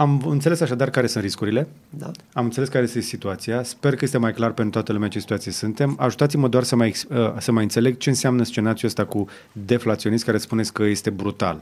[0.01, 2.10] Am înțeles așadar care sunt riscurile, Da.
[2.32, 5.52] am înțeles care este situația, sper că este mai clar pentru toată lumea ce situație
[5.52, 5.97] suntem.
[5.98, 10.24] Ajutați-mă doar să mai, ex- uh, să mai înțeleg ce înseamnă scenariul ăsta cu deflaționist
[10.24, 11.60] care spuneți că este brutal.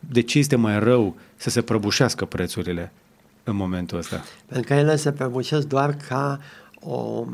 [0.00, 2.92] De ce este mai rău să se prăbușească prețurile
[3.44, 4.24] în momentul ăsta?
[4.46, 6.40] Pentru că ele se prăbușesc doar ca
[6.80, 7.24] o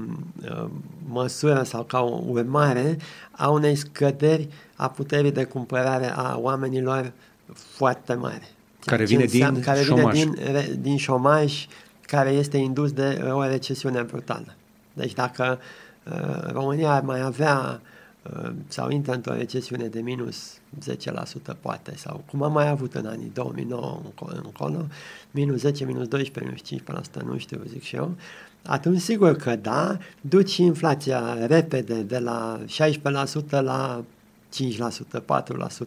[0.42, 0.64] uh,
[1.08, 2.96] măsură sau ca o urmare
[3.30, 7.12] a unei scăderi a puterii de cumpărare a oamenilor
[7.54, 8.48] foarte mare.
[8.82, 10.18] Ceea Care ce vine din care șomaj.
[10.18, 11.66] Vine din, re- din șomaj
[12.06, 14.54] care este indus de uh, o recesiune brutală.
[14.92, 15.59] Deci dacă
[16.04, 17.80] uh, România ar mai avea
[18.22, 20.59] uh, sau intră într-o recesiune de minus
[20.90, 24.86] 10% poate, sau cum am mai avut în anii 2009 înco- încolo,
[25.30, 28.14] minus 10, minus 12, minus 15%, nu știu, zic și eu,
[28.62, 34.04] atunci sigur că da, duci și inflația repede de la 16% la
[34.50, 35.26] 5%, 4%,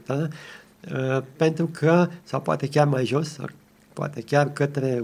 [0.10, 0.28] uh,
[1.36, 3.46] pentru că, sau poate chiar mai jos, sau
[3.94, 5.04] poate chiar către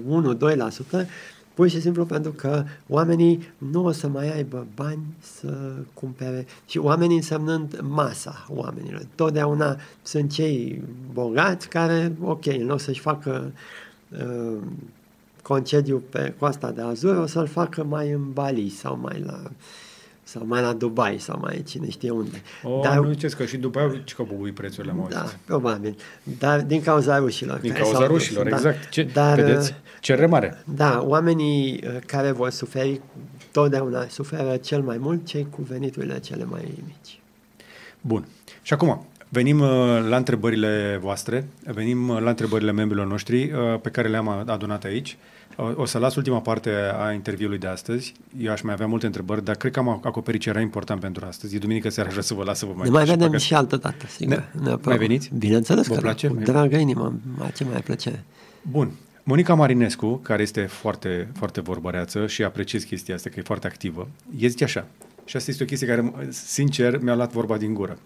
[1.03, 1.07] 1-2%,
[1.53, 6.77] pur și simplu pentru că oamenii nu o să mai aibă bani să cumpere și
[6.77, 9.01] oamenii însemnând masa oamenilor.
[9.15, 10.83] Totdeauna sunt cei
[11.13, 13.51] bogați care, ok, în loc să-și facă
[14.09, 14.57] uh,
[15.43, 19.41] concediu pe coasta de Azur, o să-l facă mai în Bali sau mai la
[20.31, 22.41] sau mai la Dubai sau mai cine știe unde.
[22.63, 25.95] O, Dar, nu ziceți că și după aia ce că bubui prețurile, mă da, probabil.
[26.39, 27.59] Dar din cauza rușilor.
[27.59, 28.17] Din care cauza s-au dus.
[28.17, 28.55] rușilor, Da.
[28.55, 28.89] exact.
[28.89, 29.73] Ce, Dar, vedeți?
[29.99, 30.63] Cerere mare.
[30.75, 33.01] Da, oamenii uh, care vor suferi
[33.51, 37.19] totdeauna suferă cel mai mult cei cu veniturile cele mai mici.
[38.01, 38.27] Bun.
[38.61, 39.69] Și acum, venim uh,
[40.09, 45.17] la întrebările voastre, venim uh, la întrebările membrilor noștri uh, pe care le-am adunat aici.
[45.55, 46.69] O, o să las ultima parte
[46.99, 48.13] a interviului de astăzi.
[48.37, 51.25] Eu aș mai avea multe întrebări, dar cred că am acoperit ce era important pentru
[51.25, 51.55] astăzi.
[51.55, 53.27] E duminică seara, aș vrea să vă las să vă mai Ne mai și vedem
[53.27, 54.35] păcat- și altă dată, sigur.
[54.35, 54.85] Ne- Neapărat.
[54.85, 55.31] mai veniți?
[55.37, 56.27] Bineînțeles Vă că place?
[56.27, 58.23] da, cu Mai- dragă inimă, mai ce mai plăcere.
[58.61, 58.91] Bun.
[59.23, 64.07] Monica Marinescu, care este foarte, foarte vorbăreață și apreciez chestia asta, că e foarte activă,
[64.37, 64.85] e zice așa,
[65.25, 67.97] și asta este o chestie care, sincer, mi-a luat vorba din gură.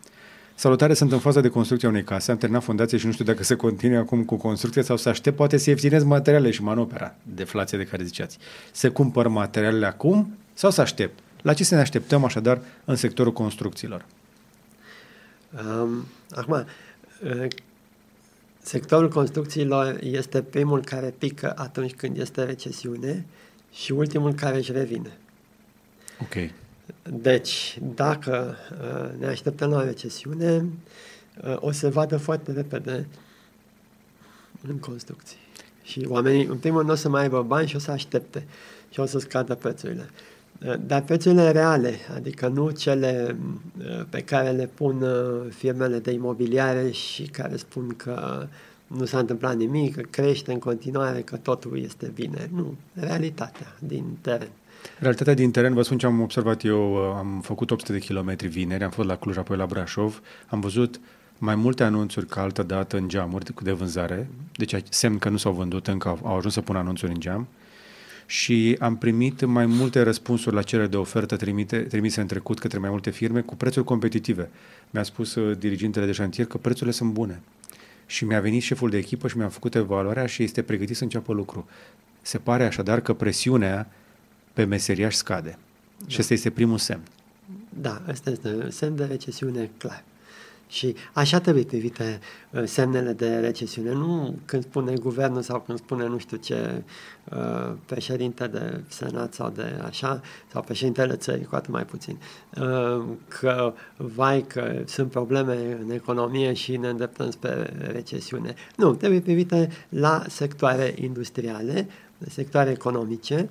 [0.58, 3.26] Salutare, sunt în faza de construcție a unei case, am terminat fundație și nu știu
[3.26, 7.16] dacă se continue acum cu construcția sau să aștept, poate să ieftinez materiale și manopera,
[7.24, 8.38] deflație de care ziceați.
[8.72, 11.20] Se cumpăr materialele acum sau să aștept?
[11.42, 14.06] La ce să ne așteptăm așadar în sectorul construcțiilor?
[15.52, 16.66] Um, acum,
[17.24, 17.48] uh,
[18.62, 23.26] sectorul construcțiilor este primul care pică atunci când este recesiune
[23.74, 25.18] și ultimul care își revine.
[26.22, 26.36] Ok.
[27.10, 30.66] Deci, dacă uh, ne așteptăm la o recesiune,
[31.44, 33.08] uh, o să vadă foarte repede
[34.68, 35.38] în construcții.
[35.84, 38.46] Și oamenii, în primul rând, nu o să mai aibă bani și o să aștepte
[38.90, 40.10] și o să scadă prețurile.
[40.66, 43.38] Uh, Dar prețurile reale, adică nu cele
[43.78, 48.48] uh, pe care le pun uh, firmele de imobiliare și care spun că
[48.88, 52.50] nu s-a întâmplat nimic, că crește în continuare, că totul este bine.
[52.54, 54.50] Nu, realitatea din teren.
[55.00, 58.84] Realitatea din teren, vă spun ce am observat eu, am făcut 800 de kilometri vineri,
[58.84, 61.00] am fost la Cluj, apoi la Brașov, am văzut
[61.38, 65.52] mai multe anunțuri ca altă dată în geamuri de vânzare, deci semn că nu s-au
[65.52, 67.48] vândut încă, au ajuns să pună anunțuri în geam
[68.26, 72.78] și am primit mai multe răspunsuri la cerere de ofertă trimite, trimise în trecut către
[72.78, 74.50] mai multe firme cu prețuri competitive.
[74.90, 77.42] Mi-a spus uh, dirigintele de șantier că prețurile sunt bune.
[78.06, 81.34] Și mi-a venit șeful de echipă și mi-a făcut evaluarea și este pregătit să înceapă
[81.34, 81.68] lucru.
[82.22, 83.92] Se pare așadar că presiunea
[84.56, 85.58] pe meseriaș scade.
[85.98, 86.06] Da.
[86.08, 87.02] Și ăsta este primul semn.
[87.82, 90.04] Da, ăsta este semn de recesiune clar.
[90.68, 92.20] Și așa trebuie privite
[92.50, 93.92] uh, semnele de recesiune.
[93.92, 96.84] Nu când spune guvernul sau când spune nu știu ce
[97.32, 100.22] uh, președinte de senat sau de așa,
[100.52, 102.18] sau președintele țării, cu atât mai puțin,
[102.62, 108.54] uh, că vai că sunt probleme în economie și ne îndreptăm spre recesiune.
[108.76, 111.88] Nu, trebuie privite la sectoare industriale,
[112.30, 113.50] sectoare economice,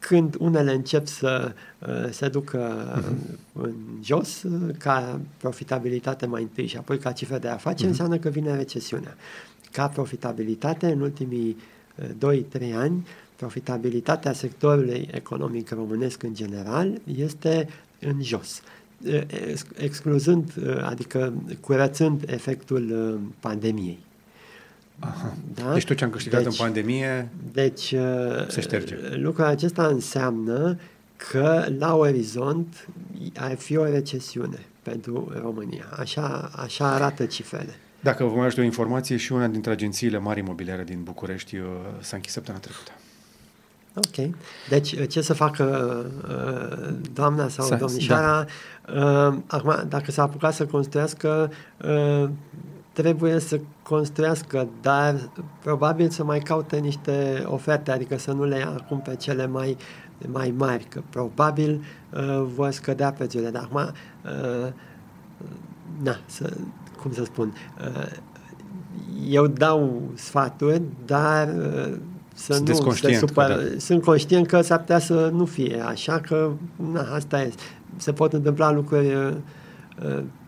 [0.00, 3.38] când unele încep să uh, se ducă uh-huh.
[3.52, 7.90] în jos, uh, ca profitabilitate mai întâi și apoi ca cifră de afaceri, uh-huh.
[7.90, 9.16] înseamnă că vine recesiunea.
[9.72, 11.56] Ca profitabilitate, în ultimii
[12.20, 17.68] uh, 2-3 ani, profitabilitatea sectorului economic românesc în general este
[18.00, 18.62] în jos
[19.76, 20.52] excluzând,
[20.82, 23.98] adică curățând efectul pandemiei.
[25.00, 25.34] Aha.
[25.54, 25.72] Da?
[25.72, 27.94] Deci tot ce am câștigat deci, în pandemie deci,
[28.48, 28.96] se șterge.
[29.02, 30.78] Uh, lucrul acesta înseamnă
[31.16, 32.88] că la orizont
[33.36, 35.84] ar fi o recesiune pentru România.
[35.98, 37.74] Așa, așa arată cifrele.
[38.00, 41.64] Dacă vă mai aștept o informație, și una dintre agențiile mari imobiliare din București uh,
[42.00, 42.90] s-a închis săptămâna trecută.
[43.94, 44.36] Ok.
[44.68, 45.64] Deci, uh, ce să facă
[46.28, 48.46] uh, doamna sau S-a, domnișoara?
[48.86, 49.26] Da.
[49.28, 51.52] Uh, acum, dacă s-a apucat să construiască,
[51.84, 52.28] uh,
[52.92, 55.30] trebuie să construiască, dar
[55.62, 59.76] probabil să mai caute niște oferte, adică să nu le ia acum pe cele mai,
[60.32, 63.50] mai mari, că probabil uh, vor scădea prețurile.
[63.50, 64.72] Dar acum, uh,
[66.02, 66.52] na, să,
[67.02, 68.12] cum să spun, uh,
[69.28, 71.96] eu dau sfaturi, dar uh,
[72.34, 73.46] să Sunteți nu se supăr.
[73.46, 73.78] Da.
[73.78, 76.50] Sunt conștient că s-ar putea să nu fie așa, că
[76.92, 77.52] na, asta e.
[77.96, 79.32] Se pot întâmpla lucruri uh,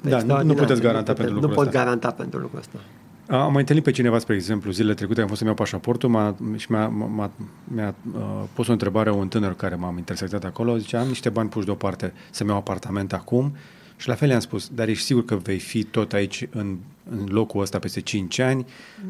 [0.00, 2.78] da, nu, nu puteți garanta nu pentru lucrul Nu pot garanta pentru lucrul ăsta.
[3.26, 6.36] Am mai întâlnit pe cineva, spre exemplu, zilele trecute, am fost să-mi iau pașaportul m-a,
[6.56, 7.30] și mi-a, m-a,
[7.64, 8.20] mi-a uh,
[8.52, 12.12] pus o întrebare un tânăr care m-am intersectat acolo, zice, am niște bani puși deoparte
[12.30, 13.56] să-mi iau apartament acum
[13.96, 16.76] și la fel i-am spus, dar ești sigur că vei fi tot aici în,
[17.10, 18.66] în locul ăsta peste 5 ani?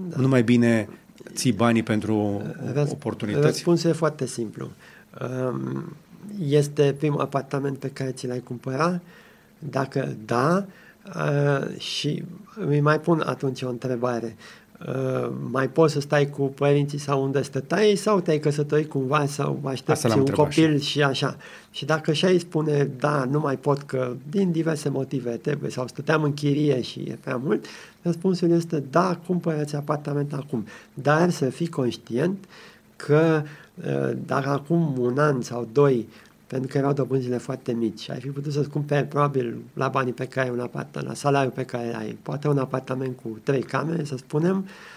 [0.08, 0.16] Da.
[0.20, 0.88] Nu mai bine
[1.34, 2.42] ții banii pentru
[2.72, 3.46] Răs- oportunități?
[3.46, 4.70] Răspunsul e foarte simplu.
[5.50, 5.96] Um,
[6.38, 9.02] este primul apartament pe care ți l-ai cumpărat?
[9.70, 10.64] Dacă da,
[11.16, 12.24] uh, și
[12.66, 14.36] îi mai pun atunci o întrebare.
[14.88, 19.60] Uh, mai poți să stai cu părinții sau unde stătai sau te-ai căsătorit cumva sau
[19.64, 20.90] aștepți un copil și.
[20.90, 21.36] și așa.
[21.70, 25.86] Și dacă și ai spune, da, nu mai pot că din diverse motive trebuie sau
[25.86, 27.64] stăteam în chirie și e prea mult,
[28.02, 30.66] răspunsul este da, cumpărăți apartament acum.
[30.94, 32.44] Dar să fii conștient
[32.96, 33.42] că
[33.74, 36.08] uh, dacă acum un an sau doi
[36.52, 38.10] pentru că erau dobânzile foarte mici.
[38.10, 41.52] Ai fi putut să-ți cumperi probabil la banii pe care ai un apartament, la salariul
[41.52, 44.91] pe care ai, poate un apartament cu trei camere, să spunem, Uh,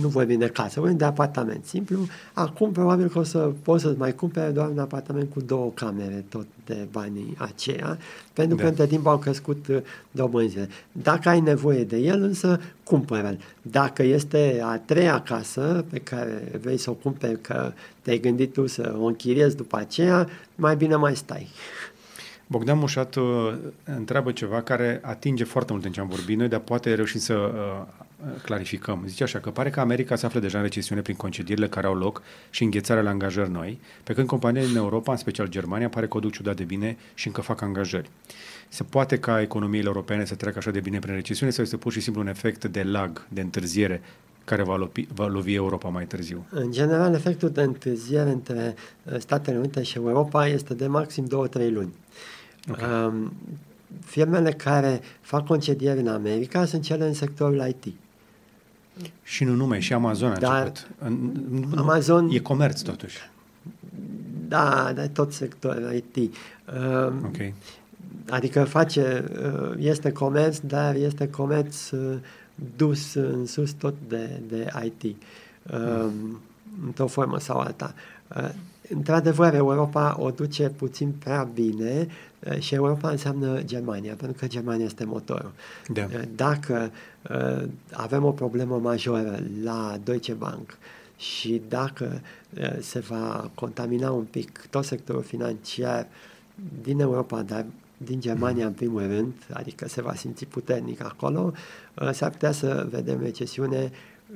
[0.00, 1.98] nu vorbim de casă, vorbim de apartament simplu.
[2.32, 6.24] Acum probabil că o să poți să mai cumpere doar un apartament cu două camere,
[6.28, 7.98] tot de banii aceia,
[8.32, 8.62] pentru da.
[8.62, 9.76] că între timp au crescut uh,
[10.10, 10.68] dobânzile.
[10.92, 13.38] Dacă ai nevoie de el, însă cumpără-l.
[13.62, 17.72] Dacă este a treia casă pe care vrei să o cumperi, că
[18.02, 21.48] te-ai gândit tu să o închiriezi după aceea, mai bine mai stai.
[22.46, 23.24] Bogdan Mușat uh,
[23.84, 27.34] întreabă ceva care atinge foarte mult în ce am vorbit noi, dar poate reușim să
[27.34, 28.04] uh,
[28.42, 29.02] clarificăm.
[29.06, 31.94] Zice așa că pare că America se află deja în recesiune prin concedierile care au
[31.94, 36.06] loc și înghețarea la angajări noi, pe când companiile din Europa, în special Germania, pare
[36.06, 38.10] că o duc ciudat de bine și încă fac angajări.
[38.68, 41.92] Se poate ca economiile europene să treacă așa de bine prin recesiune sau este pur
[41.92, 44.02] și simplu un efect de lag, de întârziere,
[44.44, 46.46] care va lovi, va lovi Europa mai târziu?
[46.50, 51.28] În general, efectul de întârziere între uh, Statele Unite și Europa este de maxim 2-3
[51.52, 51.92] luni.
[52.70, 53.04] Okay.
[53.04, 53.32] Um,
[54.04, 57.94] firmele care fac concedieri în America sunt cele în sectorul IT.
[59.22, 61.78] Și nu numai, și Amazon a dar început.
[61.78, 62.28] Amazon...
[62.32, 63.18] E comerț, totuși.
[64.48, 66.16] Da, dar tot sectorul IT.
[66.16, 67.52] Uh, ok.
[68.30, 72.16] Adică face, uh, este comerț, dar este comerț uh,
[72.76, 75.02] dus în sus tot de, de IT.
[75.02, 75.14] Uh,
[75.72, 76.40] mm.
[76.86, 77.94] Într-o formă sau alta.
[78.36, 78.48] Uh,
[78.88, 82.14] într-adevăr, Europa o duce puțin prea bine uh,
[82.58, 85.52] și Europa înseamnă Germania, pentru că Germania este motorul.
[85.88, 86.06] Da.
[86.34, 86.90] Dacă
[87.30, 90.78] uh, avem o problemă majoră la Deutsche Bank
[91.16, 92.20] și dacă
[92.58, 96.06] uh, se va contamina un pic tot sectorul financiar
[96.82, 97.66] din Europa, dar
[97.96, 101.52] din Germania în primul rând, adică se va simți puternic acolo,
[101.94, 103.90] uh, s-ar putea să vedem recesiune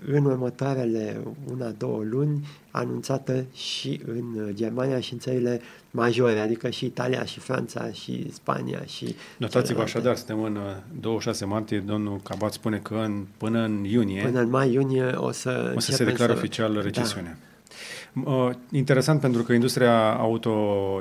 [0.07, 1.21] în următoarele
[1.53, 5.61] una, două luni, anunțată și în Germania și în țările
[5.91, 8.83] majore, adică și Italia, și Franța, și Spania.
[8.87, 10.59] și Notați-vă așadar, suntem în
[11.01, 14.23] 26 uh, martie, domnul Cabat spune că în, până în iunie...
[14.23, 15.73] Până în mai-iunie o să...
[15.77, 16.39] O să se declare să...
[16.39, 17.31] oficial recesiunea.
[17.31, 17.49] Da.
[18.25, 20.53] Uh, interesant pentru că industria auto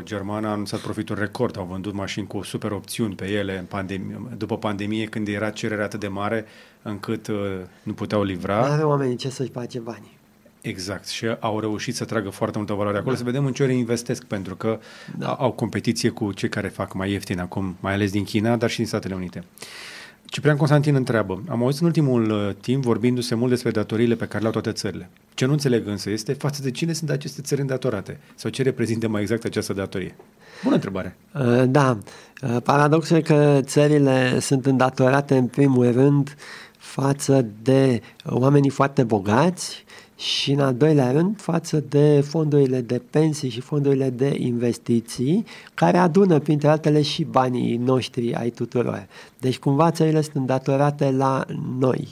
[0.04, 4.22] germană a anunțat profituri record, au vândut mașini cu super opțiuni pe ele în pandemie,
[4.38, 6.46] după pandemie, când era cererea atât de mare
[6.82, 7.36] încât uh,
[7.84, 8.66] nu puteau livra.
[8.66, 10.19] Nu are oamenii ce să-și bage banii.
[10.62, 11.08] Exact.
[11.08, 13.12] Și au reușit să tragă foarte multă valoare acolo.
[13.12, 13.18] Da.
[13.18, 14.80] Să vedem în ce ore investesc, pentru că
[15.18, 15.34] da.
[15.34, 18.78] au competiție cu cei care fac mai ieftin acum, mai ales din China, dar și
[18.78, 19.44] din Statele Unite.
[20.26, 24.40] Ciprian Constantin întreabă, am auzit în ultimul uh, timp vorbindu-se mult despre datoriile pe care
[24.40, 25.10] le-au toate țările.
[25.34, 29.08] Ce nu înțeleg însă este față de cine sunt aceste țări îndatorate sau ce reprezintă
[29.08, 30.16] mai exact această datorie.
[30.64, 31.18] Bună întrebare.
[31.34, 31.98] Uh, da.
[32.42, 36.36] Uh, paradoxul e că țările sunt îndatorate în primul rând
[36.78, 39.86] față de oamenii foarte bogați
[40.20, 45.98] și în al doilea rând față de fondurile de pensii și fondurile de investiții care
[45.98, 49.08] adună printre altele și banii noștri ai tuturor.
[49.38, 51.46] Deci cumva țările sunt datorate la
[51.80, 52.08] noi,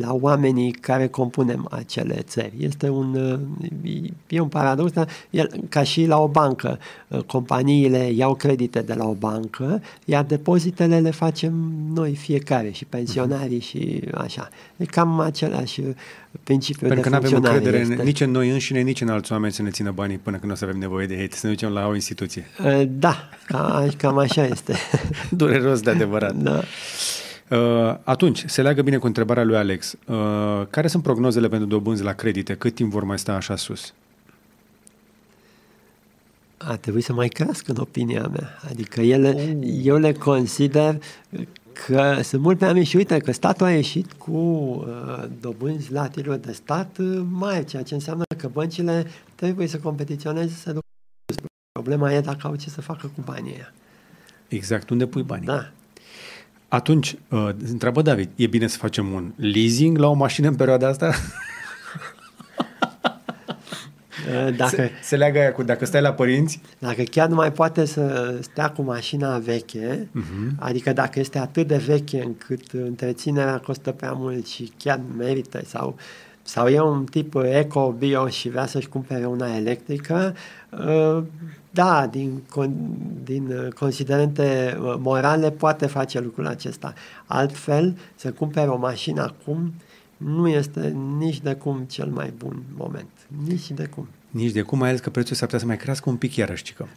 [0.00, 2.52] la oamenii care compunem acele țări.
[2.58, 3.38] Este un,
[4.28, 6.78] e un paradox, dar el, ca și la o bancă.
[7.26, 11.52] Companiile iau credite de la o bancă, iar depozitele le facem
[11.94, 14.48] noi fiecare, și pensionarii și așa.
[14.76, 15.82] E cam același
[16.44, 18.02] principiu Pentru că nu avem încredere este.
[18.02, 20.54] nici în noi înșine, nici în alți oameni să ne țină banii până când o
[20.54, 22.44] să avem nevoie de ei, să ne ducem la o instituție.
[22.88, 24.74] Da, cam, cam așa este.
[25.30, 26.34] Dureros de adevărat.
[26.34, 26.62] Da.
[27.50, 29.96] Uh, atunci, se leagă bine cu întrebarea lui Alex.
[30.06, 32.54] Uh, care sunt prognozele pentru dobânzi la credite?
[32.54, 33.94] Cât timp vor mai sta așa sus?
[36.56, 38.58] A trebui să mai crească în opinia mea.
[38.68, 39.70] Adică ele, oh.
[39.82, 40.98] eu le consider
[41.86, 46.08] că sunt mult prea mici și uite că statul a ieșit cu uh, dobânzi la
[46.08, 50.84] titluri de stat uh, mai, ceea ce înseamnă că băncile trebuie să competiționeze să ducă.
[51.72, 53.72] Problema e dacă au ce să facă cu banii ăia.
[54.48, 55.46] Exact, unde pui banii?
[55.46, 55.70] Da.
[56.76, 60.88] Atunci, uh, întreabă David, e bine să facem un leasing la o mașină în perioada
[60.88, 61.12] asta?
[64.26, 66.60] Uh, dacă, se, se leagă aia cu dacă stai la părinți?
[66.78, 70.50] Dacă chiar nu mai poate să stea cu mașina veche, uh-huh.
[70.58, 75.96] adică dacă este atât de veche încât întreținerea costă prea mult și chiar merită sau
[76.46, 80.34] sau e un tip eco-bio și vrea să-și cumpere una electrică,
[80.70, 81.22] uh,
[81.70, 82.42] da, din,
[83.24, 86.94] din considerente morale poate face lucrul acesta.
[87.26, 89.72] Altfel, să cumpere o mașină acum
[90.16, 93.10] nu este nici de cum cel mai bun moment.
[93.46, 94.08] Nici de cum.
[94.30, 96.62] Nici de cum, mai ales că prețul s-ar putea să mai crească un pic iarăși,
[96.62, 96.88] cică.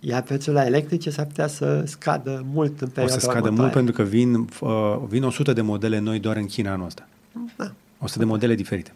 [0.00, 3.60] Iar prețul la electrice s-ar putea să scadă mult în perioada O să scadă următoare.
[3.60, 7.08] mult pentru că vin, uh, vin 100 de modele noi doar în China anul ăsta.
[7.56, 7.72] Da.
[8.00, 8.92] 100 de modele diferite.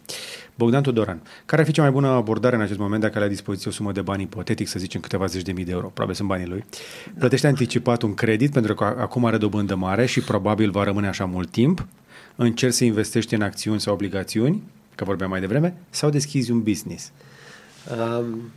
[0.55, 3.31] Bogdan Tudoran, care ar fi cea mai bună abordare în acest moment dacă are la
[3.31, 6.15] dispoziție o sumă de bani ipotetic, să zicem câteva zeci de mii de euro, probabil
[6.15, 6.65] sunt banii lui,
[7.17, 11.25] plătește anticipat un credit pentru că acum are dobândă mare și probabil va rămâne așa
[11.25, 11.87] mult timp,
[12.35, 14.63] încerci să investești în acțiuni sau obligațiuni,
[14.95, 17.11] că vorbeam mai devreme, sau deschizi un business?
[18.19, 18.51] Um,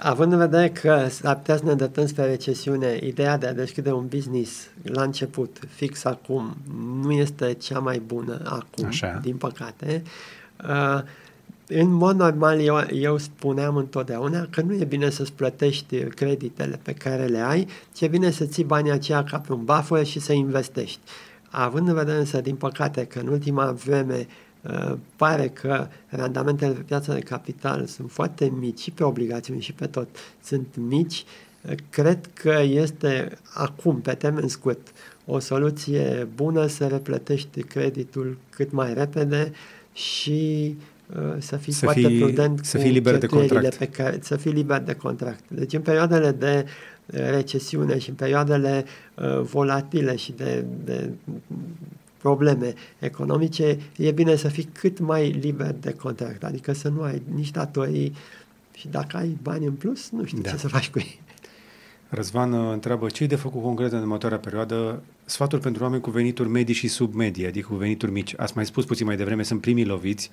[0.00, 3.92] având în vedere că s-ar putea să ne îndreptăm spre recesiune, ideea de a deschide
[3.92, 6.56] un business la început, fix acum,
[7.02, 9.18] nu este cea mai bună acum, Așa.
[9.22, 10.02] din păcate.
[10.68, 11.02] Uh,
[11.66, 16.92] în mod normal, eu, eu spuneam întotdeauna că nu e bine să-ți plătești creditele pe
[16.92, 20.20] care le ai, ci e bine să ții banii aceia ca pe un buffer și
[20.20, 20.98] să investești.
[21.50, 24.26] Având în vedere însă, din păcate, că în ultima vreme uh,
[25.16, 29.86] pare că randamentele pe piața de capital sunt foarte mici și pe obligațiuni și pe
[29.86, 30.08] tot
[30.42, 31.24] sunt mici,
[31.62, 34.92] uh, cred că este acum, pe termen scurt,
[35.24, 39.52] o soluție bună să replătești creditul cât mai repede
[39.92, 40.76] și
[41.16, 43.74] uh, să fii să foarte fii, prudent să fii liber de contract.
[43.74, 45.44] Pe care, să fii liber de contract.
[45.48, 46.64] Deci în perioadele de
[47.06, 51.10] recesiune și în perioadele uh, volatile și de, de
[52.18, 57.22] probleme economice, e bine să fii cât mai liber de contract, adică să nu ai
[57.34, 58.12] nici datorii
[58.74, 60.50] și dacă ai bani în plus, nu știu da.
[60.50, 61.20] ce să faci cu ei.
[62.08, 66.10] Răzvan uh, întreabă ce e de făcut concret în următoarea perioadă sfaturi pentru oameni cu
[66.10, 68.34] venituri medii și submedii, adică cu venituri mici.
[68.36, 70.30] Ați mai spus puțin mai devreme, sunt primii loviți.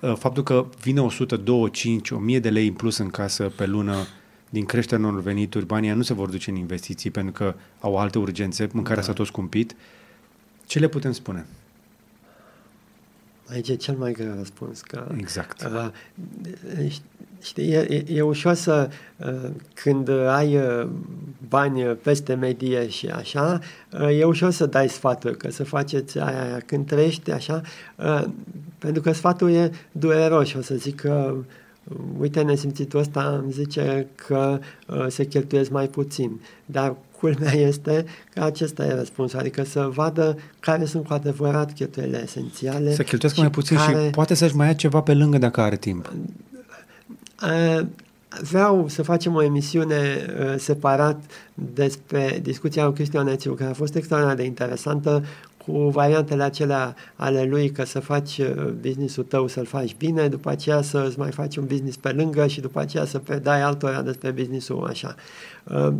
[0.00, 3.66] Uh, faptul că vine 100, 2, 5, 1000 de lei în plus în casă pe
[3.66, 4.06] lună
[4.50, 8.18] din creșterea unor venituri, banii nu se vor duce în investiții pentru că au alte
[8.18, 9.06] urgențe, mâncarea da.
[9.06, 9.76] s-a tot scumpit.
[10.66, 11.46] Ce le putem spune?
[13.50, 14.80] Aici e cel mai greu răspuns.
[14.80, 15.62] Că, exact.
[15.62, 15.88] Uh,
[17.42, 20.88] știi, e, e ușor să, uh, când ai uh,
[21.48, 23.60] bani peste medie și așa,
[23.92, 26.60] uh, e ușor să dai sfatul, că să faceți aia, aia.
[26.66, 27.60] Când trăiești așa,
[27.96, 28.24] uh,
[28.78, 31.34] pentru că sfatul e dureros și o să zic că
[32.18, 36.40] uite, nesimțitul ăsta îmi zice că uh, se cheltuiesc mai puțin.
[36.66, 42.22] Dar culmea este că acesta e răspunsul, adică să vadă care sunt cu adevărat cheltuielile
[42.22, 42.94] esențiale.
[42.94, 44.04] Să cheltuiesc mai puțin care...
[44.04, 46.12] și poate să-și mai ia ceva pe lângă dacă are timp.
[47.42, 47.86] Uh,
[48.42, 51.20] vreau să facem o emisiune uh, separat
[51.54, 55.24] despre discuția cu Cristian Ețiu, care a fost extraordinar de interesantă,
[55.66, 60.50] cu variantele acelea ale lui că să faci uh, businessul tău să-l faci bine, după
[60.50, 64.02] aceea să îți mai faci un business pe lângă și după aceea să predai altora
[64.02, 65.14] despre businessul așa.
[65.64, 65.92] Uh,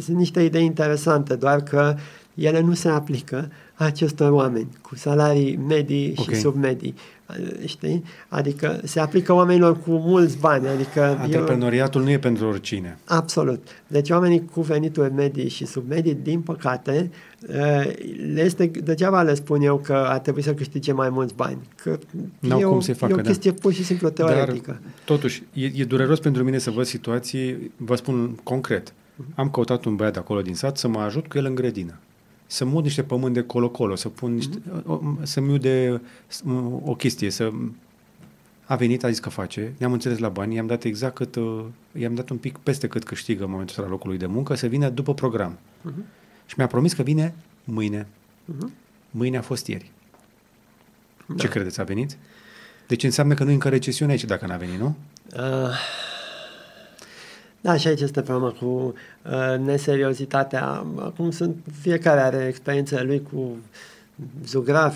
[0.00, 1.94] sunt niște idei interesante, doar că
[2.34, 6.34] ele nu se aplică acestor oameni cu salarii medii okay.
[6.34, 6.94] și submedii
[7.64, 8.04] știi?
[8.28, 10.68] Adică se aplică oamenilor cu mulți bani.
[10.68, 12.06] Adică Antreprenoriatul eu...
[12.06, 12.98] nu e pentru oricine.
[13.04, 13.68] Absolut.
[13.86, 17.10] Deci oamenii cu venituri medii și submedii, din păcate,
[17.48, 17.92] eh,
[18.34, 21.58] le este, degeaba le spun eu că ar trebui să câștige mai mulți bani.
[21.82, 21.98] Că
[22.38, 23.56] N-au e, cum să facă, e o chestie da.
[23.60, 24.80] pur și simplu teoretică.
[24.82, 28.92] Dar, totuși, e, e dureros pentru mine să văd situații, vă spun concret.
[29.34, 31.98] Am căutat un băiat de acolo din sat să mă ajut cu el în grădină
[32.50, 35.22] să mut niște pământ de colo-colo, să pun niște, mm-hmm.
[35.22, 36.00] să-mi de
[36.82, 37.50] o chestie, să...
[38.64, 41.64] A venit, a zis că face, ne-am înțeles la bani, i-am dat exact cât, uh,
[41.92, 44.66] i-am dat un pic peste cât câștigă în momentul ăsta la locului de muncă, să
[44.66, 45.58] vină după program.
[45.58, 46.04] Uh-huh.
[46.46, 48.06] Și mi-a promis că vine mâine.
[48.06, 48.70] Uh-huh.
[49.10, 49.90] Mâine a fost ieri.
[51.26, 51.34] Da.
[51.34, 52.16] Ce credeți, a venit?
[52.86, 54.96] Deci înseamnă că nu e încă recesiune aici dacă n-a venit, nu?
[55.36, 55.70] Uh,
[57.60, 60.84] da, și aici este problema cu uh, neseriozitatea.
[60.98, 63.99] Acum sunt, fiecare are experiența lui cu zugrafi,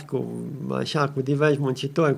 [0.07, 0.25] cu
[0.71, 2.17] așa, cu diversi muncitori,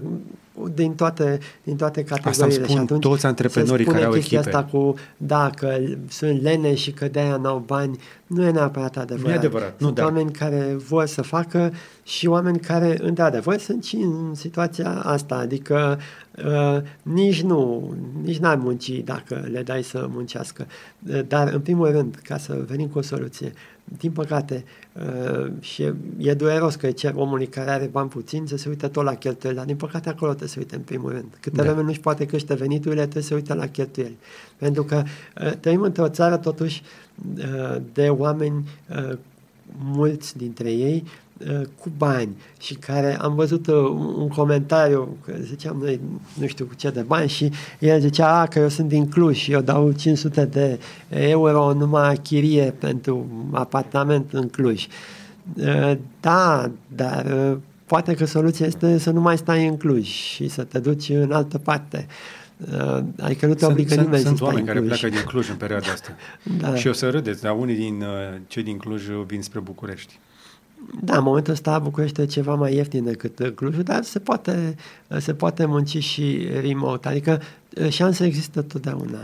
[0.74, 2.44] din toate, din toate categoriile.
[2.44, 4.38] Asta spun și atunci toți antreprenorii care au echipe.
[4.38, 5.76] asta cu, da, că
[6.08, 9.26] sunt lene și că de-aia n-au bani, nu e neapărat adevărat.
[9.26, 9.74] Nu e adevărat.
[9.78, 10.04] Sunt nu, dar...
[10.04, 11.72] oameni care vor să facă
[12.02, 15.98] și oameni care, într-adevăr, sunt și în situația asta, adică
[16.44, 17.90] uh, nici nu,
[18.22, 20.66] nici n-ar munci dacă le dai să muncească.
[21.08, 23.52] Uh, dar, în primul rând, ca să venim cu o soluție,
[23.98, 28.56] din păcate, uh, și e, e dureros că cer omului care are bani puțin să
[28.56, 31.10] se uite tot la cheltuieli, dar din păcate acolo trebuie să se uite în primul
[31.10, 31.36] rând.
[31.40, 31.62] Câte da.
[31.62, 34.16] vreme nu-și poate crește veniturile, trebuie să se uite la cheltuieli.
[34.56, 35.02] Pentru că
[35.42, 36.82] uh, trăim într-o țară totuși
[37.38, 39.18] uh, de oameni uh,
[39.78, 41.25] mulți dintre ei Uh,
[41.80, 43.74] cu bani și care am văzut uh,
[44.16, 46.00] un comentariu, că ziceam noi
[46.38, 49.36] nu știu cu ce de bani și el zicea a, că eu sunt din Cluj
[49.36, 54.86] și eu dau 500 de euro numai chirie pentru apartament în Cluj.
[55.54, 57.56] Uh, da, dar
[57.86, 61.32] poate că soluția este să nu mai stai în Cluj și să te duci în
[61.32, 62.06] altă parte.
[63.20, 65.90] Adică nu te obligă sunt, nimeni Sunt să oameni care pleacă din Cluj în perioada
[65.92, 66.16] asta.
[66.60, 66.74] da.
[66.74, 68.04] Și o să râdeți, dar unii din
[68.46, 70.18] cei din Cluj vin spre București.
[71.00, 74.76] Da, în momentul ăsta București e ceva mai ieftin decât Clujul, dar se poate,
[75.18, 77.40] se poate munci și remote, adică
[77.88, 79.18] șansa există totdeauna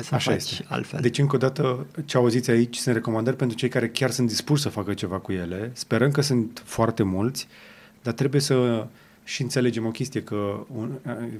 [0.00, 0.64] să Așa faci este.
[0.68, 1.00] altfel.
[1.00, 4.62] Deci, încă o dată, ce auziți aici sunt recomandări pentru cei care chiar sunt dispuși
[4.62, 5.70] să facă ceva cu ele.
[5.74, 7.48] Sperăm că sunt foarte mulți,
[8.02, 8.86] dar trebuie să
[9.24, 10.90] și înțelegem o chestie, că un,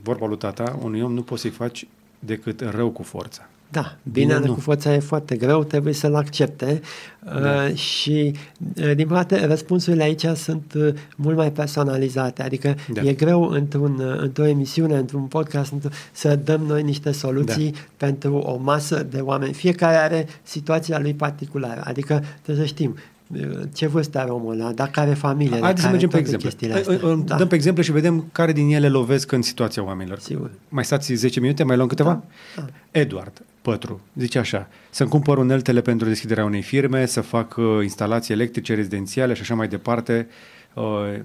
[0.03, 1.87] vorba lui tata, unui om nu poți să-i faci
[2.19, 3.49] decât rău cu forța.
[3.75, 6.81] Da, bine, bine cu forța e foarte greu, trebuie să-l accepte
[7.25, 7.65] da.
[7.69, 8.35] uh, și,
[8.83, 13.01] uh, din păcate, răspunsurile aici sunt uh, mult mai personalizate, adică da.
[13.01, 18.07] e greu într-un, uh, într-o emisiune, într-un podcast, într să dăm noi niște soluții da.
[18.07, 19.53] pentru o masă de oameni.
[19.53, 22.97] Fiecare are situația lui particulară, adică trebuie să știm
[23.37, 25.61] uh, ce vârstă are omul ăla, dacă are familie.
[25.61, 26.51] Haideți să mergem pe exemple.
[27.25, 27.37] Da.
[27.37, 30.19] Dăm pe exemple și vedem care din ele lovesc în situația oamenilor.
[30.19, 30.51] Sigur.
[30.69, 32.23] Mai stați 10 minute, mai luăm câteva?
[32.57, 32.63] Da.
[32.63, 32.67] da.
[32.91, 38.35] Eduard, Pătru, zice așa, să-mi cumpăr uneltele pentru deschiderea unei firme, să fac uh, instalații
[38.35, 40.29] electrice, rezidențiale și așa mai departe,
[40.75, 40.85] uh,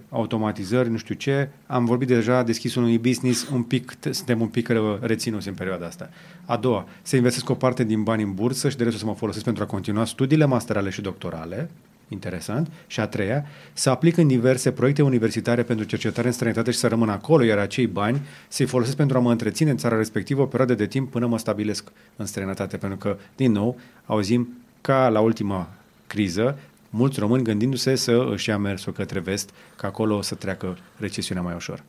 [0.10, 1.49] automatizări, nu știu ce.
[1.68, 5.86] Am vorbit deja, deschis unui business, un pic, suntem un pic uh, reținuți în perioada
[5.86, 6.10] asta.
[6.45, 9.16] A doua, să investesc o parte din bani în bursă și de restul să mă
[9.16, 11.70] folosesc pentru a continua studiile masterale și doctorale
[12.10, 12.72] interesant.
[12.88, 16.88] Și a treia, să aplic în diverse proiecte universitare pentru cercetare în străinătate și să
[16.88, 20.45] rămân acolo, iar acei bani să-i folosesc pentru a mă întreține în țara respectivă o
[20.45, 22.77] perioadă de timp până mă stabilesc în străinătate.
[22.77, 24.49] Pentru că, din nou, auzim
[24.81, 25.69] ca la ultima
[26.07, 26.57] criză,
[26.90, 31.44] mulți români gândindu-se să își ia mersul către vest, că acolo o să treacă recesiunea
[31.44, 31.84] mai ușor.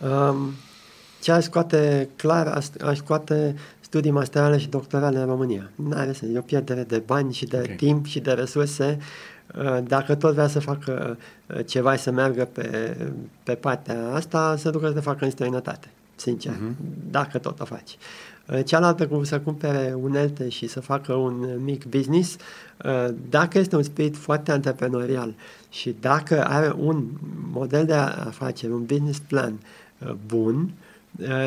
[0.00, 0.54] Um,
[1.20, 2.46] ce aș scoate clar,
[2.84, 3.56] aș scoate
[3.94, 5.70] studii masterale și doctorale în România.
[5.74, 6.34] Nu are sens.
[6.34, 7.74] E o pierdere de bani și de okay.
[7.76, 8.98] timp și de resurse.
[9.58, 12.96] Uh, dacă tot vrea să facă uh, ceva și să meargă pe,
[13.42, 17.10] pe partea asta, să ducă să facă în străinătate, sincer, uh-huh.
[17.10, 17.96] dacă tot o faci.
[18.64, 22.36] Cealaltă, cum să cumpere unelte și să facă un mic business,
[23.28, 25.34] dacă este un spirit foarte antreprenorial
[25.68, 27.04] și dacă are un
[27.52, 29.58] model de afaceri, un business plan
[30.26, 30.72] bun,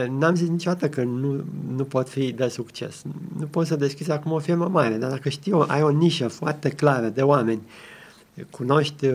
[0.10, 1.44] N-am zis niciodată că nu,
[1.76, 3.02] nu pot fi de succes.
[3.39, 6.69] Nu pot să deschizi acum o firmă mare, dar dacă știu, ai o nișă foarte
[6.69, 7.61] clară de oameni,
[8.49, 9.10] cunoști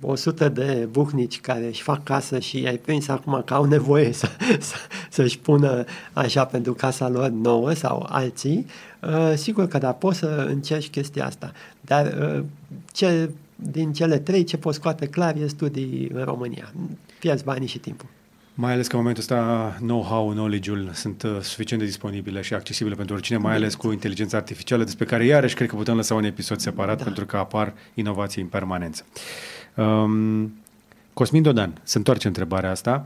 [0.00, 4.28] 100 de buhnici care își fac casă și ai prins acum că au nevoie să,
[4.60, 4.74] să,
[5.10, 8.66] să-și pună așa pentru casa lor nouă sau alții,
[9.02, 11.52] uh, sigur că da, poți să încerci chestia asta.
[11.80, 12.06] Dar
[12.36, 12.44] uh,
[12.92, 16.72] ce, din cele trei, ce poți scoate clar e studii în România.
[17.18, 18.08] Pierzi banii și timpul.
[18.60, 22.94] Mai ales că în momentul ăsta know-how, knowledge-ul sunt uh, suficient de disponibile și accesibile
[22.94, 26.24] pentru oricine, mai ales cu inteligența artificială, despre care iarăși cred că putem lăsa un
[26.24, 27.04] episod separat da.
[27.04, 29.04] pentru că apar inovații în permanență.
[29.74, 30.52] Um,
[31.12, 33.04] Cosmin Dodan, se întoarce întrebarea asta.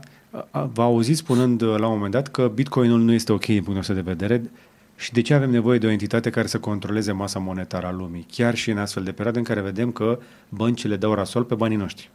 [0.73, 3.75] V-a auzit spunând uh, la un moment dat că Bitcoinul nu este ok din punctul
[3.75, 4.51] nostru de vedere
[4.95, 8.25] și de ce avem nevoie de o entitate care să controleze masa monetară a lumii,
[8.31, 10.19] chiar și în astfel de perioade în care vedem că
[10.49, 12.09] băncile dau rasol pe banii noștri.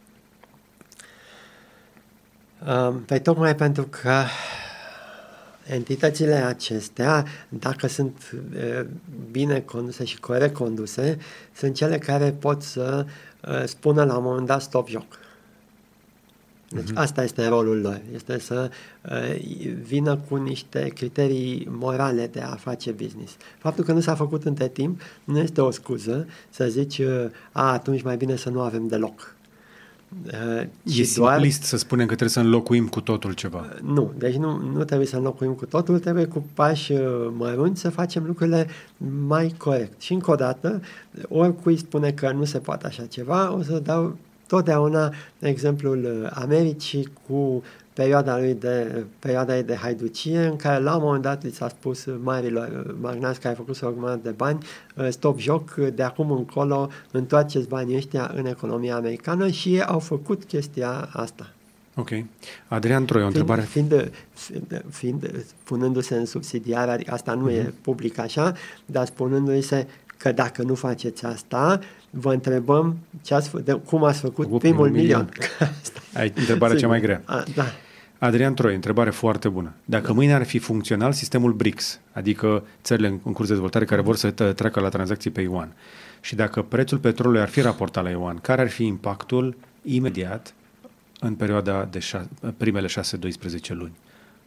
[3.05, 4.23] Păi tocmai pentru că
[5.67, 8.31] entitățile acestea, dacă sunt
[9.31, 11.17] bine conduse și corect conduse,
[11.55, 13.05] sunt cele care pot să
[13.65, 15.19] spună la un moment dat stop joc.
[16.71, 16.95] Deci uh-huh.
[16.95, 18.69] asta este rolul lor, este să
[19.09, 19.41] uh,
[19.81, 23.35] vină cu niște criterii morale de a face business.
[23.57, 27.71] Faptul că nu s-a făcut între timp nu este o scuză să zici, uh, a,
[27.71, 29.35] atunci mai bine să nu avem deloc.
[30.25, 33.65] Uh, e simplist să spunem că trebuie să înlocuim cu totul ceva.
[33.73, 37.81] Uh, nu, deci nu, nu trebuie să înlocuim cu totul, trebuie cu pași uh, mărunți
[37.81, 38.67] să facem lucrurile
[39.27, 40.01] mai corect.
[40.01, 40.81] Și încă o dată,
[41.27, 44.17] oricui spune că nu se poate așa ceva, o să dau
[44.47, 47.63] totdeauna exemplul Americii cu
[47.99, 51.69] perioada lui de, perioada ei de haiducie, în care la un moment dat li s-a
[51.69, 54.59] spus marilor magnați care au făcut o grămadă de bani,
[54.97, 59.99] ă, stop joc, de acum încolo întoarceți banii ăștia în economia americană și ei au
[59.99, 61.49] făcut chestia asta.
[61.95, 62.09] Ok.
[62.67, 63.61] Adrian Troi, o întrebare.
[63.61, 67.57] Fiind, fiind, fiind punându-se în subsidiar, adică asta nu uh-huh.
[67.57, 67.73] e mhm.
[67.81, 68.53] public așa,
[68.85, 74.19] dar spunându-se că dacă nu faceți asta, vă întrebăm ce ați fă, de, cum ați
[74.19, 75.29] făcut primul, primul milion.
[75.31, 75.75] milion.
[76.19, 77.21] Ai întrebarea cea mai grea.
[77.25, 77.65] A, da.
[78.19, 79.73] Adrian Troi, întrebare foarte bună.
[79.85, 84.15] Dacă mâine ar fi funcțional sistemul BRICS, adică țările în curs de dezvoltare care vor
[84.15, 85.73] să treacă la tranzacții pe yuan,
[86.21, 90.53] și dacă prețul petrolului ar fi raportat la yuan, care ar fi impactul imediat
[91.19, 92.91] în perioada de șa- primele 6-12
[93.67, 93.93] luni?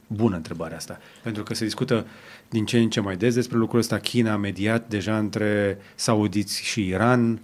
[0.06, 2.06] Bună întrebarea asta, pentru că se discută
[2.48, 3.98] din ce în ce mai des despre lucrul ăsta.
[3.98, 7.40] China a mediat deja între saudiți și Iran,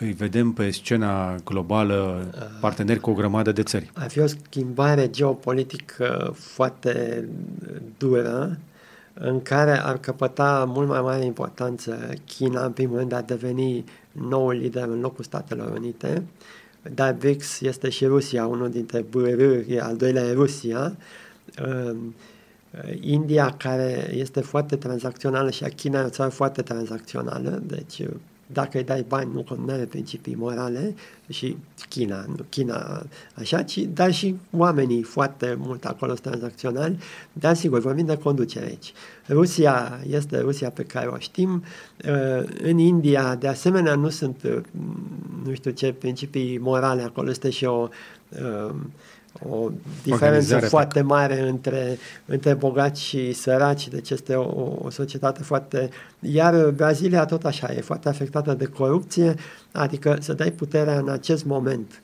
[0.00, 2.26] îi vedem pe scena globală
[2.60, 3.90] parteneri cu o grămadă de țări.
[3.94, 7.24] Ar fi o schimbare geopolitică foarte
[7.98, 8.58] dură,
[9.14, 13.84] în care ar căpăta mult mai mare importanță China, în primul rând, de a deveni
[14.12, 16.22] noul lider în locul Statelor Unite,
[16.94, 20.96] dar BRICS este și Rusia, unul dintre bărâri, al doilea e Rusia,
[21.54, 22.14] ehm,
[23.00, 28.02] India, care este foarte tranzacțională și China e o țară foarte tranzacțională, deci
[28.52, 30.94] dacă îi dai bani, nu, nu are principii morale
[31.28, 31.56] și
[31.88, 33.02] China, nu China
[33.34, 36.98] așa, ci, dar și oamenii foarte mult acolo sunt tranzacționali,
[37.32, 38.92] dar sigur, vorbim de conducere aici.
[39.28, 41.62] Rusia este Rusia pe care o știm,
[42.08, 44.60] uh, în India, de asemenea, nu sunt, uh,
[45.44, 47.88] nu știu ce principii morale, acolo este și o
[48.28, 48.74] uh,
[49.48, 49.70] o
[50.02, 55.90] diferență foarte mare între, între bogați și săraci, deci este o, o societate foarte...
[56.20, 59.34] Iar Brazilia tot așa, e foarte afectată de corupție,
[59.72, 62.02] adică să dai puterea în acest moment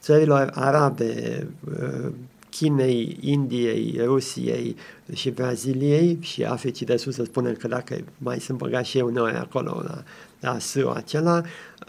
[0.00, 2.10] țărilor arabe, uh,
[2.50, 4.76] Chinei, Indiei, Rusiei
[5.12, 9.06] și Braziliei și Africii de Sus, să spunem că dacă mai sunt băgați și eu
[9.06, 10.02] uneori acolo la,
[10.40, 11.42] la sâul acela,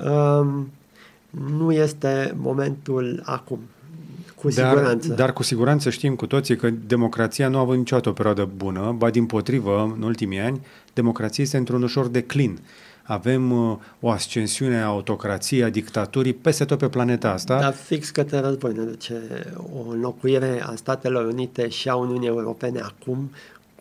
[0.06, 0.72] um,
[1.30, 3.60] nu este momentul acum.
[4.40, 5.14] Cu dar, siguranță.
[5.14, 8.96] Dar cu siguranță știm cu toții că democrația nu a avut niciodată o perioadă bună,
[8.98, 10.62] ba din potrivă, în ultimii ani,
[10.94, 12.60] democrația este într-un ușor declin.
[13.04, 17.60] Avem uh, o ascensiune a autocrației, a dictaturii peste tot pe planeta asta.
[17.60, 19.22] Dar fix către război ne duce
[19.74, 23.32] o înlocuire a Statelor Unite și a Uniunii Europene acum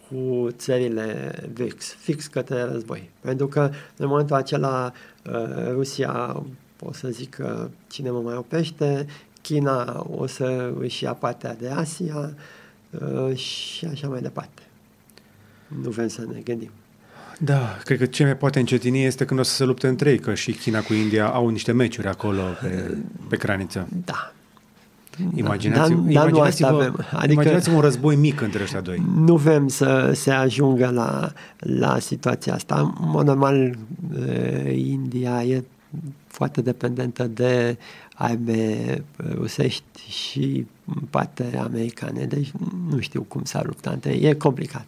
[0.09, 3.11] cu țările VIX, fix către război.
[3.21, 4.93] Pentru că în momentul acela
[5.27, 6.43] uh, Rusia,
[6.77, 9.07] pot să zic că cine mă mai oprește,
[9.49, 12.31] China o să își ia partea de Asia
[12.91, 14.63] uh, și așa mai departe.
[15.83, 16.71] Nu vrem să ne gândim.
[17.39, 20.19] Da, cred că ce mai poate încetini este când o să se lupte între ei,
[20.19, 22.97] că și China cu India au niște meciuri acolo pe,
[23.29, 23.89] pe graniță.
[24.05, 24.33] Da.
[25.35, 27.07] Imaginați, Da, dar- dar nu imaginați-vă, asta avem.
[27.13, 29.03] Adică- imaginați-vă un război mic între ăștia doi.
[29.17, 32.95] Nu vrem să se ajungă la, la situația asta.
[33.01, 33.79] În mod normal,
[34.27, 35.65] eh, India e
[36.27, 37.79] foarte dependentă de
[38.19, 39.03] arme
[39.35, 40.67] rusești și
[41.11, 42.51] parte americane, deci
[42.91, 44.29] nu știu cum s-ar lupta între ei.
[44.29, 44.87] E complicat.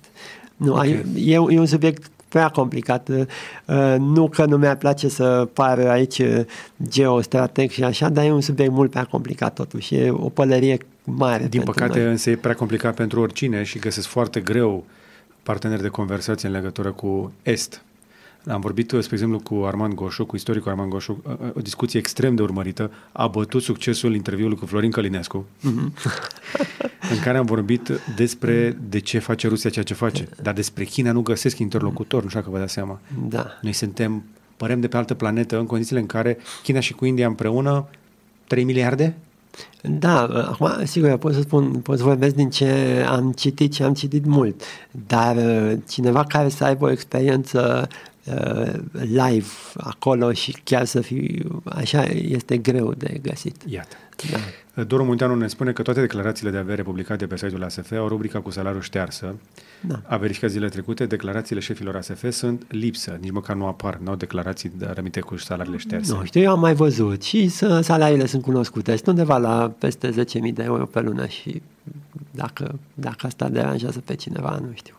[0.57, 0.79] Nu, Ok.
[0.79, 1.05] okay.
[1.17, 3.09] e, e un subiect prea complicat.
[3.09, 6.41] Uh, Nu că nu mi-ar place să pară aici uh,
[6.89, 9.95] geostrateg și așa, dar e un subiect mult prea complicat totuși.
[9.95, 12.11] E o pălărie mare Din pentru păcate, noi.
[12.11, 14.85] însă e prea complicat pentru oricine și găsesc foarte greu
[15.43, 17.83] parteneri de conversație în legătură cu Est.
[18.47, 21.23] Am vorbit, spre exemplu, cu Armand Goșu, cu istoricul Armand Goșu,
[21.55, 22.91] o discuție extrem de urmărită.
[23.13, 25.47] A bătut succesul interviului cu Florin Călinescu,
[27.13, 30.29] în care am vorbit despre de ce face Rusia ceea ce face.
[30.43, 33.01] Dar despre China nu găsesc interlocutor, nu știu dacă vă dați seama.
[33.29, 33.47] Da.
[33.63, 34.23] Noi suntem,
[34.57, 37.89] părem de pe altă planetă, în condițiile în care China și cu India împreună
[38.47, 39.17] 3 miliarde?
[39.83, 43.83] Da, acum, sigur, eu pot să spun, pot să vorbesc din ce am citit și
[43.83, 44.63] am citit mult,
[45.07, 48.10] dar uh, cineva care să aibă o experiență uh,
[48.93, 49.47] live
[49.77, 53.57] acolo și chiar să fie așa, este greu de găsit.
[53.67, 53.97] Iată.
[54.31, 54.83] Da.
[54.85, 58.41] Doru Munteanu ne spune că toate declarațiile de avere publicate pe site-ul ASF au rubrica
[58.41, 59.35] cu salariul ștearsă.
[59.81, 60.03] Da.
[60.07, 64.17] A verificat zilele trecute, declarațiile șefilor ASF sunt lipsă, nici măcar nu apar, nu au
[64.17, 66.13] declarații de rămite cu salariile șterse.
[66.13, 68.97] Nu știu, eu am mai văzut și să, salariile sunt cunoscute.
[68.97, 70.15] Sunt undeva la peste 10.000
[70.55, 71.63] de euro pe lună și
[72.31, 74.95] dacă, dacă asta deranjează pe cineva, nu știu.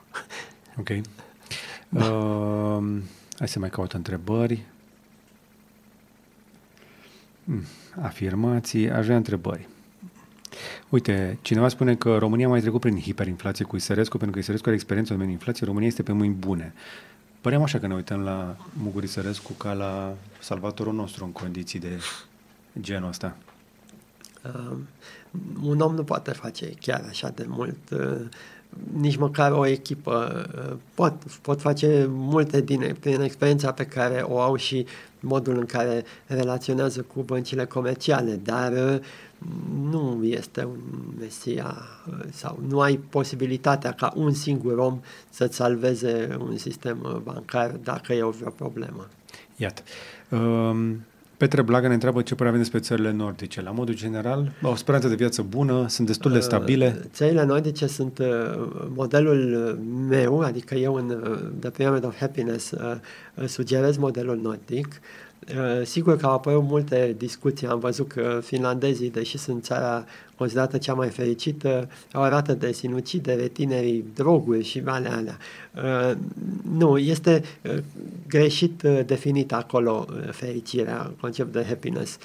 [0.79, 0.89] Ok.
[1.89, 2.05] Da.
[2.05, 2.83] Uh,
[3.41, 4.65] hai să mai caut întrebări.
[7.45, 7.63] Hmm,
[8.01, 9.67] Afirmații, aș vrea întrebări.
[10.89, 14.67] Uite, cineva spune că România a mai trecut prin hiperinflație cu Isărescu, pentru că Isărescu
[14.67, 16.73] are experiență în domeniul inflației, România este pe mâini bune.
[17.41, 21.99] Păream așa că ne uităm la Mugur Isărescu ca la salvatorul nostru în condiții de
[22.81, 23.37] genul ăsta.
[24.43, 24.77] Uh,
[25.61, 28.21] un om nu poate face chiar așa de mult, uh,
[28.99, 30.45] nici măcar o echipă.
[30.55, 34.85] Uh, pot, pot face multe din, din experiența pe care o au și
[35.19, 38.99] modul în care relaționează cu băncile comerciale, dar uh,
[39.89, 40.79] nu este un
[41.19, 41.77] mesia
[42.07, 44.99] uh, sau nu ai posibilitatea ca un singur om
[45.29, 49.07] să-ți salveze un sistem uh, bancar dacă e o vreo problemă.
[49.55, 49.81] Iată.
[50.29, 51.05] Um,
[51.41, 53.61] Petre Blaga ne întreabă ce părere avem despre țările nordice.
[53.61, 56.95] La modul general, au o speranță de viață bună, sunt destul de stabile.
[56.97, 58.27] Uh, Țările nordice sunt uh,
[58.95, 62.95] modelul meu, adică eu în uh, The Pyramid of Happiness uh,
[63.35, 64.87] uh, sugerez modelul nordic.
[64.87, 70.05] Uh, Sigur că au apărut multe discuții, am văzut că finlandezii, deși sunt țara
[70.41, 75.37] considerată cea mai fericită, au o rată de sinucidere, tinerii, droguri și alea alea.
[75.75, 76.15] Uh,
[76.77, 77.77] Nu, este uh,
[78.27, 82.17] greșit uh, definit acolo uh, fericirea, conceptul de happiness.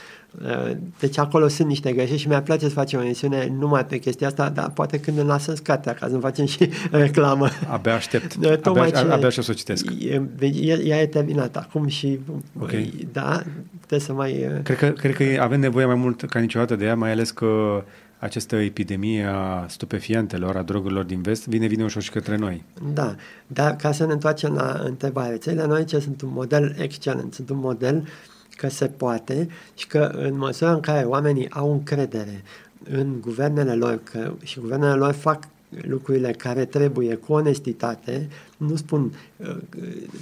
[0.43, 3.99] Uh, Deci acolo sunt niște greșeli și mi-ar place să facem o emisiune numai pe
[3.99, 7.49] chestia asta, dar poate când îl lasăm scatea ca să facem și reclamă.
[7.69, 8.37] Abia aștept.
[8.37, 9.87] Da, tocmai Abia, ce- abia așa să o citesc.
[9.99, 12.19] E, e- ea e terminată acum și
[12.61, 12.71] Ok.
[13.13, 13.43] da,
[13.77, 14.33] trebuie să mai...
[14.33, 17.31] uh, Cred că, cred că avem nevoie mai mult ca niciodată de ea, mai ales
[17.31, 17.83] că
[18.27, 22.65] această epidemie a stupefiantelor, a drogurilor din vest, vine, vine ușor și către noi.
[22.93, 23.15] Da,
[23.47, 27.59] dar ca să ne întoarcem la întrebare, țările nordice sunt un model excelent, sunt un
[27.59, 28.09] model
[28.57, 32.43] că se poate și că în măsura în care oamenii au încredere
[32.91, 39.13] în guvernele lor că, și guvernele lor fac lucrurile care trebuie cu onestitate, nu spun
[39.37, 39.57] uh,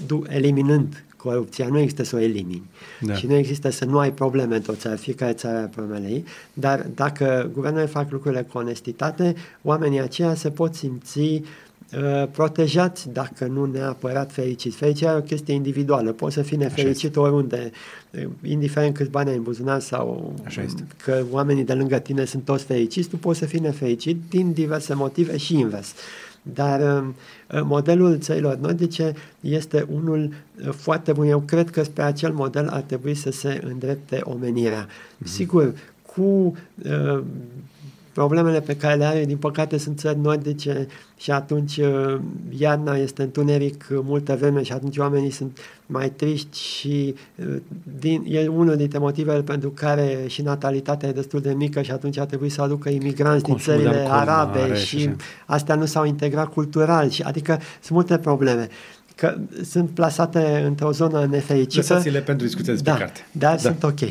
[0.06, 2.63] du- eliminând corupția, nu există să o elimini.
[3.01, 3.15] Da.
[3.15, 6.87] Și nu există să nu ai probleme într-o țară, fiecare țară are problemele ei, dar
[6.95, 11.43] dacă guvernele fac lucrurile cu onestitate, oamenii aceia se pot simți uh,
[12.31, 14.77] protejați dacă nu neapărat fericiți.
[14.77, 16.13] Fericirea e o chestie individuală.
[16.13, 17.71] Poți să fii nefericit oriunde,
[18.11, 20.87] uh, indiferent câți bani ai în buzunar sau Așa este.
[21.05, 24.95] că oamenii de lângă tine sunt toți fericiți, tu poți să fii nefericit din diverse
[24.95, 25.95] motive și invers.
[26.53, 30.33] Dar uh, modelul țărilor nordice este unul
[30.66, 31.27] uh, foarte bun.
[31.27, 34.87] Eu cred că spre acel model ar trebui să se îndrepte omenirea.
[34.87, 35.25] Mm-hmm.
[35.25, 35.75] Sigur,
[36.15, 37.23] cu uh,
[38.15, 40.86] problemele pe care le are, din păcate sunt țări nordice
[41.16, 42.19] și atunci uh,
[42.59, 47.57] iarna este întuneric uh, multă vreme și atunci oamenii sunt mai triști și uh,
[47.99, 52.19] din, e unul dintre motivele pentru care și natalitatea e destul de mică și atunci
[52.19, 55.16] ar trebui să aducă imigranți din Consumul de țările alcool arabe mare și și așa.
[55.47, 58.69] astea nu s-au integrat cultural și adică sunt multe probleme
[59.15, 61.86] că sunt plasate într-o zonă nefericită.
[61.93, 63.27] Lăsați-le pentru discuția despre da, carte.
[63.32, 63.59] Dar Da.
[63.59, 63.99] sunt ok.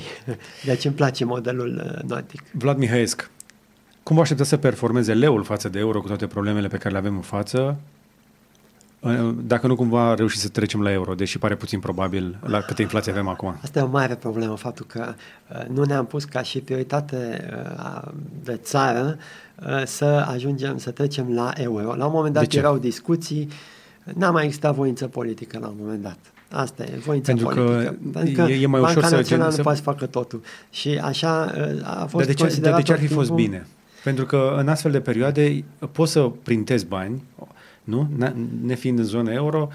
[0.65, 2.43] Deci îmi place modelul uh, nordic.
[2.51, 3.23] Vlad Mihaescu,
[4.03, 6.97] cum vă așteptați să performeze leul față de euro cu toate problemele pe care le
[6.97, 7.77] avem în față?
[9.45, 13.11] Dacă nu cumva reușit să trecem la euro, deși pare puțin probabil la câtă inflație
[13.11, 13.55] avem acum.
[13.63, 15.13] Asta e o mare problemă, faptul că
[15.49, 17.47] uh, nu ne-am pus ca și prioritate
[17.77, 18.11] uh,
[18.43, 19.17] de țară
[19.67, 21.95] uh, să ajungem, să trecem la euro.
[21.95, 23.47] La un moment dat erau discuții,
[24.03, 26.17] n-a mai existat voință politică la un moment dat.
[26.51, 27.83] Asta e, voință Pentru politică.
[27.83, 29.57] Că Pentru că e, e mai Banca ușor Națională să...
[29.57, 30.41] nu poate să facă totul.
[30.69, 31.53] Și așa
[31.83, 33.67] a fost Dar de ce, de ce ar fi fost bine?
[34.03, 37.23] Pentru că în astfel de perioade poți să printezi bani,
[37.83, 38.09] nu?
[38.61, 39.69] Ne fiind în zona euro,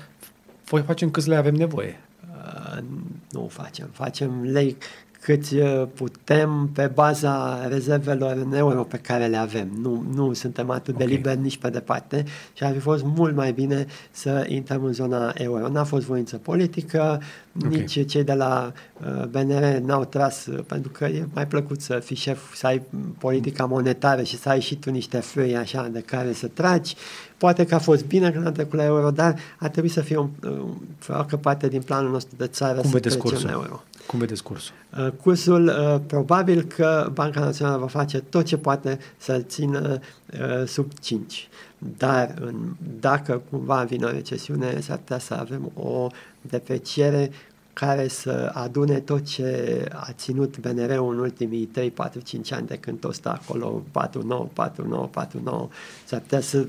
[0.63, 2.01] facem câți le avem nevoie.
[2.31, 2.83] Uh,
[3.31, 3.89] nu facem.
[3.93, 4.77] Facem lei
[5.21, 9.69] cât uh, putem pe baza rezervelor în euro pe care le avem.
[9.81, 11.07] Nu, nu suntem atât okay.
[11.07, 14.93] de liberi nici pe departe și ar fi fost mult mai bine să intrăm în
[14.93, 15.69] zona euro.
[15.69, 17.23] N-a fost voință politică,
[17.65, 17.79] okay.
[17.79, 18.73] nici cei de la
[19.07, 22.83] uh, BNR n-au tras, uh, pentru că e mai plăcut să fii șef, să ai
[23.19, 26.95] politica monetară și să ai și tu niște foi așa de care să tragi.
[27.39, 30.17] Poate că a fost bine când am trecut la euro, dar ar trebui să fie
[30.17, 33.47] un, un, facă parte din planul nostru de țară Cum să trecem cursul?
[33.47, 33.83] la euro.
[34.07, 34.75] Cum vedeți cursul?
[34.99, 39.99] Uh, cursul, uh, probabil că Banca Națională va face tot ce poate să-l țină
[40.33, 41.49] uh, sub 5.
[41.79, 42.55] Dar în,
[43.01, 46.07] dacă cumva vine o recesiune, s-ar putea să avem o
[46.41, 47.31] depreciere
[47.81, 52.77] care să adune tot ce a ținut BNR-ul în ultimii 3, 4, 5 ani de
[52.77, 55.69] când tot stă acolo 4, 9, 4, 9, 4, 9.
[56.05, 56.67] S-ar putea să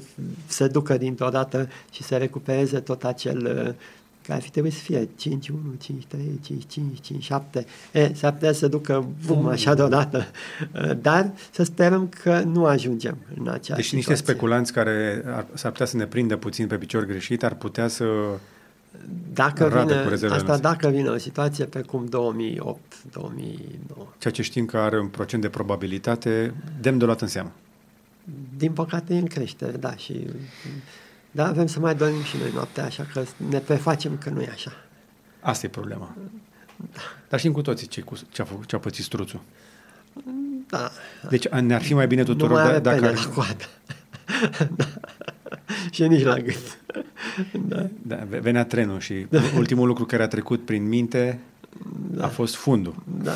[0.48, 3.74] se ducă dintr-o dată și să recupereze tot acel uh,
[4.22, 7.66] care ar fi trebuit să fie 5, 1, 5, 3, 5, 5, 5, 7.
[7.92, 10.26] E, s-ar putea să ducă bum așa deodată.
[11.02, 13.98] Dar să sperăm că nu ajungem în acea Deci situație.
[13.98, 17.88] niște speculanți care ar, s-ar putea să ne prindă puțin pe picior greșit ar putea
[17.88, 18.06] să
[19.34, 20.58] dacă vine, asta noastre.
[20.58, 24.08] dacă vine o situație precum 2008, 2009.
[24.18, 27.52] Ceea ce știm că are un procent de probabilitate demn de luat în seamă.
[28.58, 30.28] Din păcate e în creștere, da, și
[31.32, 34.50] da, avem să mai dormim și noi noaptea, așa că ne prefacem că nu e
[34.54, 34.72] așa.
[35.40, 36.16] Asta e problema.
[36.76, 37.00] Da.
[37.30, 39.42] Dar știm cu toții ce, cu, ce, a, făcut, ce a pățit struțul.
[40.68, 40.92] Da.
[41.30, 43.06] Deci ne-ar fi mai bine tuturor nu mai are da, dacă...
[43.06, 43.14] Ar...
[43.14, 43.66] la coadă.
[44.76, 44.86] da.
[45.92, 46.80] și nici la gât.
[47.52, 47.90] da.
[48.02, 48.16] da.
[48.42, 49.42] Venea trenul și da.
[49.58, 51.40] ultimul lucru care a trecut prin minte
[52.12, 52.26] da.
[52.26, 52.96] a fost fundul.
[53.22, 53.36] Da.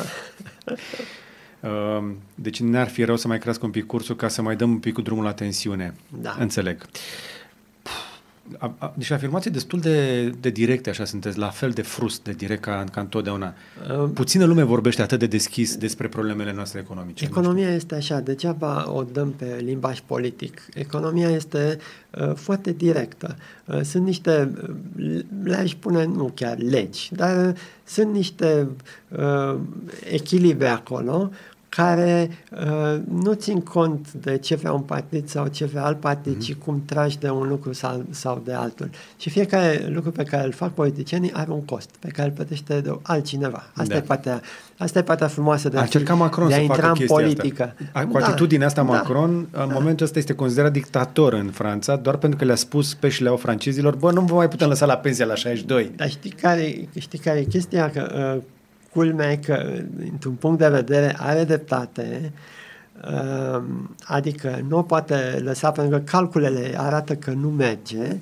[1.60, 4.70] Ehm, deci ne-ar fi rău să mai crească un pic cursul ca să mai dăm
[4.70, 5.94] un pic cu drumul la tensiune.
[6.20, 6.36] Da.
[6.38, 6.86] Înțeleg.
[8.52, 12.22] Uh, a, a, deci afirmații destul de, de directe, așa sunteți, la fel de frust,
[12.22, 13.54] de direct ca, ca întotdeauna.
[14.02, 17.24] Uh, Puțină lume vorbește atât de deschis despre problemele noastre economice.
[17.24, 20.62] Economia este așa, degeaba o dăm pe limbaj politic.
[20.74, 21.78] Economia este
[22.10, 23.36] uh, foarte directă.
[23.64, 24.52] Uh, sunt niște,
[24.96, 27.54] uh, le-aș spune, nu chiar legi, dar uh,
[27.84, 28.68] sunt niște
[29.08, 29.56] uh,
[30.10, 31.30] echilibre acolo
[31.76, 36.36] care uh, nu țin cont de ce vrea un partid sau ce vrea alt partid,
[36.36, 36.46] mm-hmm.
[36.46, 38.90] ci cum tragi de un lucru sau, sau de altul.
[39.16, 42.80] Și fiecare lucru pe care îl fac politicienii are un cost, pe care îl plătește
[42.80, 43.64] de altcineva.
[43.72, 43.96] Asta, da.
[43.96, 44.40] e, partea,
[44.78, 47.74] asta e partea frumoasă de a, a, Macron de a intra în politică.
[47.92, 48.08] Asta.
[48.10, 49.74] Cu da, atitudinea asta, da, Macron, da, în da.
[49.74, 53.36] momentul ăsta este considerat dictator în Franța, doar pentru că le-a spus pe și le-au
[53.36, 55.92] francezilor, bă, nu vă mai putem lăsa la pensia la 62.
[55.96, 57.90] Dar știi care, știi care e chestia?
[57.90, 58.42] Că uh,
[58.94, 62.32] culmea e că, într-un punct de vedere, are dreptate,
[63.10, 68.16] um, adică nu o poate lăsa pentru că calculele arată că nu merge,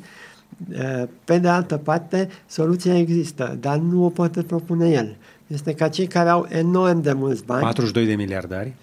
[0.73, 5.17] uh, pe de altă parte, soluția există, dar nu o poate propune el.
[5.47, 7.61] Este ca cei care au enorm de mulți bani.
[7.61, 8.75] 42 de miliardari.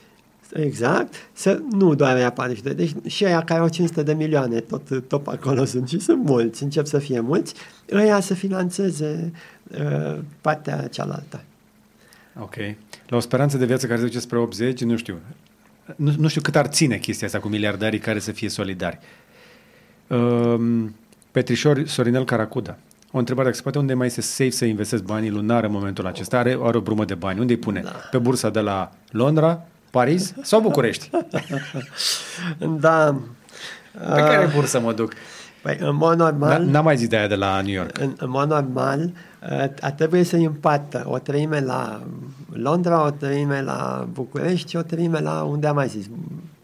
[0.54, 1.14] Exact.
[1.34, 2.74] Să, nu doar aia 42.
[2.74, 6.64] Deci și aia care au 500 de milioane, tot, tot acolo sunt și sunt mulți,
[6.64, 7.54] încep să fie mulți,
[7.92, 9.32] ăia să financeze
[9.72, 11.44] uh, partea cealaltă.
[12.40, 12.56] Ok.
[13.08, 15.20] La o speranță de viață care se duce spre 80, nu știu.
[15.96, 19.00] Nu, nu știu cât ar ține chestia asta cu miliardarii care să fie solidari.
[20.08, 20.96] Um,
[21.32, 22.78] Petrișor Sorinel Caracuda.
[23.12, 26.08] O întrebare, dacă se poate, unde mai este safe să investesc banii lunar în momentul
[26.08, 26.38] acesta?
[26.38, 27.40] Are, are o brumă de bani.
[27.40, 27.82] Unde îi pune?
[27.82, 27.90] Da.
[27.90, 31.10] Pe bursa de la Londra, Paris sau București?
[32.80, 33.22] da.
[33.92, 35.14] Pe care uh, bursă mă duc?
[35.62, 36.64] Păi, în mod normal...
[36.64, 37.98] N-am mai zis de aia de la New York.
[38.00, 39.12] În, în mod normal,
[39.82, 42.02] a trebuit să împată o treime la
[42.54, 46.06] Londra, o treime la București și o treime la unde am mai zis,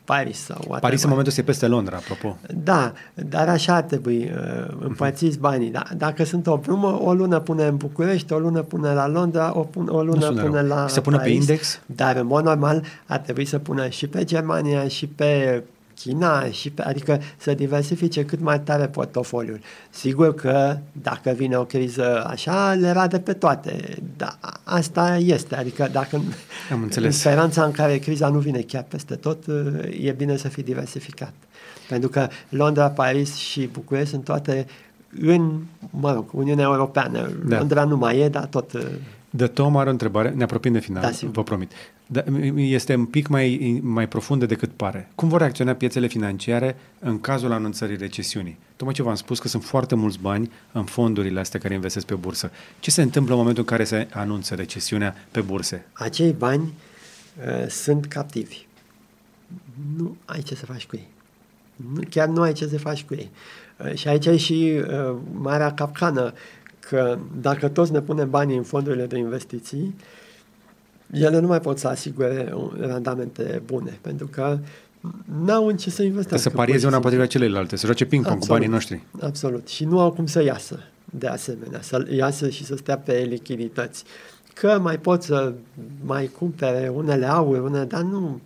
[0.06, 0.80] Paris sau whatever.
[0.80, 2.38] Paris în momentul este peste Londra, apropo.
[2.64, 5.69] Da, dar așa ar trebui uh, împărțiți banii.
[5.69, 9.51] Da, dacă sunt o plumă, o lună pune în București, o lună pune la Londra,
[9.57, 10.67] o, pun, o lună pune rău.
[10.67, 11.80] la Se pune Paris, pe index?
[11.85, 15.64] Dar în mod normal ar trebui să pună și pe Germania și pe
[15.95, 19.59] China, și pe, adică să diversifice cât mai tare portofoliul.
[19.90, 23.98] Sigur că dacă vine o criză așa, le rade pe toate.
[24.17, 25.56] Da, asta este.
[25.56, 26.22] Adică dacă
[26.72, 27.14] Am înțeles.
[27.14, 29.43] în speranța în care criza nu vine chiar peste tot,
[30.01, 31.33] e bine să fii diversificat.
[31.90, 34.65] Pentru că Londra, Paris și București sunt toate
[35.22, 37.30] în, mă rog, Uniunea Europeană.
[37.45, 37.57] Da.
[37.57, 38.72] Londra nu mai e, dar tot...
[39.30, 41.72] De Tom are o întrebare, ne apropiem de final, da, vă promit.
[42.08, 42.24] Da,
[42.56, 45.09] este un pic mai, mai profundă decât pare.
[45.16, 48.58] Cum vor reacționa piețele financiare în cazul anunțării recesiunii?
[48.75, 52.16] Tocmai ce v-am spus că sunt foarte mulți bani în fondurile astea care investesc pe
[52.16, 52.51] bursă.
[52.80, 55.85] Ce se întâmplă în momentul în care se anunță recesiunea pe burse?
[55.93, 56.74] Acei bani
[57.48, 58.66] uh, sunt captivi.
[59.98, 61.08] Nu ai ce să faci cu ei.
[61.93, 63.30] Nu, chiar nu ai ce să faci cu ei.
[63.77, 66.34] Uh, și aici e și uh, marea capcană
[66.80, 69.95] că dacă toți ne punem banii în fondurile de investiții,
[71.11, 74.58] ele nu mai pot să asigure randamente bune, pentru că
[75.45, 76.50] n-au în ce să investească.
[76.50, 79.03] Să parieze una împotriva celelalte, să joace ping-pong cu banii noștri.
[79.22, 79.67] Absolut.
[79.67, 84.03] Și nu au cum să iasă, de asemenea, să iasă și să stea pe lichidități.
[84.53, 85.53] Că mai pot să
[86.06, 88.42] mai cumpere unele aur, unele, dar nu,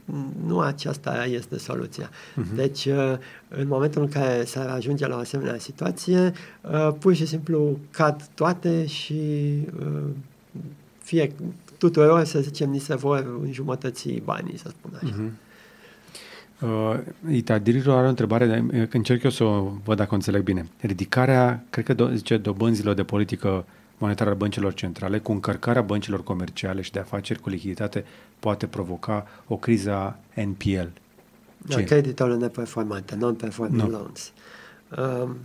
[0.46, 2.10] nu aceasta este soluția.
[2.10, 2.56] Uh-huh.
[2.56, 3.14] Deci, uh,
[3.50, 8.30] în momentul în care s-ar ajunge la o asemenea situație, uh, pur și simplu cad
[8.34, 9.22] toate și
[9.80, 10.02] uh,
[11.04, 11.32] fie
[11.80, 15.16] tuturor, să zicem, ni se vor înjumătăți banii, să spun așa.
[15.16, 15.48] Uh-huh.
[16.60, 17.00] Uh,
[17.32, 20.44] Ita Diriro are o întrebare, dar uh, încerc eu să o văd dacă o înțeleg
[20.44, 20.68] bine.
[20.82, 23.66] Ridicarea, cred că do, zice, dobânzilor de politică
[23.98, 28.06] monetară a băncilor centrale, cu încărcarea băncilor comerciale și de afaceri cu lichiditate,
[28.40, 30.88] poate provoca o criză a NPL.
[31.58, 33.88] Da, creditele neperformante, non-performing no.
[33.88, 34.32] loans.
[34.98, 35.36] Um,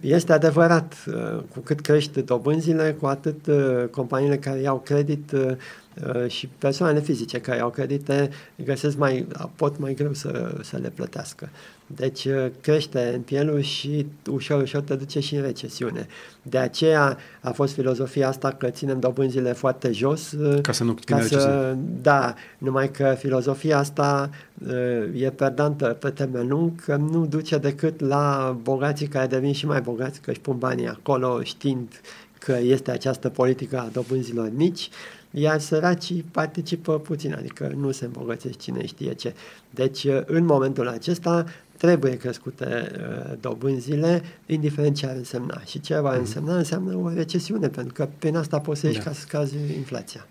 [0.00, 6.28] este adevărat, uh, cu cât crește dobânzile, cu atât uh, companiile care iau credit uh,
[6.28, 8.30] și persoanele fizice care iau credite
[8.64, 11.48] găsesc mai, pot mai greu să, să le plătească.
[11.86, 16.06] Deci uh, crește NPL-ul și ușor, ușor te duce și în recesiune.
[16.42, 20.32] De aceea a fost filozofia asta că ținem dobânzile foarte jos.
[20.32, 24.30] Uh, ca să nu ca să, Da, numai că filozofia asta
[24.66, 29.66] uh, e perdantă pe termen lung, că nu duce decât la bogații care devin și
[29.66, 32.00] mai bogați, că își pun banii acolo știind
[32.38, 34.88] că este această politică a dobânzilor mici,
[35.30, 39.34] iar săracii participă puțin, adică nu se îmbogățesc cine știe ce.
[39.70, 41.44] Deci, în momentul acesta,
[41.76, 45.60] trebuie crescute uh, dobânzile, indiferent ce ar însemna.
[45.66, 46.18] Și ce va mhm.
[46.18, 49.04] însemna înseamnă o recesiune, pentru că prin asta poți să ieși da.
[49.04, 50.26] ca să scazi inflația.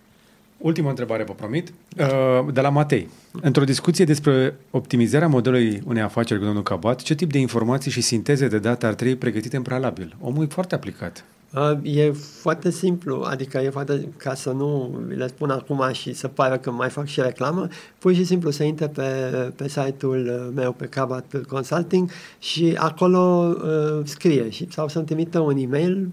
[0.57, 3.09] Ultima întrebare, vă promit, uh, de la Matei.
[3.31, 8.01] Într-o discuție despre optimizarea modelului unei afaceri cu domnul Cabat, ce tip de informații și
[8.01, 10.15] sinteze de date ar trebui pregătite în prealabil?
[10.21, 11.25] Omul e foarte aplicat.
[11.83, 16.57] E foarte simplu, adică e foarte, ca să nu le spun acum și să pară
[16.57, 17.67] că mai fac și reclamă,
[17.97, 19.03] pur și simplu să intre pe,
[19.55, 22.09] pe site-ul meu, pe Cabat Consulting
[22.39, 26.07] și acolo uh, scrie și, sau să-mi trimită un e-mail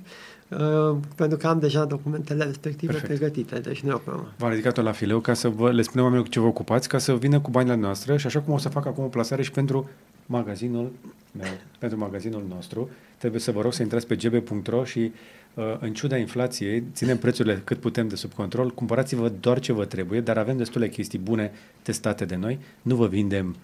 [0.58, 3.18] Uh, pentru că am deja documentele respective Perfect.
[3.18, 4.32] pregătite, deci nu e o problemă.
[4.36, 6.98] V-am ridicat-o la fileu ca să vă, le spunem oamenilor cu ce vă ocupați, ca
[6.98, 9.50] să vină cu banii noastre și așa cum o să fac acum o plasare și
[9.50, 9.88] pentru
[10.26, 10.90] magazinul
[11.38, 12.88] meu, pentru magazinul nostru,
[13.22, 15.12] trebuie să vă rog să intrați pe gb.ro și
[15.54, 19.84] uh, în ciuda inflației, ținem prețurile cât putem de sub control, cumpărați-vă doar ce vă
[19.84, 21.52] trebuie, dar avem destule chestii bune
[21.82, 23.56] testate de noi, nu vă vindem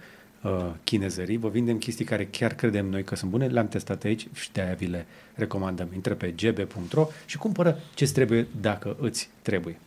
[0.43, 4.27] uh, chinezării, vă vindem chestii care chiar credem noi că sunt bune, le-am testat aici
[4.33, 5.89] și de-aia vi le recomandăm.
[5.95, 9.79] Intră pe gb.ro și cumpără ce trebuie dacă îți trebuie.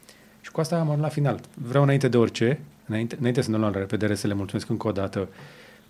[0.42, 1.40] Și cu asta am la final.
[1.54, 4.88] Vreau înainte de orice, înainte, înainte să ne luăm la repede, să le mulțumesc încă
[4.88, 5.30] o dată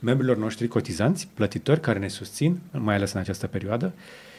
[0.02, 3.94] membrilor noștri cotizanți, plătitori care ne susțin, mai ales în această perioadă.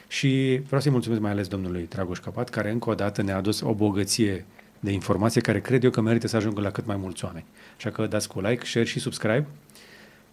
[0.09, 3.61] Și vreau să-i mulțumesc mai ales domnului Dragoș Capat, care încă o dată ne-a adus
[3.61, 4.45] o bogăție
[4.81, 7.45] de informație care cred eu că merită să ajungă la cât mai mulți oameni.
[7.77, 9.47] Așa că dați cu like, share și subscribe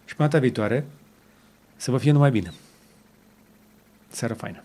[0.04, 0.86] și până data viitoare
[1.76, 2.52] să vă fie numai bine.
[4.08, 4.62] Seară faină!